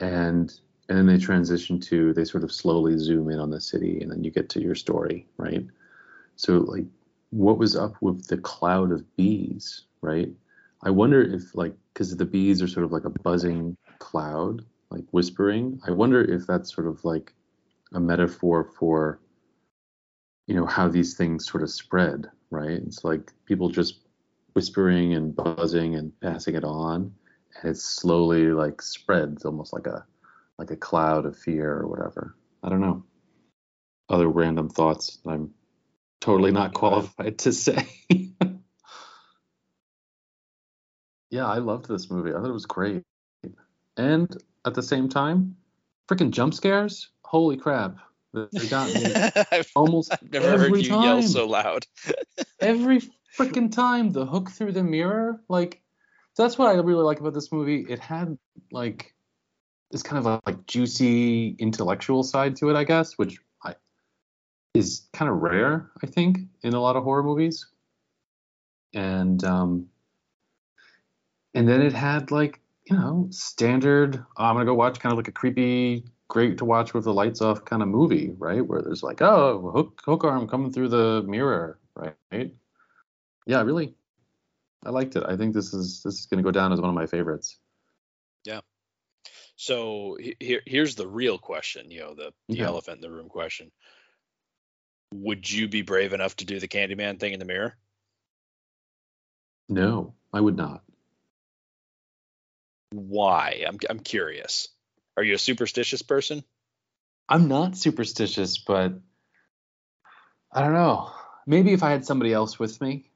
And 0.00 0.52
and 0.88 0.98
then 0.98 1.06
they 1.06 1.18
transition 1.18 1.80
to 1.80 2.12
they 2.12 2.24
sort 2.24 2.44
of 2.44 2.52
slowly 2.52 2.98
zoom 2.98 3.30
in 3.30 3.38
on 3.38 3.50
the 3.50 3.60
city 3.60 4.00
and 4.02 4.10
then 4.10 4.22
you 4.22 4.30
get 4.30 4.50
to 4.50 4.60
your 4.60 4.74
story, 4.74 5.26
right? 5.38 5.66
So 6.36 6.58
like 6.58 6.86
what 7.34 7.58
was 7.58 7.74
up 7.74 7.94
with 8.00 8.28
the 8.28 8.38
cloud 8.38 8.92
of 8.92 9.16
bees, 9.16 9.86
right? 10.02 10.30
I 10.84 10.90
wonder 10.90 11.20
if 11.20 11.54
like 11.54 11.74
because 11.92 12.16
the 12.16 12.24
bees 12.24 12.62
are 12.62 12.68
sort 12.68 12.84
of 12.84 12.92
like 12.92 13.04
a 13.04 13.10
buzzing 13.10 13.76
cloud, 13.98 14.64
like 14.90 15.04
whispering. 15.10 15.80
I 15.86 15.90
wonder 15.90 16.22
if 16.22 16.46
that's 16.46 16.72
sort 16.72 16.86
of 16.86 17.04
like 17.04 17.34
a 17.92 17.98
metaphor 17.98 18.70
for 18.78 19.18
you 20.46 20.54
know 20.54 20.66
how 20.66 20.86
these 20.88 21.16
things 21.16 21.50
sort 21.50 21.64
of 21.64 21.70
spread, 21.70 22.30
right? 22.50 22.80
It's 22.86 23.02
like 23.02 23.32
people 23.46 23.68
just 23.68 24.06
whispering 24.52 25.14
and 25.14 25.34
buzzing 25.34 25.96
and 25.96 26.12
passing 26.20 26.54
it 26.54 26.64
on, 26.64 27.12
and 27.60 27.70
it 27.70 27.78
slowly 27.78 28.52
like 28.52 28.80
spreads 28.80 29.44
almost 29.44 29.72
like 29.72 29.88
a 29.88 30.06
like 30.58 30.70
a 30.70 30.76
cloud 30.76 31.26
of 31.26 31.36
fear 31.36 31.72
or 31.72 31.88
whatever. 31.88 32.36
I 32.62 32.68
don't 32.68 32.80
know. 32.80 33.02
Other 34.08 34.28
random 34.28 34.68
thoughts 34.68 35.18
I'm 35.26 35.52
totally 36.24 36.52
not 36.52 36.72
qualified 36.72 37.36
to 37.36 37.52
say. 37.52 37.86
yeah, 41.30 41.46
I 41.46 41.58
loved 41.58 41.86
this 41.86 42.10
movie. 42.10 42.30
I 42.30 42.36
thought 42.40 42.48
it 42.48 42.52
was 42.52 42.64
great. 42.64 43.02
And 43.98 44.34
at 44.64 44.72
the 44.72 44.82
same 44.82 45.10
time, 45.10 45.56
freaking 46.08 46.30
jump 46.30 46.54
scares. 46.54 47.10
Holy 47.24 47.58
crap. 47.58 47.98
They 48.32 48.66
got 48.70 48.92
me 48.94 49.12
I've 49.52 49.70
almost 49.76 50.14
never 50.32 50.46
every 50.46 50.70
heard 50.70 50.80
you 50.80 50.88
time. 50.88 51.02
yell 51.02 51.22
so 51.22 51.46
loud. 51.46 51.86
every 52.60 53.02
freaking 53.38 53.70
time 53.70 54.10
the 54.10 54.24
hook 54.24 54.50
through 54.50 54.72
the 54.72 54.82
mirror 54.82 55.40
like 55.48 55.82
that's 56.36 56.56
what 56.56 56.68
i 56.68 56.72
really 56.74 57.02
like 57.02 57.18
about 57.20 57.34
this 57.34 57.50
movie 57.50 57.84
it 57.88 57.98
had 57.98 58.38
like 58.70 59.12
this 59.90 60.04
kind 60.04 60.24
of 60.24 60.40
like 60.46 60.66
juicy 60.66 61.56
intellectual 61.58 62.22
side 62.22 62.54
to 62.54 62.70
it 62.70 62.76
i 62.76 62.84
guess 62.84 63.18
which 63.18 63.38
is 64.74 65.06
kind 65.12 65.30
of 65.30 65.38
rare 65.38 65.90
i 66.02 66.06
think 66.06 66.38
in 66.62 66.74
a 66.74 66.80
lot 66.80 66.96
of 66.96 67.04
horror 67.04 67.22
movies 67.22 67.66
and 68.94 69.44
um 69.44 69.86
and 71.54 71.68
then 71.68 71.80
it 71.80 71.92
had 71.92 72.30
like 72.30 72.60
you 72.86 72.96
know 72.96 73.26
standard 73.30 74.16
oh, 74.36 74.44
i'm 74.44 74.54
gonna 74.54 74.64
go 74.64 74.74
watch 74.74 75.00
kind 75.00 75.12
of 75.12 75.16
like 75.16 75.28
a 75.28 75.32
creepy 75.32 76.04
great 76.28 76.58
to 76.58 76.64
watch 76.64 76.94
with 76.94 77.04
the 77.04 77.12
lights 77.12 77.40
off 77.40 77.64
kind 77.64 77.82
of 77.82 77.88
movie 77.88 78.34
right 78.38 78.66
where 78.66 78.82
there's 78.82 79.02
like 79.02 79.22
oh 79.22 79.70
hook 79.74 80.02
hook 80.04 80.24
arm 80.24 80.48
coming 80.48 80.72
through 80.72 80.88
the 80.88 81.22
mirror 81.26 81.78
right 81.94 82.52
yeah, 83.46 83.62
really, 83.62 83.94
I 84.84 84.90
liked 84.90 85.16
it. 85.16 85.24
I 85.26 85.36
think 85.36 85.54
this 85.54 85.74
is 85.74 86.02
this 86.02 86.18
is 86.20 86.26
going 86.26 86.38
to 86.38 86.44
go 86.44 86.50
down 86.50 86.72
as 86.72 86.80
one 86.80 86.88
of 86.88 86.94
my 86.94 87.06
favorites. 87.06 87.58
Yeah. 88.44 88.60
So 89.56 90.16
here, 90.40 90.62
here's 90.66 90.94
the 90.94 91.06
real 91.06 91.38
question, 91.38 91.90
you 91.90 92.00
know, 92.00 92.14
the, 92.14 92.32
the 92.48 92.54
Okay. 92.54 92.64
elephant 92.64 92.96
in 92.96 93.02
the 93.02 93.10
room 93.10 93.28
question. 93.28 93.70
Would 95.14 95.48
you 95.48 95.68
be 95.68 95.82
brave 95.82 96.12
enough 96.12 96.34
to 96.36 96.44
do 96.44 96.58
the 96.58 96.66
Candyman 96.66 97.20
thing 97.20 97.32
in 97.32 97.38
the 97.38 97.44
mirror? 97.44 97.76
No, 99.68 100.14
I 100.32 100.40
would 100.40 100.56
not. 100.56 100.82
Why? 102.90 103.64
I'm, 103.66 103.78
I'm 103.88 104.00
curious. 104.00 104.68
Are 105.16 105.22
you 105.22 105.36
a 105.36 105.38
superstitious 105.38 106.02
person? 106.02 106.42
I'm 107.28 107.46
not 107.46 107.76
superstitious, 107.76 108.58
but 108.58 108.94
I 110.52 110.60
don't 110.60 110.72
know. 110.72 111.12
Maybe 111.46 111.72
if 111.72 111.84
I 111.84 111.90
had 111.90 112.04
somebody 112.04 112.32
else 112.32 112.58
with 112.58 112.80
me, 112.80 113.08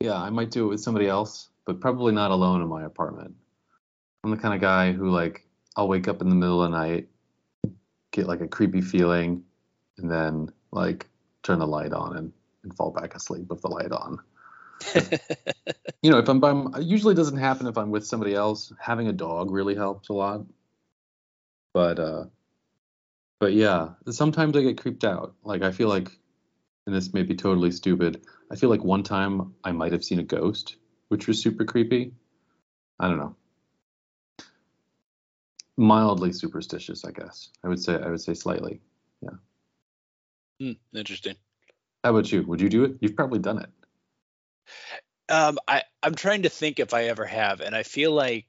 yeah, 0.00 0.20
I 0.20 0.30
might 0.30 0.50
do 0.50 0.64
it 0.64 0.70
with 0.70 0.80
somebody 0.80 1.06
else, 1.06 1.48
but 1.64 1.80
probably 1.80 2.12
not 2.12 2.32
alone 2.32 2.60
in 2.60 2.66
my 2.66 2.84
apartment. 2.84 3.36
I'm 4.24 4.32
the 4.32 4.36
kind 4.36 4.54
of 4.54 4.60
guy 4.60 4.90
who 4.90 5.10
like 5.10 5.46
I'll 5.76 5.86
wake 5.86 6.08
up 6.08 6.22
in 6.22 6.28
the 6.28 6.34
middle 6.34 6.60
of 6.60 6.72
the 6.72 6.76
night, 6.76 7.06
get 8.10 8.26
like 8.26 8.40
a 8.40 8.48
creepy 8.48 8.80
feeling, 8.80 9.44
and 9.96 10.10
then 10.10 10.50
like 10.70 11.06
turn 11.42 11.58
the 11.58 11.66
light 11.66 11.92
on 11.92 12.16
and, 12.16 12.32
and 12.62 12.76
fall 12.76 12.90
back 12.90 13.14
asleep 13.14 13.48
with 13.48 13.62
the 13.62 13.68
light 13.68 13.92
on. 13.92 14.18
you 16.02 16.10
know, 16.10 16.18
if 16.18 16.28
I'm, 16.28 16.74
it 16.74 16.82
usually 16.84 17.14
doesn't 17.14 17.38
happen 17.38 17.66
if 17.66 17.76
I'm 17.76 17.90
with 17.90 18.06
somebody 18.06 18.34
else. 18.34 18.72
Having 18.80 19.08
a 19.08 19.12
dog 19.12 19.50
really 19.50 19.74
helps 19.74 20.08
a 20.08 20.12
lot. 20.12 20.44
But 21.74 21.98
uh 21.98 22.24
but 23.40 23.52
yeah, 23.52 23.90
sometimes 24.10 24.56
I 24.56 24.62
get 24.62 24.80
creeped 24.80 25.04
out. 25.04 25.34
Like 25.44 25.62
I 25.62 25.70
feel 25.72 25.88
like 25.88 26.10
and 26.86 26.96
this 26.96 27.12
may 27.12 27.22
be 27.22 27.34
totally 27.34 27.70
stupid. 27.70 28.24
I 28.50 28.56
feel 28.56 28.70
like 28.70 28.82
one 28.82 29.02
time 29.02 29.54
I 29.62 29.72
might 29.72 29.92
have 29.92 30.02
seen 30.02 30.18
a 30.20 30.24
ghost, 30.24 30.76
which 31.08 31.28
was 31.28 31.40
super 31.40 31.64
creepy. 31.64 32.12
I 32.98 33.08
don't 33.08 33.18
know. 33.18 33.36
Mildly 35.76 36.32
superstitious, 36.32 37.04
I 37.04 37.10
guess. 37.10 37.50
I 37.62 37.68
would 37.68 37.80
say 37.80 37.94
I 37.94 38.08
would 38.08 38.20
say 38.20 38.34
slightly. 38.34 38.80
Hmm, 40.60 40.72
interesting. 40.94 41.36
How 42.04 42.10
about 42.10 42.30
you? 42.30 42.42
Would 42.42 42.60
you 42.60 42.68
do 42.68 42.84
it? 42.84 42.96
You've 43.00 43.16
probably 43.16 43.38
done 43.38 43.58
it. 43.58 43.70
Um, 45.28 45.58
I 45.66 45.82
I'm 46.02 46.14
trying 46.14 46.42
to 46.42 46.48
think 46.48 46.80
if 46.80 46.94
I 46.94 47.04
ever 47.04 47.26
have, 47.26 47.60
and 47.60 47.74
I 47.74 47.82
feel 47.82 48.12
like 48.12 48.46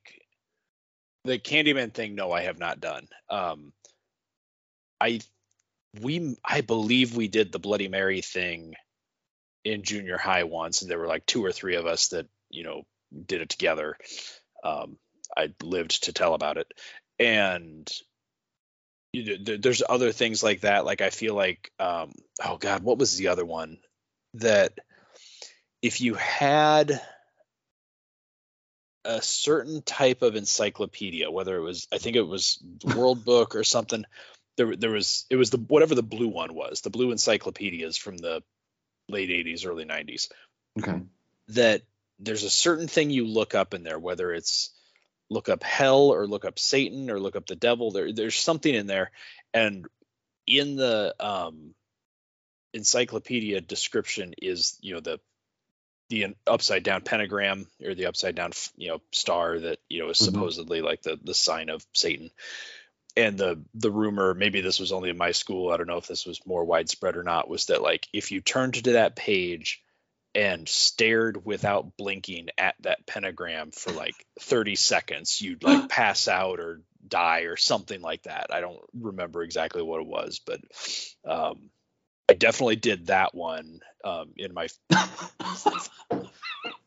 the 1.25 1.37
Candyman 1.39 1.93
thing. 1.93 2.15
No, 2.15 2.31
I 2.31 2.41
have 2.43 2.57
not 2.57 2.79
done. 2.79 3.07
Um, 3.29 3.73
I 5.01 5.19
we 6.01 6.35
I 6.43 6.61
believe 6.61 7.15
we 7.15 7.27
did 7.27 7.51
the 7.51 7.59
Bloody 7.59 7.87
Mary 7.87 8.21
thing 8.21 8.75
in 9.65 9.83
junior 9.83 10.17
high 10.17 10.43
once, 10.43 10.81
and 10.81 10.89
there 10.89 10.99
were 10.99 11.07
like 11.07 11.25
two 11.25 11.43
or 11.43 11.51
three 11.51 11.75
of 11.75 11.85
us 11.85 12.09
that 12.09 12.27
you 12.49 12.63
know 12.63 12.83
did 13.25 13.41
it 13.41 13.49
together. 13.49 13.97
Um, 14.63 14.97
I 15.37 15.53
lived 15.61 16.05
to 16.05 16.13
tell 16.13 16.33
about 16.33 16.57
it, 16.57 16.71
and 17.19 17.89
you 17.89 17.89
know, 17.89 17.97
there- 17.97 18.08
there's 19.13 19.83
other 19.87 20.11
things 20.11 20.43
like 20.43 20.61
that. 20.61 20.85
Like 20.85 21.01
I 21.01 21.09
feel 21.09 21.35
like, 21.35 21.71
um, 21.79 22.11
oh 22.43 22.57
God, 22.57 22.83
what 22.83 22.97
was 22.97 23.17
the 23.17 23.29
other 23.29 23.45
one 23.45 23.77
that? 24.35 24.73
if 25.81 26.01
you 26.01 26.13
had 26.15 27.01
a 29.05 29.21
certain 29.21 29.81
type 29.81 30.21
of 30.21 30.35
encyclopedia, 30.35 31.31
whether 31.31 31.55
it 31.55 31.61
was, 31.61 31.87
I 31.91 31.97
think 31.97 32.15
it 32.15 32.27
was 32.27 32.61
World 32.95 33.23
Book 33.25 33.55
or 33.55 33.63
something, 33.63 34.05
there 34.57 34.75
there 34.75 34.91
was 34.91 35.25
it 35.29 35.37
was 35.37 35.51
the 35.51 35.57
whatever 35.57 35.95
the 35.95 36.03
blue 36.03 36.27
one 36.27 36.53
was, 36.53 36.81
the 36.81 36.89
blue 36.89 37.11
encyclopedias 37.11 37.97
from 37.97 38.17
the 38.17 38.43
late 39.07 39.29
80s, 39.29 39.65
early 39.65 39.85
90s. 39.85 40.27
Okay. 40.77 41.01
That 41.49 41.81
there's 42.19 42.43
a 42.43 42.49
certain 42.49 42.87
thing 42.87 43.09
you 43.09 43.25
look 43.25 43.55
up 43.55 43.73
in 43.73 43.83
there, 43.83 43.97
whether 43.97 44.33
it's 44.33 44.71
look 45.29 45.49
up 45.49 45.63
hell 45.63 46.11
or 46.13 46.27
look 46.27 46.45
up 46.45 46.57
Satan 46.59 47.09
or 47.09 47.19
look 47.19 47.35
up 47.35 47.45
the 47.47 47.55
devil. 47.55 47.91
There 47.91 48.11
there's 48.11 48.35
something 48.35 48.73
in 48.73 48.87
there, 48.87 49.11
and 49.53 49.85
in 50.47 50.75
the 50.75 51.15
um, 51.19 51.73
encyclopedia 52.73 53.61
description 53.61 54.33
is 54.41 54.77
you 54.81 54.93
know 54.93 54.99
the 54.99 55.19
the 56.09 56.35
upside 56.47 56.83
down 56.83 57.01
pentagram 57.01 57.67
or 57.83 57.93
the 57.93 58.07
upside 58.07 58.35
down 58.35 58.51
you 58.77 58.89
know 58.89 59.01
star 59.11 59.59
that 59.59 59.79
you 59.89 59.99
know 59.99 60.09
is 60.09 60.17
Mhm. 60.19 60.25
supposedly 60.25 60.81
like 60.81 61.01
the 61.01 61.19
the 61.23 61.33
sign 61.33 61.69
of 61.69 61.85
satan 61.93 62.31
and 63.17 63.37
the 63.37 63.63
the 63.73 63.91
rumor 63.91 64.33
maybe 64.33 64.61
this 64.61 64.79
was 64.79 64.91
only 64.91 65.09
in 65.09 65.17
my 65.17 65.31
school 65.31 65.71
i 65.71 65.77
don't 65.77 65.87
know 65.87 65.97
if 65.97 66.07
this 66.07 66.25
was 66.25 66.45
more 66.45 66.63
widespread 66.63 67.15
or 67.17 67.23
not 67.23 67.49
was 67.49 67.67
that 67.67 67.81
like 67.81 68.07
if 68.13 68.31
you 68.31 68.41
turned 68.41 68.73
to 68.75 68.93
that 68.93 69.15
page 69.15 69.83
and 70.35 70.67
stared 70.69 71.45
without 71.45 71.97
blinking 71.97 72.49
at 72.57 72.75
that 72.81 73.05
pentagram 73.07 73.71
for 73.71 73.91
like 73.91 74.15
30 74.41 74.75
seconds 74.75 75.41
you'd 75.41 75.63
like 75.63 75.89
pass 75.89 76.27
out 76.27 76.59
or 76.59 76.81
die 77.07 77.41
or 77.41 77.55
something 77.55 78.01
like 78.01 78.23
that 78.23 78.47
i 78.51 78.59
don't 78.61 78.79
remember 78.93 79.41
exactly 79.41 79.81
what 79.81 80.01
it 80.01 80.07
was 80.07 80.41
but 80.45 80.59
um 81.25 81.69
i 82.27 82.33
definitely 82.33 82.75
did 82.75 83.07
that 83.07 83.33
one 83.33 83.79
um 84.03 84.31
in 84.37 84.53
my 84.53 84.67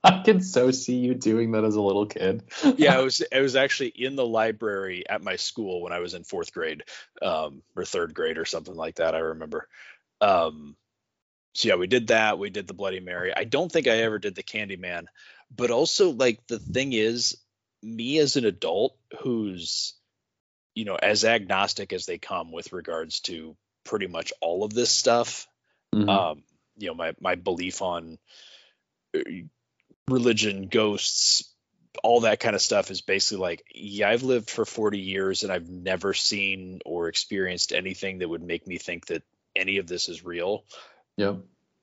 I 0.05 0.23
can 0.23 0.41
so 0.41 0.71
see 0.71 0.97
you 0.97 1.15
doing 1.15 1.53
that 1.53 1.65
as 1.65 1.77
a 1.77 1.81
little 1.81 2.07
kid. 2.07 2.43
yeah, 2.77 2.99
it 2.99 3.05
was 3.05 3.21
it 3.21 3.41
was 3.41 3.57
actually 3.57 3.89
in 3.89 4.17
the 4.17 4.27
library 4.27 5.05
at 5.09 5.23
my 5.23 5.37
school 5.37 5.83
when 5.83 5.93
I 5.93 6.01
was 6.01 6.15
in 6.15 6.25
fourth 6.25 6.53
grade, 6.53 6.83
um, 7.21 7.63
or 7.77 7.85
third 7.85 8.13
grade 8.13 8.39
or 8.39 8.45
something 8.45 8.75
like 8.75 8.97
that. 8.97 9.15
I 9.15 9.21
remember. 9.21 9.69
Um, 10.21 10.77
so 11.55 11.69
yeah, 11.69 11.75
we 11.77 11.87
did 11.87 12.09
that. 12.09 12.39
We 12.39 12.51
did 12.51 12.67
the 12.67 12.75
Bloody 12.75 13.01
Mary. 13.01 13.33
I 13.37 13.45
don't 13.45 13.71
think 13.71 13.87
I 13.87 13.99
ever 13.99 14.19
did 14.19 14.35
the 14.35 14.43
Candyman, 14.43 15.05
but 15.55 15.71
also 15.71 16.11
like 16.11 16.47
the 16.47 16.59
thing 16.59 16.93
is, 16.93 17.37
me 17.83 18.19
as 18.19 18.37
an 18.37 18.45
adult 18.45 18.97
who's, 19.21 19.95
you 20.75 20.85
know, 20.85 20.97
as 20.97 21.25
agnostic 21.25 21.93
as 21.93 22.07
they 22.07 22.19
come 22.19 22.53
with 22.53 22.73
regards 22.73 23.21
to 23.21 23.57
pretty 23.85 24.07
much 24.07 24.33
all 24.41 24.65
of 24.65 24.73
this 24.73 24.91
stuff 24.91 25.49
Mhm. 25.95 26.09
um, 26.09 26.43
you 26.77 26.89
know 26.89 26.95
my 26.95 27.13
my 27.21 27.35
belief 27.35 27.83
on 27.83 28.19
uh, 29.15 29.21
religion 30.09 30.69
ghosts 30.69 31.55
all 32.03 32.21
that 32.21 32.41
kind 32.41 32.57
of 32.57 32.63
stuff 32.63 32.91
is 32.91 33.03
basically 33.03 33.43
like 33.43 33.63
yeah 33.75 34.09
i've 34.09 34.23
lived 34.23 34.49
for 34.49 34.65
40 34.65 34.99
years 34.99 35.43
and 35.43 35.53
i've 35.53 35.69
never 35.69 36.15
seen 36.15 36.81
or 36.87 37.09
experienced 37.09 37.73
anything 37.73 38.19
that 38.19 38.29
would 38.29 38.43
make 38.43 38.67
me 38.67 38.79
think 38.79 39.07
that 39.07 39.23
any 39.55 39.77
of 39.77 39.87
this 39.87 40.09
is 40.09 40.25
real 40.25 40.65
yep. 41.17 41.37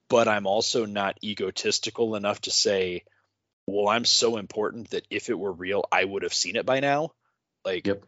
but 0.09 0.27
i'm 0.27 0.47
also 0.47 0.85
not 0.85 1.17
egotistical 1.23 2.15
enough 2.15 2.41
to 2.41 2.51
say 2.51 3.03
well 3.67 3.87
i'm 3.87 4.05
so 4.05 4.37
important 4.37 4.89
that 4.91 5.05
if 5.09 5.29
it 5.29 5.37
were 5.37 5.51
real 5.51 5.83
i 5.91 6.03
would 6.03 6.23
have 6.23 6.33
seen 6.33 6.55
it 6.55 6.65
by 6.65 6.79
now 6.79 7.11
like 7.65 7.87
Yep. 7.87 8.03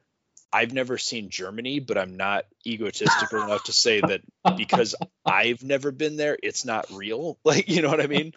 i've 0.51 0.73
never 0.73 0.97
seen 0.97 1.29
germany 1.29 1.79
but 1.79 1.97
i'm 1.97 2.17
not 2.17 2.45
egotistical 2.65 3.41
enough 3.43 3.63
to 3.65 3.73
say 3.73 4.01
that 4.01 4.21
because 4.57 4.95
I've 5.25 5.63
never 5.63 5.91
been 5.91 6.17
there, 6.17 6.37
it's 6.41 6.65
not 6.65 6.91
real. 6.91 7.37
Like, 7.45 7.69
you 7.69 7.81
know 7.81 7.89
what 7.89 8.01
I 8.01 8.07
mean? 8.07 8.33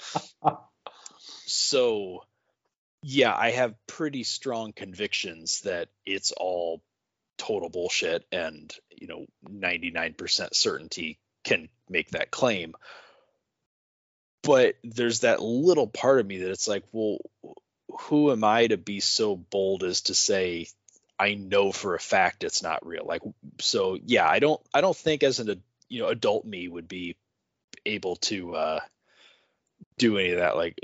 So, 1.47 2.25
yeah, 3.03 3.35
I 3.35 3.51
have 3.51 3.75
pretty 3.87 4.25
strong 4.25 4.73
convictions 4.73 5.61
that 5.63 5.89
it's 6.07 6.33
all 6.33 6.83
total 7.39 7.69
bullshit 7.69 8.25
and, 8.33 8.73
you 8.91 9.07
know, 9.07 9.27
99% 9.49 10.55
certainty 10.55 11.19
can 11.45 11.69
make 11.89 12.11
that 12.11 12.31
claim. 12.31 12.75
But 14.43 14.75
there's 14.83 15.21
that 15.21 15.41
little 15.41 15.87
part 15.87 16.21
of 16.21 16.27
me 16.27 16.39
that 16.39 16.51
it's 16.51 16.69
like, 16.69 16.85
well, 16.93 17.19
who 18.01 18.31
am 18.33 18.45
I 18.45 18.67
to 18.67 18.77
be 18.77 19.01
so 19.01 19.37
bold 19.37 19.85
as 19.85 20.03
to 20.03 20.15
say 20.15 20.67
I 21.19 21.35
know 21.35 21.73
for 21.73 21.95
a 21.95 22.01
fact 22.01 22.45
it's 22.45 22.63
not 22.63 22.87
real? 22.87 23.05
Like, 23.07 23.23
so 23.61 23.99
yeah, 24.05 24.29
I 24.29 24.41
don't, 24.41 24.61
I 24.75 24.81
don't 24.81 24.97
think 24.97 25.23
as 25.23 25.41
an, 25.41 25.63
you 25.89 26.03
know, 26.03 26.09
adult 26.09 26.45
me 26.45 26.69
would 26.69 26.89
be 26.89 27.17
able 27.87 28.17
to 28.17 28.55
uh, 28.55 28.81
do 29.97 30.19
any 30.19 30.33
of 30.33 30.41
that. 30.41 30.57
Like, 30.57 30.79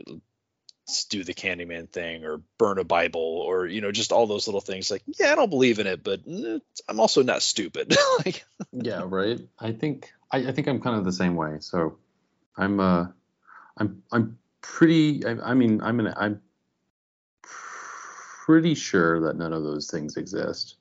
do 1.09 1.25
the 1.25 1.35
Candyman 1.35 1.89
thing 1.89 2.25
or 2.25 2.43
burn 2.59 2.79
a 2.79 2.85
Bible 2.85 3.21
or 3.21 3.67
you 3.67 3.81
know 3.81 3.93
just 3.93 4.13
all 4.13 4.27
those 4.27 4.47
little 4.49 4.61
things. 4.61 4.91
Like, 4.91 5.03
yeah, 5.19 5.33
I 5.33 5.35
don't 5.35 5.51
believe 5.51 5.79
in 5.79 5.87
it, 5.87 6.03
but 6.03 6.27
mm, 6.27 6.61
I'm 6.89 7.01
also 7.01 7.23
not 7.23 7.43
stupid. 7.43 7.97
like, 8.25 8.45
yeah, 8.73 9.03
right. 9.05 9.41
I 9.59 9.73
think 9.73 10.13
I, 10.33 10.39
I 10.39 10.53
think 10.53 10.69
I'm 10.69 10.81
kind 10.81 10.97
of 10.97 11.05
the 11.05 11.13
same 11.13 11.37
way. 11.37 11.57
So 11.61 11.99
I'm 12.57 12.81
uh 12.81 13.07
I'm 13.77 14.03
I'm 14.13 14.39
pretty. 14.61 15.25
I, 15.27 15.51
I 15.51 15.55
mean, 15.55 15.81
I'm 15.83 16.01
an 16.01 16.15
I'm 16.17 16.41
pretty 17.43 18.75
sure 18.75 19.21
that 19.21 19.37
none 19.37 19.53
of 19.53 19.63
those 19.63 19.91
things 19.91 20.17
exist, 20.17 20.77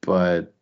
but 0.00 0.54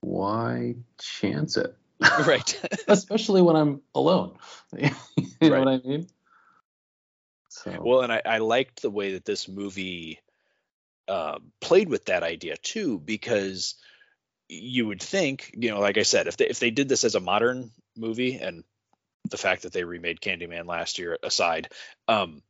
why 0.00 0.76
chance 0.98 1.56
it? 1.56 1.76
right. 2.26 2.60
Especially 2.88 3.42
when 3.42 3.56
I'm 3.56 3.82
alone. 3.94 4.36
you 4.76 4.90
know 5.42 5.50
right. 5.50 5.58
what 5.58 5.68
I 5.68 5.78
mean? 5.86 6.06
So. 7.48 7.78
Well, 7.82 8.00
and 8.00 8.12
I, 8.12 8.22
I 8.24 8.38
liked 8.38 8.80
the 8.80 8.90
way 8.90 9.12
that 9.12 9.24
this 9.24 9.48
movie 9.48 10.20
uh, 11.08 11.38
played 11.60 11.88
with 11.88 12.06
that 12.06 12.22
idea 12.22 12.56
too, 12.56 12.98
because 12.98 13.74
you 14.50 14.86
would 14.86 15.02
think, 15.02 15.54
you 15.56 15.70
know, 15.70 15.80
like 15.80 15.96
I 15.96 16.02
said, 16.02 16.26
if 16.26 16.36
they 16.36 16.46
if 16.48 16.58
they 16.58 16.70
did 16.70 16.88
this 16.88 17.04
as 17.04 17.14
a 17.14 17.20
modern 17.20 17.70
movie, 17.96 18.38
and 18.38 18.64
the 19.30 19.36
fact 19.36 19.62
that 19.62 19.72
they 19.72 19.84
remade 19.84 20.20
Candyman 20.20 20.66
last 20.66 20.98
year 20.98 21.18
aside, 21.22 21.68
um, 22.08 22.42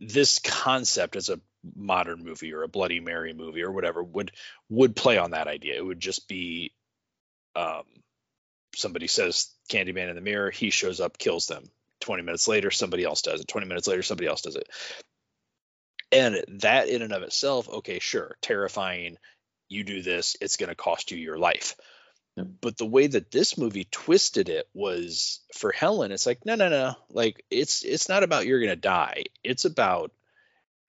this 0.00 0.38
concept 0.38 1.16
as 1.16 1.28
a 1.28 1.40
modern 1.74 2.24
movie 2.24 2.54
or 2.54 2.62
a 2.62 2.68
Bloody 2.68 3.00
Mary 3.00 3.34
movie 3.34 3.62
or 3.62 3.72
whatever 3.72 4.02
would 4.02 4.32
would 4.70 4.96
play 4.96 5.18
on 5.18 5.32
that 5.32 5.48
idea. 5.48 5.76
It 5.76 5.84
would 5.84 6.00
just 6.00 6.28
be 6.28 6.72
um, 7.54 7.84
somebody 8.74 9.06
says 9.06 9.50
Candyman 9.70 10.08
in 10.08 10.14
the 10.14 10.20
mirror, 10.22 10.50
he 10.50 10.70
shows 10.70 11.00
up, 11.00 11.18
kills 11.18 11.46
them. 11.46 11.64
20 12.00 12.22
minutes 12.22 12.48
later, 12.48 12.70
somebody 12.70 13.04
else 13.04 13.22
does 13.22 13.40
it. 13.40 13.48
20 13.48 13.66
minutes 13.66 13.88
later, 13.88 14.02
somebody 14.02 14.28
else 14.28 14.42
does 14.42 14.56
it. 14.56 14.68
And 16.12 16.44
that 16.60 16.88
in 16.88 17.02
and 17.02 17.12
of 17.12 17.22
itself, 17.22 17.68
okay, 17.68 17.98
sure, 17.98 18.36
terrifying. 18.40 19.16
You 19.68 19.84
do 19.84 20.02
this, 20.02 20.36
it's 20.40 20.56
going 20.56 20.68
to 20.68 20.74
cost 20.74 21.10
you 21.10 21.18
your 21.18 21.38
life. 21.38 21.76
Yep. 22.36 22.46
But 22.60 22.76
the 22.76 22.86
way 22.86 23.06
that 23.06 23.30
this 23.30 23.56
movie 23.56 23.88
twisted 23.90 24.48
it 24.48 24.68
was 24.74 25.40
for 25.54 25.72
Helen, 25.72 26.12
it's 26.12 26.26
like, 26.26 26.44
no, 26.44 26.54
no, 26.54 26.68
no. 26.68 26.94
Like 27.10 27.44
it's 27.50 27.82
it's 27.82 28.08
not 28.08 28.22
about 28.22 28.46
you're 28.46 28.60
gonna 28.60 28.76
die. 28.76 29.24
It's 29.42 29.64
about 29.64 30.12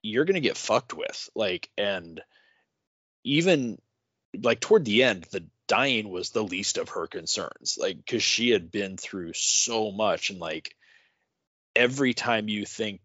you're 0.02 0.26
gonna 0.26 0.42
get 0.42 0.58
fucked 0.58 0.94
with. 0.94 1.30
Like, 1.36 1.70
and 1.78 2.22
even 3.24 3.80
like 4.42 4.60
toward 4.60 4.84
the 4.84 5.04
end, 5.04 5.26
the 5.32 5.46
dying 5.68 6.10
was 6.10 6.32
the 6.32 6.44
least 6.44 6.78
of 6.78 6.90
her 6.90 7.08
concerns. 7.08 7.78
Like, 7.80 7.98
because 7.98 8.24
she 8.24 8.50
had 8.50 8.70
been 8.70 8.98
through 8.98 9.32
so 9.34 9.92
much, 9.92 10.30
and 10.30 10.40
like 10.40 10.76
every 11.76 12.14
time 12.14 12.50
you 12.50 12.66
think, 12.66 13.00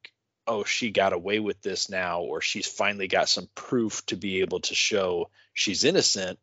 oh, 0.47 0.65
she 0.65 0.91
got 0.91 1.13
away 1.13 1.39
with 1.39 1.61
this 1.63 1.89
now, 1.89 2.23
or 2.23 2.41
she's 2.41 2.67
finally 2.67 3.09
got 3.09 3.29
some 3.29 3.49
proof 3.55 4.05
to 4.07 4.17
be 4.17 4.41
able 4.41 4.61
to 4.61 4.75
show 4.75 5.31
she's 5.55 5.85
innocent, 5.85 6.39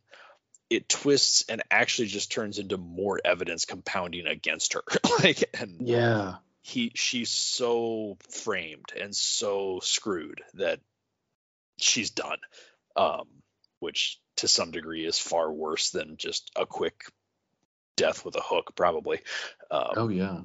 it 0.70 0.88
twists 0.88 1.46
and 1.50 1.64
actually 1.72 2.08
just 2.08 2.32
turns 2.32 2.60
into 2.60 2.78
more 2.78 3.20
evidence 3.24 3.66
compounding 3.66 4.28
against 4.28 4.74
her. 4.74 4.84
like, 5.24 5.44
and 5.60 5.88
yeah, 5.88 6.36
he 6.62 6.92
she's 6.96 7.32
so 7.32 8.18
framed 8.30 8.94
and 9.00 9.16
so 9.16 9.80
screwed 9.82 10.42
that 10.56 10.80
she's 11.78 12.12
done. 12.12 12.38
Um, 12.96 13.28
which 13.80 14.20
to 14.38 14.48
some 14.48 14.72
degree 14.72 15.06
is 15.06 15.18
far 15.18 15.52
worse 15.52 15.92
than 15.92 16.18
just 16.18 16.52
a 16.56 16.66
quick 16.66 17.04
death 17.96 18.26
with 18.26 18.36
a 18.36 18.42
hook, 18.42 18.74
probably. 18.76 19.20
Um, 19.72 19.92
oh 19.96 20.08
yeah. 20.10 20.42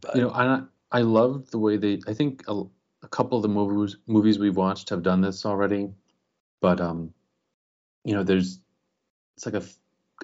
But, 0.00 0.16
you 0.16 0.22
know, 0.22 0.32
I 0.32 0.62
I 0.92 1.00
love 1.02 1.50
the 1.50 1.58
way 1.58 1.76
they. 1.76 2.00
I 2.06 2.14
think 2.14 2.42
a, 2.48 2.62
a, 3.02 3.08
couple 3.08 3.38
of 3.38 3.42
the 3.42 3.48
movies 3.48 3.96
movies 4.06 4.38
we've 4.38 4.56
watched 4.56 4.90
have 4.90 5.02
done 5.02 5.20
this 5.20 5.46
already, 5.46 5.90
but 6.60 6.80
um, 6.80 7.12
you 8.04 8.14
know, 8.14 8.22
there's 8.22 8.60
it's 9.36 9.46
like 9.46 9.54
a. 9.54 9.62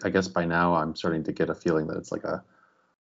I 0.05 0.11
guess 0.11 0.29
by 0.29 0.45
now 0.45 0.75
I'm 0.75 0.95
starting 0.95 1.25
to 1.25 1.33
get 1.33 1.49
a 1.49 1.55
feeling 1.55 1.87
that 1.87 1.97
it's 1.97 2.13
like 2.13 2.25
a 2.25 2.45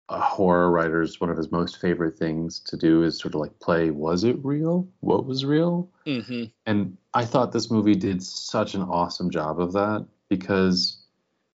a 0.08 0.20
horror 0.20 0.70
writer's 0.70 1.20
one 1.20 1.30
of 1.30 1.36
his 1.36 1.50
most 1.50 1.80
favorite 1.80 2.18
things 2.18 2.60
to 2.60 2.76
do 2.76 3.02
is 3.02 3.18
sort 3.18 3.34
of 3.34 3.40
like 3.40 3.58
play 3.60 3.90
was 3.90 4.24
it 4.24 4.36
real 4.44 4.86
what 5.00 5.24
was 5.24 5.44
real 5.44 5.88
mm-hmm. 6.06 6.44
and 6.66 6.96
i 7.14 7.24
thought 7.24 7.52
this 7.52 7.70
movie 7.70 7.94
did 7.94 8.22
such 8.22 8.74
an 8.74 8.82
awesome 8.82 9.30
job 9.30 9.60
of 9.60 9.72
that 9.72 10.04
because 10.28 10.98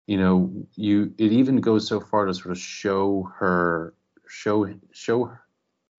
you 0.08 0.18
know 0.18 0.52
you 0.76 1.14
it 1.18 1.32
even 1.32 1.58
goes 1.58 1.88
so 1.88 2.00
far 2.00 2.26
to 2.26 2.34
sort 2.34 2.52
of 2.52 2.58
show 2.58 3.30
her 3.36 3.94
show 4.28 4.72
show 4.92 5.32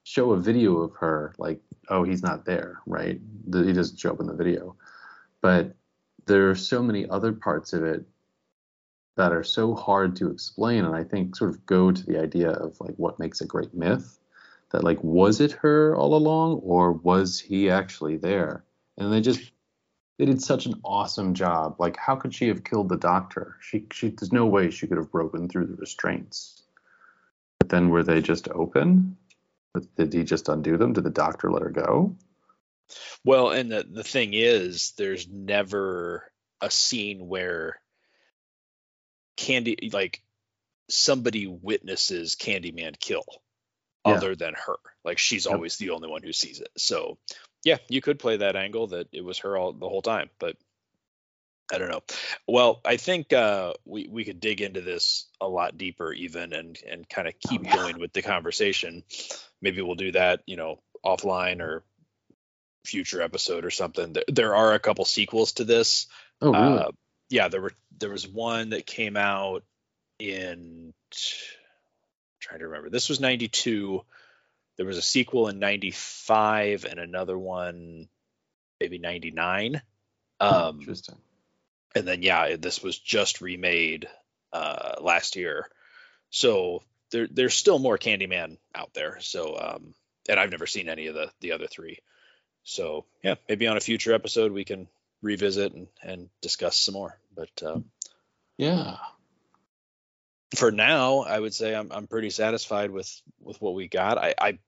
show 0.07 0.33
a 0.33 0.41
video 0.41 0.79
of 0.79 0.95
her 0.97 1.35
like 1.39 1.61
oh 1.89 2.05
he's 2.05 2.23
not 2.23 2.45
there 2.45 2.81
right? 2.87 3.21
He 3.53 3.73
doesn't 3.73 3.99
show 3.99 4.13
up 4.13 4.21
in 4.21 4.27
the 4.27 4.35
video. 4.35 4.77
But 5.41 5.75
there 6.27 6.51
are 6.51 6.55
so 6.55 6.83
many 6.83 7.09
other 7.09 7.33
parts 7.33 7.73
of 7.73 7.85
it 7.85 8.05
that 9.17 9.33
are 9.33 9.45
so 9.45 9.75
hard 9.75 10.17
to 10.17 10.31
explain 10.31 10.85
and 10.85 10.95
i 10.95 11.03
think 11.03 11.35
sort 11.35 11.49
of 11.49 11.65
go 11.65 11.91
to 11.91 12.05
the 12.05 12.21
idea 12.21 12.51
of 12.51 12.79
like 12.81 12.95
what 12.97 13.19
makes 13.19 13.41
a 13.41 13.47
great 13.47 13.73
myth 13.73 14.19
that 14.71 14.85
like 14.85 15.03
was 15.03 15.41
it 15.41 15.53
her 15.53 15.95
all 15.97 16.15
along 16.15 16.61
or 16.63 16.93
was 16.93 17.39
he 17.41 17.71
actually 17.71 18.17
there? 18.17 18.65
And 18.99 19.13
they 19.13 19.21
just 19.21 19.53
they 20.19 20.25
did 20.25 20.43
such 20.43 20.67
an 20.67 20.81
awesome 20.85 21.35
job. 21.35 21.77
Like 21.79 21.97
how 21.97 22.17
could 22.17 22.35
she 22.35 22.49
have 22.49 22.65
killed 22.65 22.89
the 22.89 22.97
doctor? 22.97 23.57
She 23.61 23.87
she 23.93 24.11
there's 24.11 24.33
no 24.33 24.47
way 24.47 24.71
she 24.71 24.87
could 24.87 24.99
have 24.99 25.11
broken 25.11 25.49
through 25.49 25.67
the 25.67 25.77
restraints. 25.77 26.63
But 27.59 27.69
then 27.69 27.89
were 27.89 28.03
they 28.03 28.21
just 28.21 28.49
open 28.49 29.17
did 29.97 30.13
he 30.13 30.25
just 30.25 30.49
undo 30.49 30.77
them 30.77 30.93
did 30.93 31.05
the 31.05 31.11
doctor 31.11 31.51
let 31.51 31.63
her 31.63 31.71
go 31.71 32.17
well 33.25 33.51
and 33.51 33.71
the 33.71 33.87
the 33.91 34.05
thing 34.05 34.31
is 34.33 34.93
there's 34.97 35.29
never 35.29 36.31
a 36.61 36.71
scene 36.71 37.29
where 37.29 37.81
Candy 39.37 39.91
like 39.93 40.23
somebody 40.89 41.47
witnesses 41.47 42.37
Candyman 42.37 42.99
kill 42.99 43.25
yeah. 44.07 44.15
other 44.15 44.35
than 44.35 44.55
her. 44.55 44.77
Like 45.05 45.19
she's 45.19 45.47
yep. 45.47 45.55
always 45.55 45.77
the 45.77 45.91
only 45.91 46.09
one 46.09 46.23
who 46.23 46.33
sees 46.33 46.61
it. 46.61 46.71
So 46.77 47.19
yeah, 47.65 47.79
you 47.89 48.01
could 48.01 48.19
play 48.19 48.39
that 48.39 48.57
angle 48.57 48.89
that 48.89 49.09
it 49.13 49.25
was 49.25 49.39
her 49.39 49.57
all 49.57 49.73
the 49.73 49.89
whole 49.89 50.03
time, 50.03 50.31
but 50.39 50.57
I 51.73 51.79
don't 51.79 51.91
know. 51.91 52.03
Well, 52.47 52.81
I 52.85 52.97
think 52.97 53.33
uh, 53.33 53.75
we 53.85 54.09
we 54.09 54.25
could 54.25 54.41
dig 54.41 54.61
into 54.61 54.81
this 54.81 55.27
a 55.41 55.49
lot 55.49 55.77
deeper 55.77 56.13
even 56.13 56.53
and 56.53 56.79
and 56.89 57.09
kind 57.09 57.27
of 57.27 57.35
keep 57.41 57.63
oh, 57.63 57.65
yeah. 57.65 57.77
going 57.77 57.99
with 57.99 58.13
the 58.13 58.23
conversation. 58.23 59.03
Maybe 59.61 59.83
we'll 59.83 59.97
do 59.97 60.13
that, 60.13 60.43
you 60.47 60.57
know, 60.57 60.81
offline 61.05 61.61
or 61.61 61.83
future 62.85 63.21
episode 63.21 63.65
or 63.65 63.71
something. 63.71 64.13
There, 64.13 64.25
there 64.29 64.55
are 64.55 64.75
a 64.75 64.79
couple 64.79 65.05
sequels 65.05 65.53
to 65.55 65.65
this. 65.65 66.07
Oh, 66.41 66.53
really? 66.53 66.79
Uh, 66.79 66.91
yeah, 67.31 67.49
there 67.49 67.61
were 67.61 67.73
there 67.99 68.11
was 68.11 68.29
one 68.29 68.71
that 68.71 68.87
came 68.87 69.17
out 69.17 69.65
in 70.19 70.93
I'm 71.13 72.41
trying 72.41 72.61
to 72.61 72.69
remember. 72.69 72.91
This 72.91 73.09
was 73.09 73.21
92. 73.21 74.03
There 74.77 74.87
was 74.87 74.99
a 74.99 75.03
sequel 75.03 75.49
in 75.49 75.59
95 75.59 76.85
and 76.85 77.01
another 77.01 77.37
one 77.37 78.09
maybe 78.81 78.99
99. 78.99 79.81
Um, 80.41 80.81
Interesting. 80.81 81.17
And 81.97 82.07
then 82.07 82.23
yeah, 82.23 82.57
this 82.57 82.83
was 82.83 82.99
just 82.99 83.41
remade 83.41 84.07
uh, 84.53 84.97
last 85.01 85.35
year. 85.35 85.67
So 86.29 86.83
there 87.11 87.27
there's 87.27 87.55
still 87.55 87.79
more 87.79 87.97
Candyman 87.97 88.59
out 88.75 88.93
there. 88.93 89.19
So 89.21 89.57
um, 89.59 89.95
and 90.29 90.39
I've 90.39 90.51
never 90.51 90.67
seen 90.67 90.91
any 90.91 91.07
of 91.07 91.15
the 91.15 91.31
the 91.41 91.53
other 91.53 91.67
three. 91.67 91.99
So 92.65 93.07
yeah, 93.25 93.37
maybe 93.49 93.67
on 93.67 93.79
a 93.79 93.81
future 93.81 94.13
episode 94.13 94.53
we 94.53 94.65
can 94.65 94.89
revisit 95.23 95.73
and, 95.73 95.87
and 96.03 96.29
discuss 96.43 96.79
some 96.79 96.93
more. 96.93 97.19
But 97.35 97.63
uh, 97.65 97.81
yeah, 98.59 98.99
for 100.55 100.71
now, 100.71 101.21
I 101.21 101.41
would 101.41 101.55
say 101.55 101.75
I'm 101.75 101.91
I'm 101.93 102.09
pretty 102.09 102.29
satisfied 102.29 102.91
with 102.91 103.11
with 103.41 103.59
what 103.63 103.75
we 103.75 103.89
got. 103.89 104.19
I 104.19 104.35
I 104.39 104.59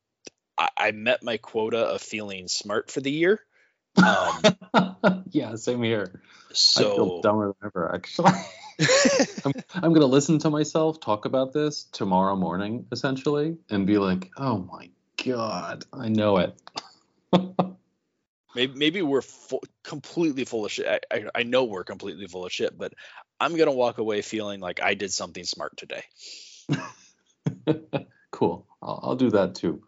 I 0.78 0.92
met 0.92 1.22
my 1.22 1.36
quota 1.36 1.78
of 1.78 2.00
feeling 2.00 2.48
smart 2.48 2.90
for 2.90 3.02
the 3.02 3.12
year. 3.12 3.40
Um, 3.98 5.24
yeah, 5.30 5.56
same 5.56 5.82
here. 5.82 6.22
So 6.52 6.92
I 6.92 6.94
feel 6.94 7.20
dumber 7.20 7.46
than 7.46 7.66
ever, 7.66 7.94
actually. 7.94 8.32
I'm, 9.44 9.52
I'm 9.74 9.92
gonna 9.92 10.06
listen 10.06 10.38
to 10.40 10.50
myself 10.50 11.00
talk 11.00 11.24
about 11.24 11.52
this 11.52 11.84
tomorrow 11.92 12.36
morning, 12.36 12.86
essentially, 12.92 13.56
and 13.70 13.86
be 13.86 13.98
like, 13.98 14.30
"Oh 14.36 14.58
my 14.58 14.90
god, 15.24 15.84
I 15.92 16.08
know 16.08 16.38
it." 16.38 16.60
Maybe, 18.54 18.78
maybe 18.78 19.02
we're 19.02 19.22
full, 19.22 19.62
completely 19.84 20.44
full 20.44 20.64
of 20.64 20.72
shit. 20.72 20.86
I, 20.86 21.00
I, 21.14 21.24
I 21.34 21.42
know 21.42 21.64
we're 21.64 21.84
completely 21.84 22.26
full 22.26 22.46
of 22.46 22.52
shit, 22.52 22.76
but 22.76 22.92
I'm 23.38 23.56
gonna 23.56 23.72
walk 23.72 23.98
away 23.98 24.22
feeling 24.22 24.60
like 24.60 24.80
I 24.82 24.94
did 24.94 25.12
something 25.12 25.44
smart 25.44 25.76
today. 25.76 26.04
cool. 28.30 28.66
I'll, 28.82 29.00
I'll 29.02 29.16
do 29.16 29.30
that 29.30 29.54
too. 29.54 29.82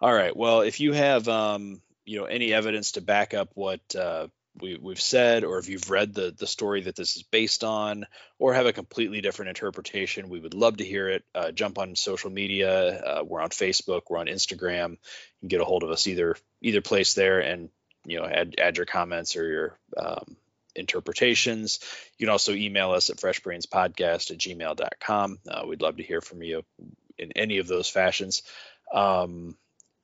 All 0.00 0.12
right. 0.12 0.36
Well, 0.36 0.62
if 0.62 0.80
you 0.80 0.92
have 0.92 1.28
um, 1.28 1.80
you 2.04 2.18
know 2.18 2.24
any 2.24 2.52
evidence 2.52 2.92
to 2.92 3.00
back 3.00 3.34
up 3.34 3.50
what 3.54 3.80
uh, 3.94 4.28
we, 4.60 4.78
we've 4.80 5.00
said, 5.00 5.44
or 5.44 5.58
if 5.58 5.68
you've 5.68 5.90
read 5.90 6.14
the 6.14 6.34
the 6.36 6.46
story 6.46 6.82
that 6.82 6.96
this 6.96 7.16
is 7.16 7.22
based 7.22 7.64
on, 7.64 8.06
or 8.38 8.54
have 8.54 8.66
a 8.66 8.72
completely 8.72 9.20
different 9.20 9.50
interpretation, 9.50 10.28
we 10.28 10.40
would 10.40 10.54
love 10.54 10.78
to 10.78 10.84
hear 10.84 11.08
it. 11.08 11.24
Uh, 11.34 11.50
jump 11.52 11.78
on 11.78 11.96
social 11.96 12.30
media. 12.30 13.02
Uh, 13.02 13.24
we're 13.24 13.40
on 13.40 13.50
Facebook. 13.50 14.02
We're 14.08 14.18
on 14.18 14.26
Instagram. 14.26 14.90
You 14.90 14.98
can 15.40 15.48
get 15.48 15.60
a 15.60 15.64
hold 15.64 15.82
of 15.82 15.90
us 15.90 16.06
either 16.06 16.36
either 16.60 16.80
place 16.80 17.14
there, 17.14 17.40
and 17.40 17.68
you 18.04 18.18
know 18.18 18.26
add 18.26 18.56
add 18.58 18.76
your 18.76 18.86
comments 18.86 19.36
or 19.36 19.48
your 19.48 19.78
um, 19.96 20.36
interpretations. 20.74 21.80
You 22.18 22.26
can 22.26 22.32
also 22.32 22.52
email 22.52 22.92
us 22.92 23.10
at 23.10 23.16
freshbrainspodcast 23.16 24.30
at 24.30 24.38
gmail.com. 24.38 25.38
Uh, 25.48 25.62
we'd 25.66 25.82
love 25.82 25.96
to 25.96 26.02
hear 26.02 26.20
from 26.20 26.42
you 26.42 26.62
in 27.18 27.32
any 27.32 27.58
of 27.58 27.66
those 27.66 27.88
fashions. 27.88 28.42
Um, 28.92 29.56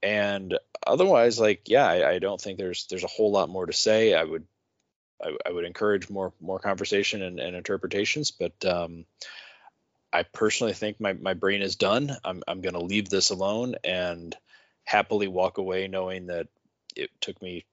and 0.02 0.58
otherwise, 0.86 1.38
like, 1.38 1.68
yeah, 1.68 1.86
I, 1.86 2.12
I, 2.12 2.18
don't 2.18 2.40
think 2.40 2.58
there's 2.58 2.86
there's 2.86 3.04
a 3.04 3.08
whole 3.08 3.30
lot 3.30 3.48
more 3.48 3.66
to 3.66 3.72
say. 3.72 4.14
I 4.14 4.24
would 4.24 4.46
I, 5.22 5.36
I 5.46 5.50
would 5.52 5.64
encourage 5.64 6.10
more 6.10 6.32
more 6.40 6.58
conversation 6.58 7.22
and, 7.22 7.38
and 7.38 7.56
interpretations, 7.56 8.30
but 8.30 8.64
um, 8.64 9.04
I 10.12 10.24
personally 10.24 10.72
think 10.72 11.00
my, 11.00 11.12
my 11.14 11.34
brain 11.34 11.62
is 11.62 11.76
done. 11.76 12.16
I'm 12.24 12.42
I'm 12.48 12.60
gonna 12.60 12.80
leave 12.80 13.08
this 13.08 13.30
alone 13.30 13.76
and 13.84 14.36
happily 14.84 15.28
walk 15.28 15.58
away 15.58 15.88
knowing 15.88 16.26
that 16.26 16.48
it 16.96 17.10
took 17.20 17.40
me 17.40 17.64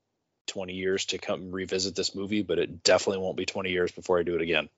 20 0.47 0.73
years 0.73 1.05
to 1.05 1.17
come 1.17 1.51
revisit 1.51 1.95
this 1.95 2.15
movie, 2.15 2.43
but 2.43 2.59
it 2.59 2.83
definitely 2.83 3.21
won't 3.21 3.37
be 3.37 3.45
20 3.45 3.69
years 3.69 3.91
before 3.91 4.19
I 4.19 4.23
do 4.23 4.35
it 4.35 4.41
again. 4.41 4.69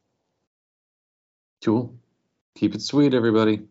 Cool. 1.63 1.93
Keep 2.55 2.75
it 2.75 2.81
sweet, 2.81 3.13
everybody. 3.13 3.61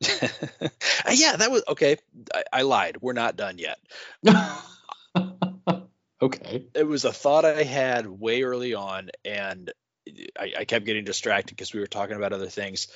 yeah, 0.00 1.36
that 1.36 1.50
was 1.50 1.62
okay. 1.68 1.96
I, 2.34 2.44
I, 2.52 2.62
lied. 2.62 2.98
We're 3.00 3.14
not 3.14 3.36
done 3.36 3.58
yet. 3.58 3.78
okay. 6.22 6.66
It 6.74 6.86
was 6.86 7.04
a 7.04 7.12
thought 7.12 7.44
I 7.44 7.62
had 7.62 8.06
way 8.06 8.42
early 8.42 8.74
on, 8.74 9.10
and 9.24 9.72
I, 10.38 10.52
I 10.58 10.64
kept 10.64 10.84
getting 10.84 11.04
distracted 11.04 11.56
because 11.56 11.72
we 11.72 11.80
were 11.80 11.86
talking 11.86 12.16
about 12.16 12.32
other 12.32 12.48
things. 12.48 12.88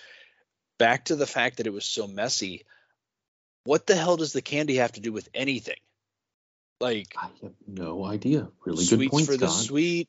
Back 0.78 1.06
to 1.06 1.16
the 1.16 1.26
fact 1.26 1.56
that 1.56 1.66
it 1.66 1.72
was 1.72 1.86
so 1.86 2.06
messy. 2.06 2.66
What 3.64 3.86
the 3.86 3.96
hell 3.96 4.16
does 4.16 4.32
the 4.32 4.42
candy 4.42 4.76
have 4.76 4.92
to 4.92 5.00
do 5.00 5.12
with 5.12 5.28
anything? 5.34 5.80
Like 6.80 7.14
I 7.16 7.28
have 7.42 7.52
no 7.66 8.04
idea. 8.04 8.48
Really 8.64 8.86
good 8.86 9.10
point, 9.10 9.26
for 9.26 9.34
Scott. 9.34 9.40
the 9.40 9.48
sweet. 9.48 10.08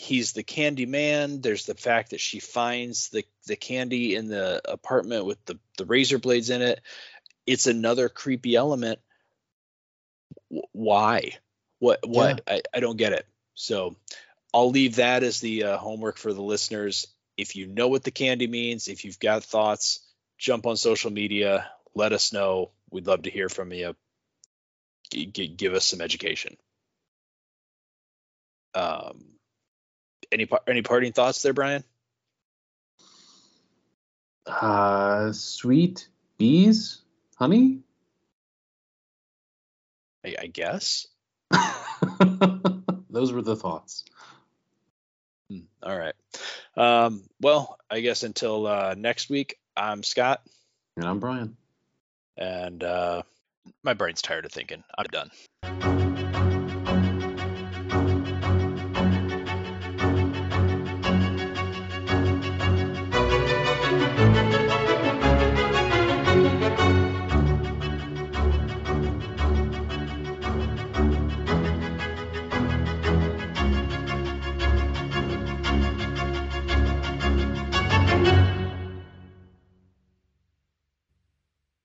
He's 0.00 0.32
the 0.32 0.42
candy 0.42 0.86
man. 0.86 1.42
There's 1.42 1.66
the 1.66 1.74
fact 1.74 2.10
that 2.10 2.20
she 2.20 2.40
finds 2.40 3.10
the 3.10 3.24
the 3.46 3.56
candy 3.56 4.14
in 4.14 4.28
the 4.28 4.62
apartment 4.64 5.26
with 5.26 5.44
the 5.44 5.58
the 5.76 5.84
razor 5.84 6.18
blades 6.18 6.48
in 6.48 6.62
it. 6.62 6.80
It's 7.46 7.66
another 7.66 8.08
creepy 8.08 8.56
element. 8.56 8.98
why? 10.72 11.32
What 11.80 12.00
what? 12.06 12.40
Yeah. 12.46 12.54
I, 12.54 12.62
I 12.72 12.80
don't 12.80 12.96
get 12.96 13.12
it. 13.12 13.26
So 13.54 13.96
I'll 14.54 14.70
leave 14.70 14.96
that 14.96 15.22
as 15.22 15.40
the 15.40 15.64
uh, 15.64 15.76
homework 15.76 16.16
for 16.16 16.32
the 16.32 16.42
listeners. 16.42 17.06
If 17.36 17.54
you 17.54 17.66
know 17.66 17.88
what 17.88 18.02
the 18.02 18.10
candy 18.10 18.46
means, 18.46 18.88
if 18.88 19.04
you've 19.04 19.20
got 19.20 19.44
thoughts, 19.44 20.00
jump 20.38 20.66
on 20.66 20.76
social 20.76 21.10
media. 21.10 21.70
Let 21.94 22.12
us 22.14 22.32
know. 22.32 22.70
We'd 22.90 23.06
love 23.06 23.22
to 23.22 23.30
hear 23.30 23.50
from 23.50 23.72
you 23.72 23.94
g- 25.10 25.48
give 25.48 25.74
us 25.74 25.86
some 25.86 26.00
education. 26.00 26.56
Um, 28.74 29.24
any 30.32 30.48
any 30.66 30.82
parting 30.82 31.12
thoughts 31.12 31.42
there, 31.42 31.52
Brian? 31.52 31.84
Uh, 34.46 35.32
sweet 35.32 36.08
bees, 36.38 37.02
honey. 37.36 37.80
I, 40.24 40.36
I 40.42 40.46
guess. 40.46 41.06
Those 43.10 43.32
were 43.32 43.42
the 43.42 43.56
thoughts. 43.56 44.04
Hmm, 45.50 45.60
all 45.82 45.98
right. 45.98 46.14
Um, 46.76 47.22
well, 47.40 47.78
I 47.90 48.00
guess 48.00 48.22
until 48.22 48.66
uh, 48.66 48.94
next 48.96 49.30
week, 49.30 49.56
I'm 49.76 50.02
Scott. 50.02 50.42
And 50.96 51.06
I'm 51.06 51.20
Brian. 51.20 51.56
And 52.36 52.82
uh, 52.82 53.22
my 53.82 53.94
brain's 53.94 54.22
tired 54.22 54.44
of 54.44 54.52
thinking. 54.52 54.82
I'm 54.96 55.06
done. 55.06 55.30